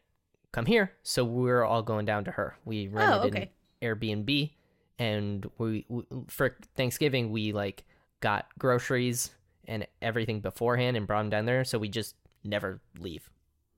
come 0.57 0.67
here. 0.67 0.91
So 1.03 1.23
we're 1.23 1.63
all 1.63 1.83
going 1.83 2.07
down 2.07 2.25
to 2.25 2.31
her. 2.33 2.57
We 2.65 2.89
rented 2.89 3.25
Oh, 3.25 3.27
okay. 3.29 3.51
an 3.83 3.87
Airbnb, 3.87 4.51
and 4.99 5.49
we, 5.59 5.85
we 5.89 6.03
for 6.29 6.57
Thanksgiving 6.75 7.31
we 7.31 7.53
like 7.53 7.85
got 8.21 8.47
groceries 8.59 9.31
and 9.69 9.87
everything 10.01 10.41
beforehand 10.41 10.97
and 10.97 11.07
brought 11.07 11.21
them 11.23 11.31
down 11.31 11.45
there. 11.45 11.63
So 11.65 11.79
we 11.79 11.91
just 11.91 12.15
never 12.43 12.81
leave. 12.99 13.29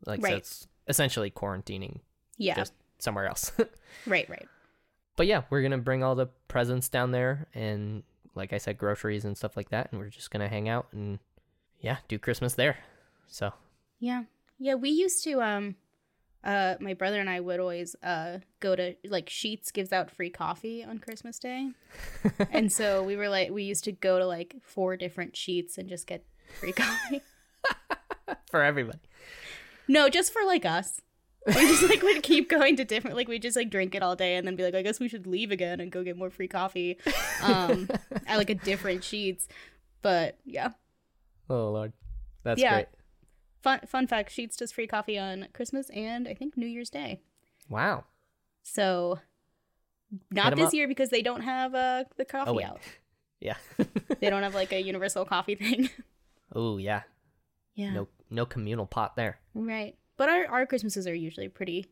Like 0.07 0.25
so 0.25 0.33
it's 0.33 0.69
essentially 0.87 1.31
quarantining 1.33 1.99
Yeah, 2.37 2.55
just 2.55 2.73
somewhere 3.01 3.27
else. 3.27 3.51
right, 4.07 4.29
right. 4.31 4.47
but 5.17 5.27
yeah, 5.27 5.43
we're 5.51 5.63
gonna 5.63 5.79
bring 5.79 6.05
all 6.05 6.15
the 6.15 6.27
presents 6.47 6.89
down 6.89 7.11
there 7.11 7.49
and 7.55 8.05
like 8.37 8.53
I 8.53 8.59
said, 8.59 8.79
groceries 8.79 9.25
and 9.25 9.37
stuff 9.37 9.57
like 9.57 9.71
that, 9.71 9.89
and 9.91 10.01
we're 10.01 10.11
just 10.11 10.31
gonna 10.31 10.49
hang 10.49 10.69
out 10.69 10.87
and 10.93 11.19
yeah, 11.81 11.97
do 12.07 12.21
Christmas 12.21 12.55
there. 12.55 12.77
So 13.27 13.53
Yeah. 13.99 14.23
Yeah, 14.61 14.75
we 14.75 14.91
used 14.91 15.25
to 15.25 15.43
um 15.43 15.75
uh 16.45 16.75
my 16.81 16.95
brother 16.95 17.21
and 17.21 17.29
I 17.29 17.41
would 17.41 17.59
always 17.61 17.97
uh 18.03 18.39
go 18.61 18.77
to 18.77 18.95
like 19.09 19.27
Sheetz 19.27 19.73
gives 19.73 19.93
out 19.93 20.11
free 20.11 20.31
coffee 20.31 20.85
on 20.85 20.99
Christmas 20.99 21.39
Day. 21.39 21.71
and 22.53 22.71
so 22.73 23.03
we 23.03 23.17
were 23.17 23.29
like 23.29 23.51
we 23.51 23.65
used 23.65 23.85
to 23.85 23.93
go 23.93 24.19
to 24.19 24.27
like 24.27 24.55
four 24.63 24.97
different 24.97 25.35
Sheetz 25.35 25.79
and 25.79 25.89
just 25.89 26.07
get 26.07 26.25
free 26.61 26.73
coffee. 26.73 27.23
for 28.51 28.63
everybody. 28.63 28.99
no, 29.89 30.09
just 30.09 30.33
for 30.33 30.45
like 30.45 30.65
us. 30.65 31.01
We 31.47 31.55
just 31.55 31.89
like 31.89 32.03
would 32.03 32.23
keep 32.23 32.51
going 32.51 32.77
to 32.77 32.85
different 32.85 33.17
like 33.17 33.27
we 33.29 33.39
just 33.39 33.57
like 33.57 33.71
drink 33.71 33.95
it 33.95 34.03
all 34.03 34.15
day 34.17 34.37
and 34.37 34.47
then 34.47 34.55
be 34.55 34.63
like 34.63 34.75
I 34.75 34.83
guess 34.83 35.01
we 35.01 35.09
should 35.09 35.27
leave 35.27 35.51
again 35.51 35.81
and 35.81 35.91
go 35.91 36.05
get 36.05 36.17
more 36.17 36.31
free 36.31 36.49
coffee 36.49 36.99
um 37.43 37.89
at 38.27 38.37
like 38.37 38.51
a 38.51 38.55
different 38.55 39.01
Sheetz. 39.01 39.47
But 40.03 40.37
yeah. 40.45 40.71
Oh 41.51 41.71
lord, 41.71 41.93
that's 42.45 42.61
Yeah. 42.61 42.75
great. 42.75 42.87
Fun 43.69 43.81
fun 43.87 44.07
fact, 44.07 44.31
Sheetz 44.31 44.57
does 44.57 44.73
free 44.73 44.87
coffee 44.87 45.19
on 45.19 45.49
Christmas 45.53 45.91
and 45.91 46.27
I 46.27 46.33
think 46.33 46.57
New 46.57 46.67
Year's 46.67 46.89
Day. 46.89 47.21
Wow. 47.69 48.05
So 48.63 49.19
not 50.31 50.57
this 50.57 50.69
up. 50.69 50.73
year 50.73 50.89
because 50.89 51.11
they 51.11 51.21
don't 51.21 51.43
have 51.43 51.75
uh, 51.75 52.05
the 52.17 52.25
coffee 52.25 52.51
Oh 52.51 52.63
out. 52.63 52.81
Yeah. 53.41 53.57
They 54.21 54.31
don't 54.31 54.43
have 54.43 54.55
like 54.55 54.73
a 54.73 54.81
universal 54.81 55.25
coffee 55.27 55.55
thing. 55.55 55.91
oh 56.55 56.79
yeah. 56.79 57.03
yeah. 57.75 57.93
No 57.93 58.09
no 58.31 58.47
communal 58.47 58.87
pot 58.87 59.17
there. 59.17 59.39
Right. 59.55 59.97
But 60.17 60.31
our, 60.31 60.47
our 60.47 60.67
Christmases 60.67 61.07
are 61.07 61.15
usually 61.15 61.49
pretty 61.49 61.87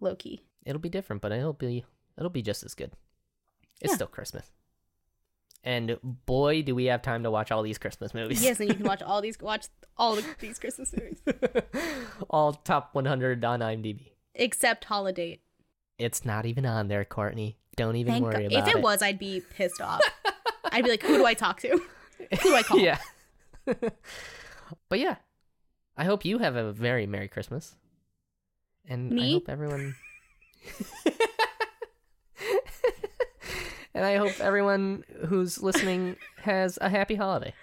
low 0.00 0.16
key. 0.16 0.40
It'll 0.64 0.80
be 0.80 0.88
different, 0.88 1.20
but 1.20 1.30
it'll 1.30 1.52
be 1.52 1.84
it'll 2.16 2.30
be 2.30 2.40
just 2.42 2.64
as 2.64 2.74
good. 2.74 2.92
It's 3.82 3.92
Yeah. 3.92 3.96
still 3.96 4.06
Christmas. 4.06 4.50
And 5.64 5.98
boy, 6.02 6.62
do 6.62 6.74
we 6.74 6.86
have 6.86 7.02
time 7.02 7.22
to 7.22 7.30
watch 7.30 7.52
all 7.52 7.62
these 7.62 7.78
Christmas 7.78 8.14
movies. 8.14 8.42
Yes, 8.42 8.58
and 8.58 8.68
you 8.68 8.74
can 8.74 8.84
watch 8.84 9.02
all 9.02 9.20
these 9.20 9.38
watch 9.40 9.66
all 9.96 10.18
of 10.18 10.26
these 10.40 10.58
Christmas 10.58 10.92
movies. 10.92 11.22
all 12.30 12.52
top 12.52 12.94
100 12.94 13.44
on 13.44 13.60
IMDb. 13.60 14.12
Except 14.34 14.84
Holiday. 14.84 15.40
It's 15.98 16.24
not 16.24 16.46
even 16.46 16.66
on 16.66 16.88
there, 16.88 17.04
Courtney. 17.04 17.58
Don't 17.76 17.96
even 17.96 18.14
Thank 18.14 18.24
worry 18.24 18.32
God. 18.32 18.44
about 18.44 18.52
it. 18.52 18.68
If 18.68 18.74
it, 18.74 18.78
it. 18.78 18.82
was, 18.82 19.02
I'd 19.02 19.18
be 19.18 19.42
pissed 19.54 19.80
off. 19.80 20.00
I'd 20.64 20.84
be 20.84 20.90
like, 20.90 21.02
who 21.02 21.18
do 21.18 21.26
I 21.26 21.34
talk 21.34 21.60
to? 21.60 21.68
Who 21.68 22.36
do 22.36 22.54
I 22.54 22.62
call? 22.62 22.78
yeah. 22.78 22.98
but 24.88 24.98
yeah, 24.98 25.16
I 25.96 26.04
hope 26.04 26.24
you 26.24 26.38
have 26.38 26.56
a 26.56 26.72
very 26.72 27.06
Merry 27.06 27.28
Christmas. 27.28 27.76
And 28.88 29.20
I 29.20 29.30
hope 29.32 29.48
everyone. 29.48 29.94
And 33.94 34.04
I 34.04 34.16
hope 34.16 34.40
everyone 34.40 35.04
who's 35.26 35.62
listening 35.62 36.16
has 36.38 36.78
a 36.80 36.88
happy 36.88 37.14
holiday. 37.14 37.54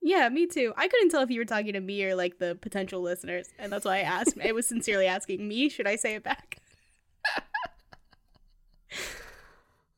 Yeah, 0.00 0.28
me 0.28 0.46
too. 0.46 0.72
I 0.76 0.88
couldn't 0.88 1.10
tell 1.10 1.22
if 1.22 1.30
you 1.30 1.38
were 1.38 1.44
talking 1.44 1.74
to 1.74 1.80
me 1.80 2.04
or 2.04 2.16
like 2.16 2.38
the 2.38 2.58
potential 2.60 3.00
listeners, 3.00 3.48
and 3.58 3.72
that's 3.72 3.84
why 3.84 3.98
I 3.98 4.00
asked. 4.00 4.36
I 4.44 4.52
was 4.52 4.66
sincerely 4.66 5.06
asking 5.06 5.46
me. 5.46 5.68
Should 5.68 5.86
I 5.86 5.96
say 5.96 6.14
it 6.14 6.24
back? 6.24 6.58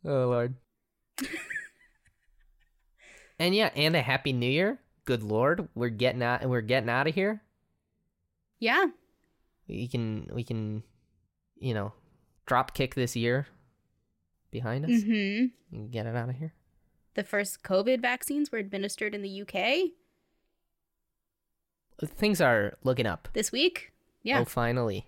Oh 0.06 0.26
Lord. 0.28 0.54
and 3.38 3.54
yeah, 3.54 3.70
and 3.74 3.96
a 3.96 4.02
happy 4.02 4.34
new 4.34 4.46
year. 4.46 4.78
Good 5.06 5.22
Lord, 5.22 5.66
we're 5.74 5.88
getting 5.88 6.22
out 6.22 6.46
we're 6.46 6.60
getting 6.60 6.90
out 6.90 7.06
of 7.06 7.14
here. 7.14 7.40
Yeah. 8.58 8.88
We 9.66 9.88
can 9.88 10.28
we 10.34 10.44
can 10.44 10.82
you 11.56 11.72
know, 11.72 11.92
drop 12.44 12.74
kick 12.74 12.94
this 12.94 13.16
year 13.16 13.46
behind 14.54 14.84
us 14.86 14.90
Mm-hmm. 15.02 15.76
and 15.76 15.90
get 15.90 16.06
it 16.06 16.16
out 16.16 16.30
of 16.30 16.36
here. 16.36 16.52
The 17.14 17.24
first 17.24 17.62
COVID 17.62 18.00
vaccines 18.00 18.50
were 18.50 18.58
administered 18.58 19.14
in 19.14 19.20
the 19.22 19.42
UK 19.42 19.90
Things 22.04 22.40
are 22.40 22.76
looking 22.82 23.06
up. 23.06 23.28
this 23.34 23.52
week. 23.52 23.92
Yeah. 24.22 24.40
Oh, 24.40 24.44
finally. 24.44 25.06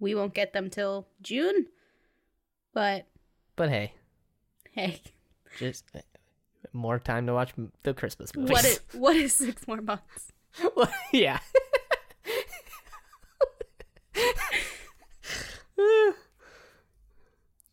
We 0.00 0.14
won't 0.14 0.34
get 0.34 0.52
them 0.52 0.68
till 0.70 1.06
June. 1.22 1.66
But 2.74 3.06
But 3.56 3.68
hey, 3.70 3.92
hey, 4.72 5.00
just 5.58 5.84
uh, 5.94 6.00
more 6.72 6.98
time 6.98 7.26
to 7.26 7.34
watch 7.34 7.52
the 7.84 7.94
Christmas 7.94 8.34
movies. 8.34 8.50
what 8.50 8.64
is 8.64 8.80
what 8.94 9.16
is 9.16 9.32
six 9.32 9.66
more 9.68 9.80
months? 9.80 10.32
Well, 10.76 10.92
yeah. 11.12 11.38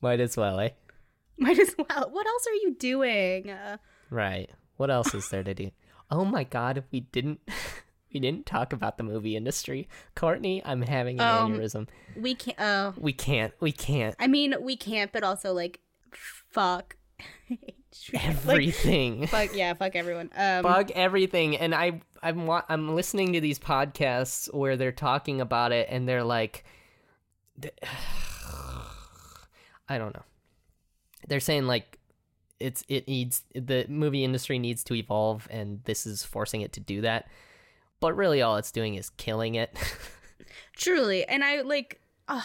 Might 0.01 0.20
as 0.20 0.38
well, 0.38 0.60
eh? 0.60 0.70
Might 1.38 1.59
as 1.59 1.75
well. 1.77 2.09
What 2.11 2.25
else 2.27 2.47
are 2.47 2.53
you 2.53 2.75
doing? 2.77 3.49
Uh, 3.51 3.77
Right. 4.09 4.49
What 4.77 4.89
else 4.91 5.13
is 5.13 5.29
there 5.29 5.43
to 5.43 5.53
do? 5.53 5.71
Oh 6.11 6.25
my 6.25 6.43
god, 6.43 6.83
we 6.91 6.99
didn't 7.01 7.39
we 8.13 8.19
didn't 8.19 8.45
talk 8.45 8.71
about 8.73 8.97
the 8.97 9.03
movie 9.03 9.36
industry. 9.36 9.88
Courtney, 10.15 10.61
I'm 10.65 10.81
having 10.83 11.19
an 11.19 11.27
Um, 11.27 11.53
aneurysm. 11.53 11.88
we 12.15 12.36
can't. 12.36 12.57
Oh, 12.59 12.93
We 12.97 13.11
can't. 13.13 13.53
We 13.59 13.71
can't. 13.71 14.15
I 14.19 14.27
mean, 14.27 14.53
we 14.61 14.75
can't. 14.77 15.11
But 15.11 15.23
also, 15.23 15.53
like, 15.53 15.79
fuck. 16.13 16.95
like, 17.49 17.75
Everything. 18.25 19.25
fuck 19.27 19.55
yeah, 19.55 19.73
fuck 19.73 19.95
everyone. 19.95 20.29
Um, 20.36 20.63
Bug 20.63 20.91
everything 20.91 21.55
and 21.57 21.73
I 21.73 22.01
I'm 22.21 22.49
I'm 22.69 22.93
listening 22.93 23.33
to 23.33 23.41
these 23.41 23.57
podcasts 23.57 24.53
where 24.53 24.75
they're 24.75 24.91
talking 24.91 25.39
about 25.41 25.71
it 25.71 25.88
and 25.89 26.07
they're 26.07 26.23
like 26.25 26.65
I 29.88 29.97
don't 29.97 30.13
know. 30.13 30.23
They're 31.28 31.39
saying 31.39 31.67
like 31.67 31.99
it's 32.59 32.84
it 32.88 33.07
needs 33.07 33.43
the 33.53 33.86
movie 33.89 34.23
industry 34.23 34.59
needs 34.59 34.84
to 34.86 34.93
evolve 34.93 35.47
and 35.51 35.84
this 35.84 36.05
is 36.05 36.23
forcing 36.23 36.61
it 36.61 36.73
to 36.73 36.80
do 36.80 37.01
that. 37.01 37.28
But 37.99 38.15
really 38.15 38.41
all 38.41 38.57
it's 38.57 38.71
doing 38.71 38.95
is 38.95 39.09
killing 39.11 39.55
it. 39.55 39.76
Truly, 40.76 41.26
and 41.26 41.43
I 41.43 41.61
like, 41.61 42.01
uh, 42.28 42.41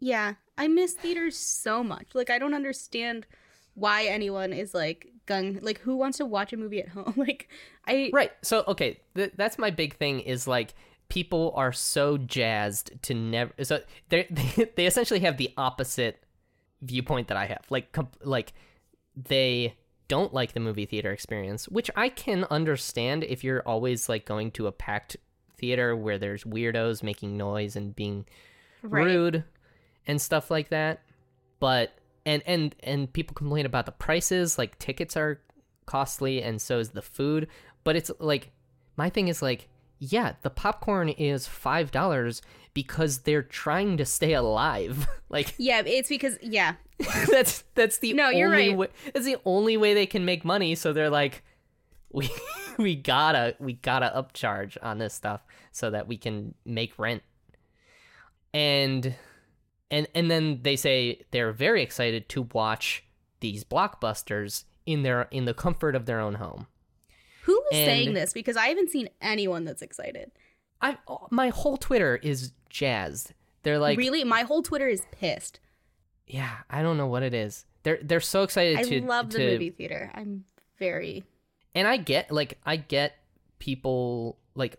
yeah, 0.00 0.34
I 0.58 0.68
miss 0.68 0.94
theaters 0.94 1.36
so 1.36 1.82
much. 1.82 2.08
Like, 2.14 2.30
I 2.30 2.38
don't 2.38 2.54
understand 2.54 3.26
why 3.74 4.04
anyone 4.04 4.52
is 4.52 4.74
like 4.74 5.08
gung. 5.26 5.62
Like, 5.62 5.80
who 5.80 5.96
wants 5.96 6.18
to 6.18 6.26
watch 6.26 6.52
a 6.52 6.56
movie 6.56 6.80
at 6.80 6.88
home? 6.88 7.14
Like, 7.16 7.48
I 7.86 8.10
Right. 8.12 8.32
So 8.42 8.64
okay, 8.68 9.00
th- 9.14 9.32
that's 9.36 9.58
my 9.58 9.70
big 9.70 9.96
thing 9.96 10.20
is 10.20 10.46
like 10.46 10.74
people 11.08 11.52
are 11.54 11.72
so 11.72 12.18
jazzed 12.18 12.90
to 13.02 13.14
never. 13.14 13.52
So 13.62 13.80
they 14.08 14.28
they 14.76 14.86
essentially 14.86 15.20
have 15.20 15.36
the 15.36 15.50
opposite 15.56 16.23
viewpoint 16.84 17.28
that 17.28 17.36
I 17.36 17.46
have. 17.46 17.64
Like 17.70 17.92
comp- 17.92 18.18
like 18.22 18.52
they 19.16 19.74
don't 20.08 20.34
like 20.34 20.52
the 20.52 20.60
movie 20.60 20.86
theater 20.86 21.12
experience, 21.12 21.68
which 21.68 21.90
I 21.96 22.08
can 22.08 22.44
understand 22.50 23.24
if 23.24 23.42
you're 23.42 23.62
always 23.66 24.08
like 24.08 24.26
going 24.26 24.50
to 24.52 24.66
a 24.66 24.72
packed 24.72 25.16
theater 25.56 25.96
where 25.96 26.18
there's 26.18 26.44
weirdos 26.44 27.02
making 27.02 27.36
noise 27.36 27.76
and 27.76 27.94
being 27.94 28.26
right. 28.82 29.04
rude 29.04 29.44
and 30.06 30.20
stuff 30.20 30.50
like 30.50 30.68
that. 30.68 31.02
But 31.60 31.96
and 32.26 32.42
and 32.46 32.74
and 32.82 33.12
people 33.12 33.34
complain 33.34 33.66
about 33.66 33.86
the 33.86 33.92
prices, 33.92 34.58
like 34.58 34.78
tickets 34.78 35.16
are 35.16 35.40
costly 35.86 36.42
and 36.42 36.60
so 36.60 36.78
is 36.78 36.90
the 36.90 37.02
food, 37.02 37.48
but 37.82 37.96
it's 37.96 38.10
like 38.18 38.50
my 38.96 39.10
thing 39.10 39.28
is 39.28 39.42
like 39.42 39.68
yeah, 39.98 40.34
the 40.42 40.50
popcorn 40.50 41.08
is 41.08 41.46
$5 41.46 42.40
because 42.74 43.18
they're 43.20 43.42
trying 43.42 43.96
to 43.96 44.04
stay 44.04 44.34
alive. 44.34 45.06
like 45.28 45.54
Yeah, 45.58 45.82
it's 45.86 46.08
because 46.08 46.36
yeah, 46.42 46.74
that's 47.30 47.64
that's 47.74 47.98
the 47.98 48.12
No, 48.12 48.26
only 48.26 48.38
you're 48.38 48.50
right. 48.50 48.76
way 48.76 48.88
that's 49.12 49.24
the 49.24 49.36
only 49.44 49.76
way 49.76 49.94
they 49.94 50.06
can 50.06 50.24
make 50.24 50.44
money 50.44 50.74
so 50.74 50.92
they're 50.92 51.10
like 51.10 51.42
we 52.12 52.28
we 52.78 52.94
gotta 52.94 53.56
we 53.58 53.72
gotta 53.72 54.12
upcharge 54.14 54.76
on 54.82 54.98
this 54.98 55.14
stuff 55.14 55.42
so 55.72 55.90
that 55.90 56.06
we 56.06 56.16
can 56.16 56.54
make 56.64 56.96
rent 56.98 57.22
and 58.52 59.14
and 59.90 60.06
and 60.14 60.30
then 60.30 60.60
they 60.62 60.76
say 60.76 61.20
they're 61.32 61.52
very 61.52 61.82
excited 61.82 62.28
to 62.28 62.42
watch 62.52 63.04
these 63.40 63.64
blockbusters 63.64 64.64
in 64.86 65.02
their 65.02 65.22
in 65.30 65.44
the 65.44 65.54
comfort 65.54 65.96
of 65.96 66.06
their 66.06 66.20
own 66.20 66.34
home 66.34 66.66
who 67.44 67.62
is 67.70 67.76
saying 67.76 68.14
this? 68.14 68.32
Because 68.32 68.56
I 68.56 68.68
haven't 68.68 68.90
seen 68.90 69.10
anyone 69.20 69.64
that's 69.64 69.82
excited. 69.82 70.30
I 70.84 70.98
oh, 71.08 71.26
my 71.30 71.48
whole 71.48 71.76
twitter 71.76 72.16
is 72.22 72.52
jazzed 72.68 73.32
they're 73.62 73.78
like 73.78 73.96
really, 73.96 74.24
my 74.24 74.42
whole 74.42 74.62
Twitter 74.62 74.88
is 74.88 75.02
pissed. 75.10 75.58
yeah 76.26 76.58
i 76.68 76.82
don't 76.82 76.96
know 76.96 77.06
what 77.06 77.22
it 77.22 77.32
is 77.32 77.64
they're 77.84 77.98
they're 78.02 78.20
so 78.20 78.42
excited 78.42 78.78
I 78.78 78.82
to 78.82 79.02
love 79.02 79.30
the 79.30 79.38
to 79.38 79.50
movie 79.52 79.70
theater. 79.70 80.10
I'm 80.14 80.44
very 80.78 81.24
and 81.74 81.86
I 81.86 81.98
get 81.98 82.32
like 82.32 82.58
I 82.64 82.76
get 82.76 83.16
people 83.58 84.38
like 84.54 84.78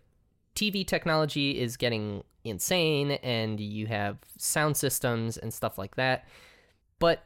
TV 0.55 0.85
technology 0.85 1.59
is 1.59 1.77
getting 1.77 2.23
insane 2.43 3.11
and 3.11 3.59
you 3.59 3.87
have 3.87 4.17
sound 4.37 4.75
systems 4.75 5.37
and 5.37 5.53
stuff 5.53 5.77
like 5.77 5.95
that. 5.95 6.27
But 6.99 7.23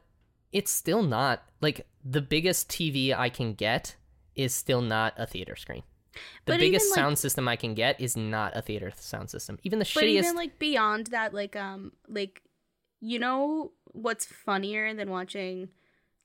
it's 0.52 0.72
still 0.72 1.04
not 1.04 1.44
like 1.62 1.88
the 2.04 2.22
biggest 2.22 2.70
TV 2.70 3.18
I 3.18 3.30
can 3.30 3.54
get 3.54 3.96
is 4.36 4.54
still 4.54 4.82
not 4.82 5.14
a 5.18 5.26
theater 5.26 5.56
screen. 5.56 5.84
The 6.46 6.54
But 6.54 6.60
biggest 6.60 6.86
even, 6.86 6.92
like- 6.92 6.96
sound 7.06 7.20
system 7.20 7.48
I 7.48 7.56
can 7.56 7.74
get 7.74 8.00
is 8.00 8.16
not 8.18 8.56
a 8.56 8.62
theater 8.62 8.92
sound 8.96 9.30
system. 9.30 9.58
Even 9.64 9.80
the 9.80 9.90
But 9.94 10.04
shittiest 10.04 10.24
even 10.24 10.36
like 10.36 10.60
beyond 10.60 11.08
that, 11.08 11.34
like 11.34 11.56
um, 11.56 11.92
like 12.08 12.42
you 13.02 13.20
know 13.20 13.72
what's 13.86 14.26
funnier 14.26 14.94
than 14.94 15.10
watching 15.10 15.70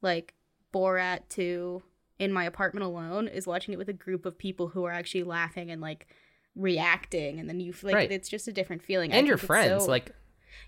like 0.02 0.34
Borat 0.72 1.20
two 1.28 1.82
in 2.18 2.32
my 2.32 2.44
apartment 2.44 2.84
alone 2.84 3.28
is 3.28 3.46
watching 3.46 3.72
it 3.74 3.78
with 3.78 3.88
a 3.88 3.92
group 3.92 4.24
of 4.26 4.36
people 4.38 4.68
who 4.68 4.84
are 4.84 4.92
actually 4.92 5.24
laughing 5.24 5.70
and 5.70 5.80
like 5.80 6.06
reacting, 6.54 7.38
and 7.40 7.48
then 7.48 7.60
you 7.60 7.74
like 7.82 7.94
Right. 7.94 8.12
it's 8.12 8.28
just 8.28 8.48
a 8.48 8.52
different 8.52 8.82
feeling. 8.82 9.12
I 9.12 9.16
and 9.16 9.26
your 9.26 9.36
friends 9.36 9.84
so- 9.84 9.90
like 9.90 10.12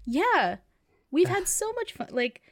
yeah, 0.05 0.57
we've 1.11 1.29
had 1.29 1.49
so 1.49 1.73
much 1.73 1.93
fun. 1.93 2.09
Like. 2.11 2.43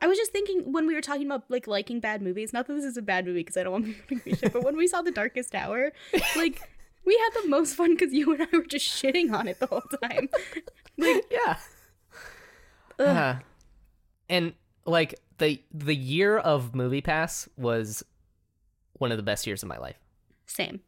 I 0.00 0.06
was 0.06 0.16
just 0.16 0.32
thinking 0.32 0.72
when 0.72 0.86
we 0.86 0.94
were 0.94 1.00
talking 1.00 1.26
about 1.26 1.44
like 1.48 1.66
liking 1.66 2.00
bad 2.00 2.22
movies. 2.22 2.52
Not 2.52 2.66
that 2.66 2.74
this 2.74 2.84
is 2.84 2.96
a 2.96 3.02
bad 3.02 3.26
movie 3.26 3.40
because 3.40 3.56
I 3.56 3.62
don't 3.64 3.72
want 3.72 3.86
people 4.08 4.30
to 4.32 4.36
shit, 4.36 4.52
but 4.52 4.64
when 4.64 4.76
we 4.76 4.86
saw 4.86 5.02
The 5.02 5.10
Darkest 5.12 5.54
Hour, 5.54 5.92
like 6.36 6.60
we 7.04 7.16
had 7.16 7.42
the 7.42 7.48
most 7.48 7.74
fun 7.74 7.94
because 7.94 8.12
you 8.12 8.32
and 8.34 8.42
I 8.42 8.56
were 8.56 8.64
just 8.64 8.86
shitting 8.86 9.32
on 9.32 9.46
it 9.48 9.60
the 9.60 9.66
whole 9.66 9.82
time. 10.02 10.28
Like, 11.00 11.26
yeah. 11.30 11.56
Uh, 12.98 13.36
and 14.28 14.54
like 14.84 15.14
the 15.38 15.62
the 15.72 15.94
year 15.94 16.36
of 16.38 16.72
MoviePass 16.72 17.48
was 17.56 18.02
one 18.94 19.12
of 19.12 19.16
the 19.16 19.22
best 19.22 19.46
years 19.46 19.62
of 19.62 19.68
my 19.68 19.78
life 19.78 19.96
same, 20.46 20.80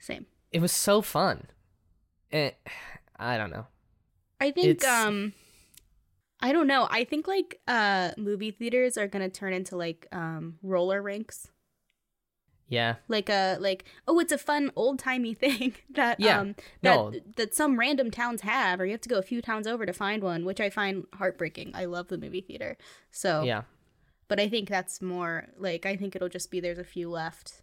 same. 0.00 0.24
it 0.50 0.62
was 0.62 0.72
so 0.72 1.02
fun 1.02 1.46
and 2.32 2.52
i 3.18 3.36
don't 3.36 3.50
know 3.50 3.66
I 4.40 4.50
think 4.52 4.66
It's- 4.68 4.88
um, 4.90 5.34
I 6.42 6.52
don't 6.52 6.66
know. 6.66 6.88
I 6.90 7.04
think 7.04 7.26
like 7.28 7.60
uh, 7.68 8.12
movie 8.16 8.50
theaters 8.50 8.96
are 8.96 9.08
gonna 9.08 9.28
turn 9.28 9.52
into 9.52 9.76
like 9.76 10.06
um 10.12 10.58
roller 10.62 11.02
rinks. 11.02 11.48
yeah 12.68 12.96
Like 13.08 13.28
a 13.28 13.56
like 13.60 13.84
oh, 14.06 14.18
it's 14.20 14.32
a 14.32 14.38
fun 14.38 14.70
old 14.76 14.98
timey 14.98 15.34
thing 15.44 15.74
that 15.90 16.18
Yeah, 16.20 16.40
um 16.40 16.54
that 16.82 16.96
no. 16.96 17.12
that 17.36 17.54
some 17.54 17.78
random 17.78 18.10
towns 18.10 18.40
have, 18.42 18.80
or 18.80 18.86
you 18.86 18.92
have 18.92 19.00
to 19.02 19.08
go 19.08 19.18
a 19.18 19.22
few 19.22 19.42
towns 19.42 19.66
over 19.66 19.84
to 19.86 19.92
find 19.92 20.22
one, 20.22 20.44
which 20.44 20.60
I 20.60 20.70
find 20.70 21.04
heartbreaking. 21.14 21.72
I 21.74 21.84
love 21.86 22.08
the 22.08 22.18
movie 22.18 22.40
theater, 22.40 22.76
so 23.10 23.42
yeah 23.44 23.62
But 24.28 24.40
I 24.40 24.48
think 24.48 24.68
that's 24.68 25.02
more 25.02 25.48
like 25.58 25.84
I 25.84 25.96
think 25.96 26.14
it'll 26.16 26.28
just 26.28 26.50
be 26.50 26.60
there's 26.60 26.78
a 26.78 26.84
few 26.84 27.10
left. 27.10 27.62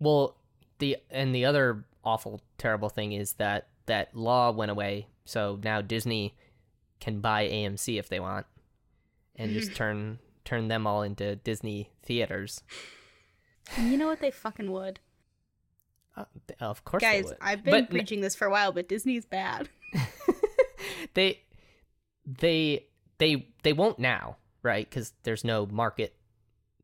well 0.00 0.36
the 0.78 0.96
and 1.10 1.34
the 1.34 1.44
other 1.44 1.84
awful 2.04 2.40
terrible 2.56 2.88
thing 2.88 3.12
is 3.12 3.34
that 3.34 3.66
that 3.86 4.14
law 4.16 4.50
went 4.52 4.70
away 4.70 5.08
so 5.24 5.58
now 5.64 5.80
disney 5.80 6.34
can 7.00 7.20
buy 7.20 7.48
amc 7.48 7.98
if 7.98 8.08
they 8.08 8.20
want 8.20 8.46
and 9.36 9.52
just 9.52 9.74
turn 9.76 10.18
turn 10.44 10.68
them 10.68 10.86
all 10.86 11.02
into 11.02 11.36
Disney 11.36 11.90
theaters. 12.02 12.62
You 13.76 13.96
know 13.98 14.06
what? 14.06 14.20
They 14.20 14.30
fucking 14.30 14.70
would. 14.72 14.98
Uh, 16.16 16.24
of 16.60 16.84
course, 16.84 17.02
they 17.02 17.22
Guys. 17.22 17.32
I've 17.40 17.62
been 17.62 17.72
But 17.72 17.80
n- 17.82 17.86
preaching 17.88 18.20
this 18.22 18.34
for 18.34 18.46
a 18.46 18.50
while, 18.50 18.72
but 18.72 18.88
Disney's 18.88 19.26
bad. 19.26 19.68
they 21.14 21.40
they 22.26 22.86
they 23.18 23.48
they 23.62 23.72
won't 23.72 23.98
now, 23.98 24.36
right? 24.62 24.88
Because 24.88 25.12
there's 25.22 25.44
no 25.44 25.66
market. 25.66 26.14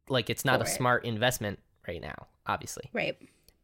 Like 0.09 0.29
it's 0.31 0.45
not 0.45 0.61
For 0.61 0.67
a 0.67 0.69
it. 0.69 0.75
smart 0.77 1.05
investment 1.05 1.59
right 1.89 2.01
now, 2.01 2.27
obviously. 2.47 2.91
Right. 2.93 3.17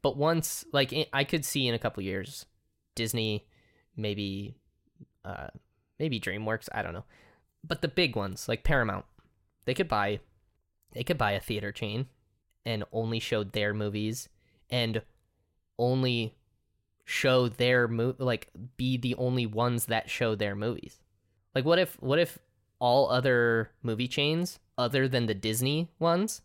But 0.02 0.16
once, 0.16 0.64
like, 0.72 0.92
i- 0.94 1.06
I 1.12 1.24
could 1.24 1.44
see 1.44 1.68
in 1.68 1.74
a 1.74 1.78
couple 1.78 2.02
years, 2.02 2.46
Disney, 2.94 3.46
maybe, 3.96 4.56
uh, 5.26 5.48
maybe 6.00 6.18
DreamWorks. 6.18 6.68
I 6.72 6.82
don't 6.82 6.94
know, 6.94 7.04
but 7.62 7.82
the 7.82 7.88
big 7.88 8.16
ones 8.16 8.48
like 8.48 8.64
Paramount, 8.64 9.04
they 9.66 9.74
could 9.74 9.88
buy, 9.88 10.18
they 10.92 11.04
could 11.04 11.18
buy 11.18 11.32
a 11.32 11.40
theater 11.40 11.70
chain, 11.70 12.06
and 12.66 12.82
only 12.90 13.20
show 13.20 13.44
their 13.44 13.72
movies, 13.72 14.28
and 14.68 15.02
only 15.78 16.34
show 17.04 17.48
their 17.48 17.86
mo 17.86 18.14
like 18.18 18.48
be 18.76 18.96
the 18.96 19.14
only 19.14 19.46
ones 19.46 19.86
that 19.86 20.10
show 20.10 20.34
their 20.34 20.56
movies. 20.56 20.98
Like, 21.54 21.64
what 21.64 21.78
if, 21.78 21.94
what 22.00 22.18
if 22.18 22.38
all 22.80 23.10
other 23.10 23.70
movie 23.82 24.08
chains 24.08 24.58
other 24.76 25.06
than 25.06 25.26
the 25.26 25.34
Disney 25.34 25.90
ones 25.98 26.40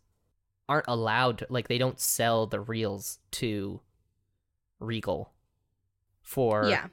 aren't 0.67 0.87
allowed 0.87 1.45
like 1.49 1.67
they 1.67 1.77
don't 1.77 1.99
sell 1.99 2.45
the 2.45 2.59
reels 2.59 3.19
to 3.31 3.79
Regal 4.79 5.31
for 6.21 6.67
yeah. 6.67 6.87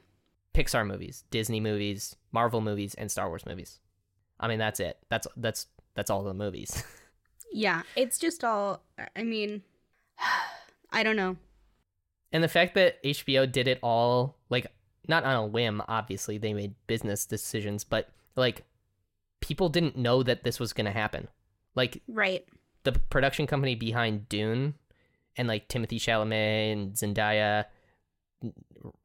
Pixar 0.53 0.85
movies, 0.85 1.23
Disney 1.31 1.59
movies, 1.59 2.15
Marvel 2.31 2.61
movies, 2.61 2.93
and 2.95 3.09
Star 3.11 3.27
Wars 3.29 3.45
movies. 3.45 3.79
I 4.39 4.47
mean, 4.47 4.59
that's 4.59 4.79
it. 4.79 4.97
That's 5.09 5.27
that's 5.37 5.67
that's 5.95 6.09
all 6.09 6.23
the 6.23 6.33
movies. 6.33 6.83
Yeah. 7.55 7.83
It's 7.95 8.17
just 8.17 8.43
all. 8.43 8.81
I 9.15 9.21
mean, 9.21 9.61
I 10.91 11.03
don't 11.03 11.15
know. 11.15 11.37
and 12.31 12.43
the 12.43 12.47
fact 12.47 12.73
that 12.73 13.01
HBO 13.03 13.51
did 13.51 13.67
it 13.67 13.77
all 13.83 14.37
like 14.49 14.65
not 15.07 15.23
on 15.23 15.35
a 15.35 15.45
whim, 15.45 15.79
obviously 15.87 16.39
they 16.39 16.53
made 16.55 16.73
business 16.87 17.27
decisions, 17.27 17.83
but 17.83 18.09
like 18.35 18.63
people 19.39 19.69
didn't 19.69 19.95
know 19.95 20.23
that 20.23 20.43
this 20.43 20.59
was 20.59 20.73
going 20.73 20.85
to 20.87 20.91
happen. 20.91 21.27
Like 21.75 22.01
Right. 22.07 22.43
the 22.85 22.93
production 22.93 23.45
company 23.45 23.75
behind 23.75 24.27
Dune 24.29 24.73
and 25.37 25.47
like 25.47 25.67
Timothée 25.67 25.99
Chalamet 26.01 26.73
and 26.73 26.93
Zendaya 26.95 27.65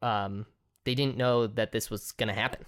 um 0.01 0.47
they 0.89 0.95
didn't 0.95 1.17
know 1.17 1.45
that 1.45 1.71
this 1.71 1.91
was 1.91 2.11
going 2.13 2.29
to 2.29 2.33
happen. 2.33 2.65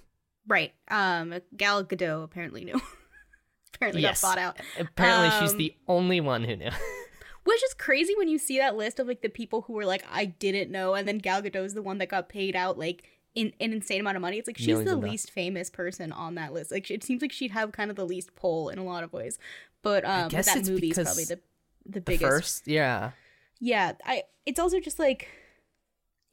Right. 0.48 0.74
Um, 0.90 1.34
Gal 1.58 1.84
Gadot 1.84 2.24
apparently 2.24 2.64
knew. 2.64 2.80
apparently 3.76 4.02
Yes. 4.04 4.22
got 4.22 4.36
bought 4.36 4.38
out. 4.38 4.60
Apparently 4.80 5.30
she's 5.40 5.54
Um, 5.54 5.58
the 5.58 5.76
only 5.88 6.22
one 6.22 6.44
who 6.44 6.56
knew. 6.56 6.70
Which 7.44 7.64
is 7.64 7.74
crazy 7.74 8.14
when 8.16 8.28
you 8.28 8.38
see 8.38 8.60
that 8.60 8.76
list 8.76 9.00
of 9.00 9.08
like 9.08 9.22
the 9.24 9.30
people 9.30 9.62
who 9.62 9.74
were 9.74 9.86
like, 9.86 10.04
I 10.12 10.26
didn't 10.26 10.70
know, 10.70 10.94
and 10.94 11.08
then 11.08 11.18
Gal 11.18 11.42
Gadot's 11.42 11.74
the 11.74 11.82
one 11.82 11.98
that 11.98 12.10
got 12.10 12.30
paid 12.30 12.56
out 12.56 12.78
like 12.78 13.04
in 13.34 13.52
an 13.60 13.74
insane 13.74 14.00
amount 14.02 14.16
of 14.18 14.22
money. 14.22 14.38
It's 14.38 14.46
like 14.48 14.58
she's 14.60 14.68
Millions 14.68 14.90
the 14.92 14.96
dollars. 14.98 15.10
least 15.10 15.32
famous 15.32 15.70
person 15.72 16.12
on 16.12 16.36
that 16.36 16.54
list. 16.54 16.72
Like 16.72 16.92
it 16.92 17.04
seems 17.04 17.24
like 17.24 17.32
she'd 17.32 17.50
have 17.52 17.72
kind 17.72 17.90
of 17.90 17.96
the 17.96 18.06
least 18.06 18.36
pull 18.36 18.70
in 18.70 18.78
a 18.78 18.84
lot 18.84 19.04
of 19.04 19.12
ways. 19.12 19.40
But 19.82 20.06
um, 20.06 20.30
that 20.30 20.48
it's 20.56 20.70
movie's 20.70 21.00
probably 21.00 21.24
the 21.24 21.40
the 21.86 21.92
the 21.94 22.02
biggest. 22.02 22.22
first, 22.30 22.68
yeah. 22.68 23.12
Yeah, 23.60 23.94
I. 24.06 24.24
It's 24.46 24.60
also 24.60 24.80
just 24.80 25.00
like, 25.00 25.28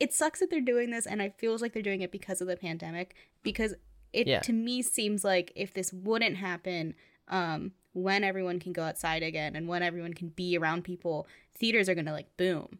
it 0.00 0.12
sucks 0.12 0.40
that 0.40 0.50
they're 0.50 0.60
doing 0.60 0.90
this, 0.90 1.06
and 1.06 1.20
it 1.20 1.34
feels 1.38 1.60
like 1.62 1.72
they're 1.72 1.82
doing 1.82 2.02
it 2.02 2.12
because 2.12 2.40
of 2.40 2.46
the 2.48 2.56
pandemic. 2.56 3.14
Because 3.42 3.74
it 4.12 4.26
Yeah. 4.26 4.40
to 4.40 4.52
me 4.52 4.80
seems 4.82 5.24
like 5.24 5.52
if 5.54 5.74
this 5.74 5.92
wouldn't 5.92 6.36
happen, 6.36 6.94
um, 7.28 7.72
when 7.92 8.22
everyone 8.24 8.60
can 8.60 8.72
go 8.72 8.82
outside 8.84 9.22
again 9.22 9.56
and 9.56 9.66
when 9.68 9.82
everyone 9.82 10.14
can 10.14 10.28
be 10.28 10.56
around 10.56 10.84
people, 10.84 11.26
theaters 11.54 11.88
are 11.88 11.94
gonna 11.94 12.12
like 12.12 12.36
boom. 12.36 12.78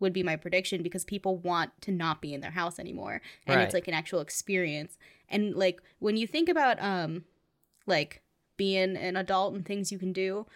Would 0.00 0.12
be 0.12 0.22
my 0.22 0.36
prediction 0.36 0.82
because 0.82 1.04
people 1.04 1.36
want 1.38 1.70
to 1.82 1.90
not 1.90 2.20
be 2.20 2.32
in 2.34 2.40
their 2.40 2.52
house 2.52 2.78
anymore, 2.78 3.20
and 3.46 3.60
it's 3.60 3.74
like 3.74 3.88
an 3.88 3.94
actual 3.94 4.20
experience. 4.20 4.96
And 5.28 5.54
like 5.56 5.80
when 5.98 6.16
you 6.16 6.26
think 6.26 6.48
about 6.48 6.80
um, 6.82 7.24
like 7.86 8.22
being 8.56 8.96
an 8.96 9.16
adult 9.16 9.54
and 9.54 9.64
things 9.66 9.90
you 9.90 9.98
can 9.98 10.12
do, 10.12 10.46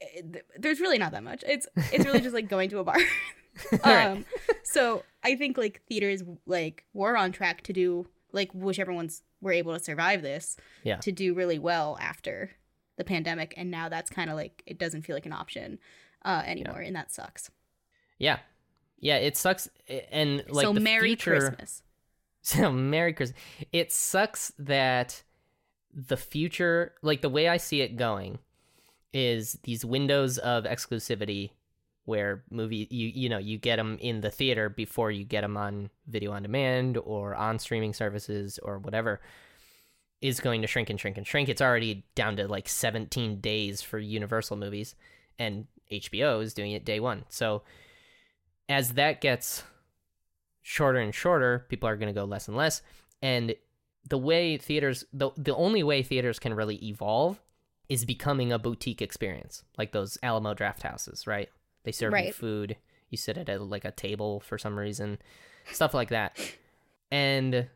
eh, 0.00 0.22
there's 0.58 0.80
really 0.80 0.98
not 0.98 1.12
that 1.12 1.22
much. 1.22 1.44
It's 1.46 1.66
it's 1.92 2.04
really 2.04 2.20
just 2.20 2.34
like 2.34 2.48
going 2.48 2.70
to 2.70 2.78
a 2.78 2.84
bar. 2.84 2.98
Right. 3.84 4.06
um, 4.06 4.24
so 4.62 5.02
I 5.24 5.34
think 5.36 5.58
like 5.58 5.82
theaters 5.88 6.22
like 6.46 6.84
were 6.92 7.16
on 7.16 7.32
track 7.32 7.62
to 7.62 7.72
do 7.72 8.06
like 8.32 8.52
whichever 8.54 8.92
ones 8.92 9.22
were 9.40 9.52
able 9.52 9.72
to 9.72 9.82
survive 9.82 10.22
this 10.22 10.56
Yeah. 10.84 10.96
to 10.98 11.12
do 11.12 11.34
really 11.34 11.58
well 11.58 11.96
after 12.00 12.50
the 12.96 13.04
pandemic, 13.04 13.54
and 13.56 13.70
now 13.70 13.88
that's 13.88 14.10
kind 14.10 14.28
of 14.30 14.36
like 14.36 14.62
it 14.66 14.78
doesn't 14.78 15.02
feel 15.02 15.16
like 15.16 15.26
an 15.26 15.32
option 15.32 15.78
uh, 16.24 16.42
anymore, 16.44 16.80
and 16.80 16.94
that 16.96 17.12
sucks. 17.12 17.50
Yeah. 18.18 18.38
Yeah, 19.00 19.16
it 19.18 19.36
sucks 19.36 19.68
and 20.10 20.42
like 20.48 20.64
so 20.64 20.72
Merry 20.72 21.10
future, 21.10 21.38
Christmas. 21.40 21.82
So 22.42 22.72
Merry 22.72 23.12
Christmas. 23.12 23.38
It 23.72 23.92
sucks 23.92 24.52
that 24.58 25.22
the 25.92 26.16
future, 26.16 26.94
like 27.02 27.20
the 27.20 27.28
way 27.28 27.48
I 27.48 27.56
see 27.58 27.80
it 27.82 27.96
going, 27.96 28.38
is 29.12 29.58
these 29.64 29.84
windows 29.84 30.38
of 30.38 30.64
exclusivity 30.64 31.50
where 32.08 32.42
movie 32.50 32.88
you 32.90 33.08
you 33.08 33.28
know 33.28 33.36
you 33.36 33.58
get 33.58 33.76
them 33.76 33.98
in 34.00 34.22
the 34.22 34.30
theater 34.30 34.70
before 34.70 35.10
you 35.10 35.24
get 35.24 35.42
them 35.42 35.58
on 35.58 35.90
video 36.06 36.32
on 36.32 36.42
demand 36.42 36.96
or 36.96 37.34
on 37.34 37.58
streaming 37.58 37.92
services 37.92 38.58
or 38.62 38.78
whatever 38.78 39.20
is 40.20 40.40
going 40.40 40.62
to 40.62 40.66
shrink 40.66 40.90
and 40.90 40.98
shrink 40.98 41.16
and 41.16 41.26
shrink. 41.26 41.48
It's 41.48 41.62
already 41.62 42.06
down 42.14 42.36
to 42.36 42.48
like 42.48 42.68
17 42.68 43.40
days 43.40 43.82
for 43.82 43.98
Universal 43.98 44.56
movies 44.56 44.94
and 45.38 45.66
HBO 45.92 46.42
is 46.42 46.54
doing 46.54 46.72
it 46.72 46.84
day 46.84 46.98
1. 46.98 47.26
So 47.28 47.62
as 48.68 48.94
that 48.94 49.20
gets 49.20 49.62
shorter 50.62 50.98
and 50.98 51.14
shorter, 51.14 51.66
people 51.68 51.88
are 51.88 51.96
going 51.96 52.12
to 52.12 52.18
go 52.18 52.24
less 52.24 52.48
and 52.48 52.56
less. 52.56 52.82
And 53.22 53.54
the 54.08 54.18
way 54.18 54.56
theaters, 54.56 55.04
the, 55.12 55.30
the 55.36 55.54
only 55.54 55.82
way 55.82 56.02
theaters 56.02 56.38
can 56.38 56.54
really 56.54 56.76
evolve 56.76 57.40
is 57.88 58.04
becoming 58.04 58.50
a 58.50 58.58
boutique 58.58 59.00
experience, 59.00 59.62
like 59.76 59.92
those 59.92 60.18
Alamo 60.22 60.54
Drafthouses, 60.54 61.26
right? 61.26 61.48
They 61.88 61.92
serve 61.92 62.12
you 62.18 62.32
food, 62.34 62.76
you 63.08 63.16
sit 63.16 63.38
at 63.38 63.48
a, 63.48 63.58
like 63.58 63.86
a 63.86 63.90
table 63.92 64.40
for 64.40 64.58
some 64.58 64.78
reason, 64.78 65.18
stuff 65.72 65.94
like 65.94 66.10
that. 66.10 66.38
And 67.10 67.68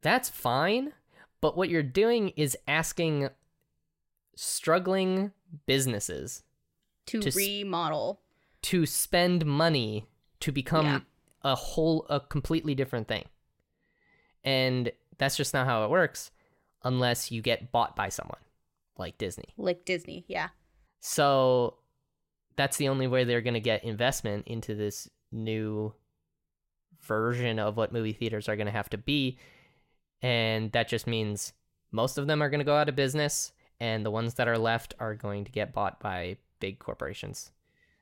that's 0.00 0.28
fine, 0.28 0.92
but 1.40 1.56
what 1.56 1.68
you're 1.68 1.82
doing 1.82 2.28
is 2.36 2.56
asking 2.68 3.30
struggling 4.36 5.32
businesses 5.66 6.42
To, 7.06 7.20
to 7.20 7.30
remodel. 7.32 8.20
to 8.62 8.86
spend 8.86 9.44
money 9.44 10.06
to 10.40 10.52
become 10.52 10.86
Yeah. 10.86 11.00
a 11.42 11.54
whole 11.54 12.06
a 12.08 12.20
completely 12.20 12.74
different 12.74 13.08
thing 13.08 13.24
and 14.44 14.90
that's 15.18 15.36
just 15.36 15.52
not 15.52 15.66
how 15.66 15.84
it 15.84 15.90
works 15.90 16.30
unless 16.82 17.30
you 17.30 17.42
get 17.42 17.70
bought 17.72 17.94
by 17.94 18.08
someone 18.08 18.40
like 18.96 19.18
disney 19.18 19.52
Like 19.56 19.84
Disney, 19.84 20.24
yeah. 20.28 20.48
so 21.00 21.74
that's 22.56 22.76
the 22.76 22.88
only 22.88 23.06
way 23.06 23.24
they're 23.24 23.40
going 23.40 23.54
to 23.54 23.60
get 23.60 23.84
investment 23.84 24.46
into 24.46 24.74
this 24.74 25.08
new 25.30 25.92
version 27.00 27.58
of 27.58 27.76
what 27.76 27.92
movie 27.92 28.12
theaters 28.12 28.48
are 28.48 28.56
going 28.56 28.66
to 28.66 28.72
have 28.72 28.88
to 28.90 28.98
be 28.98 29.38
and 30.22 30.70
that 30.72 30.86
just 30.88 31.06
means 31.06 31.52
most 31.90 32.16
of 32.16 32.26
them 32.28 32.40
are 32.42 32.48
going 32.48 32.60
to 32.60 32.64
go 32.64 32.76
out 32.76 32.88
of 32.88 32.94
business 32.94 33.52
and 33.80 34.06
the 34.06 34.10
ones 34.10 34.34
that 34.34 34.46
are 34.46 34.58
left 34.58 34.94
are 35.00 35.14
going 35.14 35.44
to 35.44 35.50
get 35.50 35.72
bought 35.72 35.98
by 35.98 36.36
big 36.60 36.78
corporations 36.78 37.50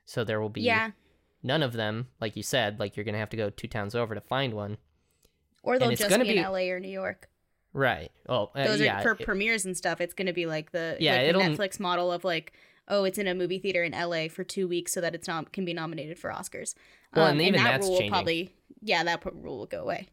so 0.05 0.23
there 0.25 0.41
will 0.41 0.51
be 0.51 0.61
Yeah. 0.63 0.91
none 1.43 1.63
of 1.63 1.73
them, 1.73 2.09
like 2.21 2.37
you 2.37 2.43
said, 2.43 2.79
like 2.81 2.97
you're 2.97 3.05
gonna 3.05 3.19
have 3.19 3.31
to 3.31 3.37
go 3.37 3.49
two 3.49 3.69
towns 3.69 3.95
over 3.95 4.15
to 4.15 4.21
find 4.21 4.53
one. 4.55 4.77
Or 5.63 5.79
they'll 5.79 5.91
just 5.93 6.19
be, 6.19 6.25
be- 6.25 6.37
in 6.37 6.43
LA 6.43 6.71
or 6.73 6.81
New 6.81 6.89
York. 6.89 7.29
Right. 7.73 8.11
Well, 8.29 8.51
uh, 8.57 8.65
Those 8.67 8.81
yeah. 8.81 8.99
are 8.99 9.03
for 9.03 9.13
it- 9.13 9.21
premieres 9.25 9.65
and 9.67 9.77
stuff. 9.77 10.01
It's 10.01 10.15
going 10.15 10.27
to 10.27 10.33
be 10.33 10.47
like 10.47 10.73
the 10.73 10.97
Yeah, 10.99 11.23
like 11.23 11.33
the 11.33 11.39
Netflix 11.63 11.79
model 11.79 12.11
of 12.11 12.25
like, 12.25 12.53
oh, 12.91 13.05
it's 13.05 13.17
in 13.19 13.27
a 13.27 13.35
movie 13.35 13.59
theater 13.59 13.83
in 13.83 13.93
LA 13.93 14.29
for 14.29 14.45
two 14.45 14.69
weeks 14.69 14.93
so 14.93 15.01
that 15.01 15.15
it's 15.15 15.27
not 15.29 15.53
can 15.53 15.65
be 15.65 15.73
nominated 15.73 16.19
for 16.19 16.31
Oscars. 16.31 16.75
Well, 17.15 17.25
Um, 17.27 17.33
and 17.39 17.43
even 17.43 17.63
that 17.63 17.71
that's 17.73 17.85
rule 17.87 17.93
will 17.93 17.99
changing. 18.01 18.13
probably 18.13 18.55
yeah 18.83 19.03
that 19.05 19.25
rule 19.35 19.59
will 19.59 19.67
go 19.67 19.83
away 19.83 20.09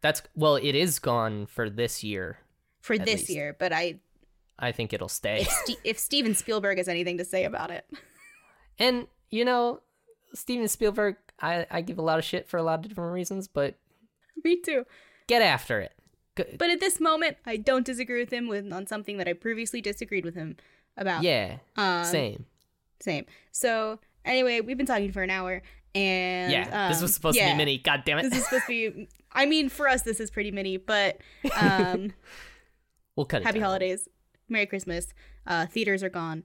that's 0.00 0.22
well, 0.34 0.56
it 0.56 0.74
is 0.74 0.98
gone 0.98 1.46
for 1.46 1.70
this 1.70 2.02
year. 2.02 2.38
for 2.80 2.98
this 2.98 3.20
least. 3.20 3.30
year. 3.30 3.56
But 3.58 3.72
I 3.72 4.00
I 4.58 4.72
think 4.72 4.92
it'll 4.92 5.08
stay. 5.08 5.42
if 5.42 5.48
Ste- 5.48 5.80
if 5.84 5.98
Steven 5.98 6.34
Spielberg 6.34 6.78
has 6.78 6.88
anything 6.88 7.18
to 7.18 7.24
say 7.24 7.44
about 7.44 7.70
it, 7.70 7.86
and 8.78 9.06
you 9.30 9.44
know, 9.44 9.80
Steven 10.34 10.66
Spielberg, 10.68 11.16
I 11.40 11.66
I 11.70 11.80
give 11.82 11.98
a 11.98 12.02
lot 12.02 12.18
of 12.18 12.24
shit 12.24 12.48
for 12.48 12.56
a 12.56 12.62
lot 12.64 12.80
of 12.80 12.88
different 12.88 13.12
reasons, 13.12 13.46
but 13.48 13.76
me 14.44 14.60
too. 14.60 14.84
get 15.28 15.40
after 15.42 15.80
it. 15.80 15.92
But 16.34 16.70
at 16.70 16.80
this 16.80 16.98
moment, 16.98 17.36
I 17.46 17.56
don't 17.58 17.84
disagree 17.86 18.18
with 18.20 18.32
him 18.32 18.48
with 18.48 18.72
on 18.72 18.86
something 18.86 19.18
that 19.18 19.28
I 19.28 19.34
previously 19.34 19.80
disagreed 19.80 20.24
with 20.24 20.34
him 20.34 20.56
about. 20.96 21.22
Yeah. 21.22 21.56
um, 21.76 22.04
Same. 22.04 22.46
same. 23.00 23.26
So 23.50 23.98
anyway, 24.24 24.60
we've 24.60 24.76
been 24.76 24.86
talking 24.86 25.12
for 25.12 25.22
an 25.22 25.30
hour, 25.30 25.62
and 25.94 26.52
Yeah. 26.52 26.88
this 26.88 26.98
um, 26.98 27.02
was 27.02 27.14
supposed 27.14 27.38
to 27.38 27.44
be 27.44 27.54
mini. 27.54 27.78
God 27.78 28.02
damn 28.04 28.18
it. 28.18 28.22
this 28.30 28.38
is 28.38 28.44
supposed 28.44 28.64
to 28.66 28.68
be 28.68 29.08
i 29.34 29.46
mean 29.46 29.70
for 29.70 29.88
us 29.88 30.02
this 30.02 30.20
is 30.20 30.30
pretty 30.30 30.50
mini 30.50 30.76
but 30.76 31.16
um 31.56 32.12
we'll 33.16 33.24
cut 33.24 33.40
it. 33.40 33.44
happy 33.46 33.58
down. 33.60 33.64
holidays 33.66 34.06
merry 34.48 34.66
christmas 34.66 35.06
Uh, 35.46 35.64
theaters 35.66 36.02
are 36.02 36.10
gone. 36.10 36.44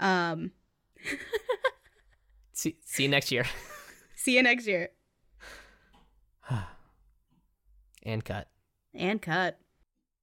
Um, 0.00 0.50
See, 2.52 2.76
see 2.84 3.04
you 3.04 3.08
next 3.08 3.30
year. 3.32 3.44
see 4.16 4.34
you 4.36 4.42
next 4.42 4.66
year. 4.66 4.90
and 8.02 8.24
cut. 8.24 8.48
And 8.94 9.20
cut. 9.22 9.58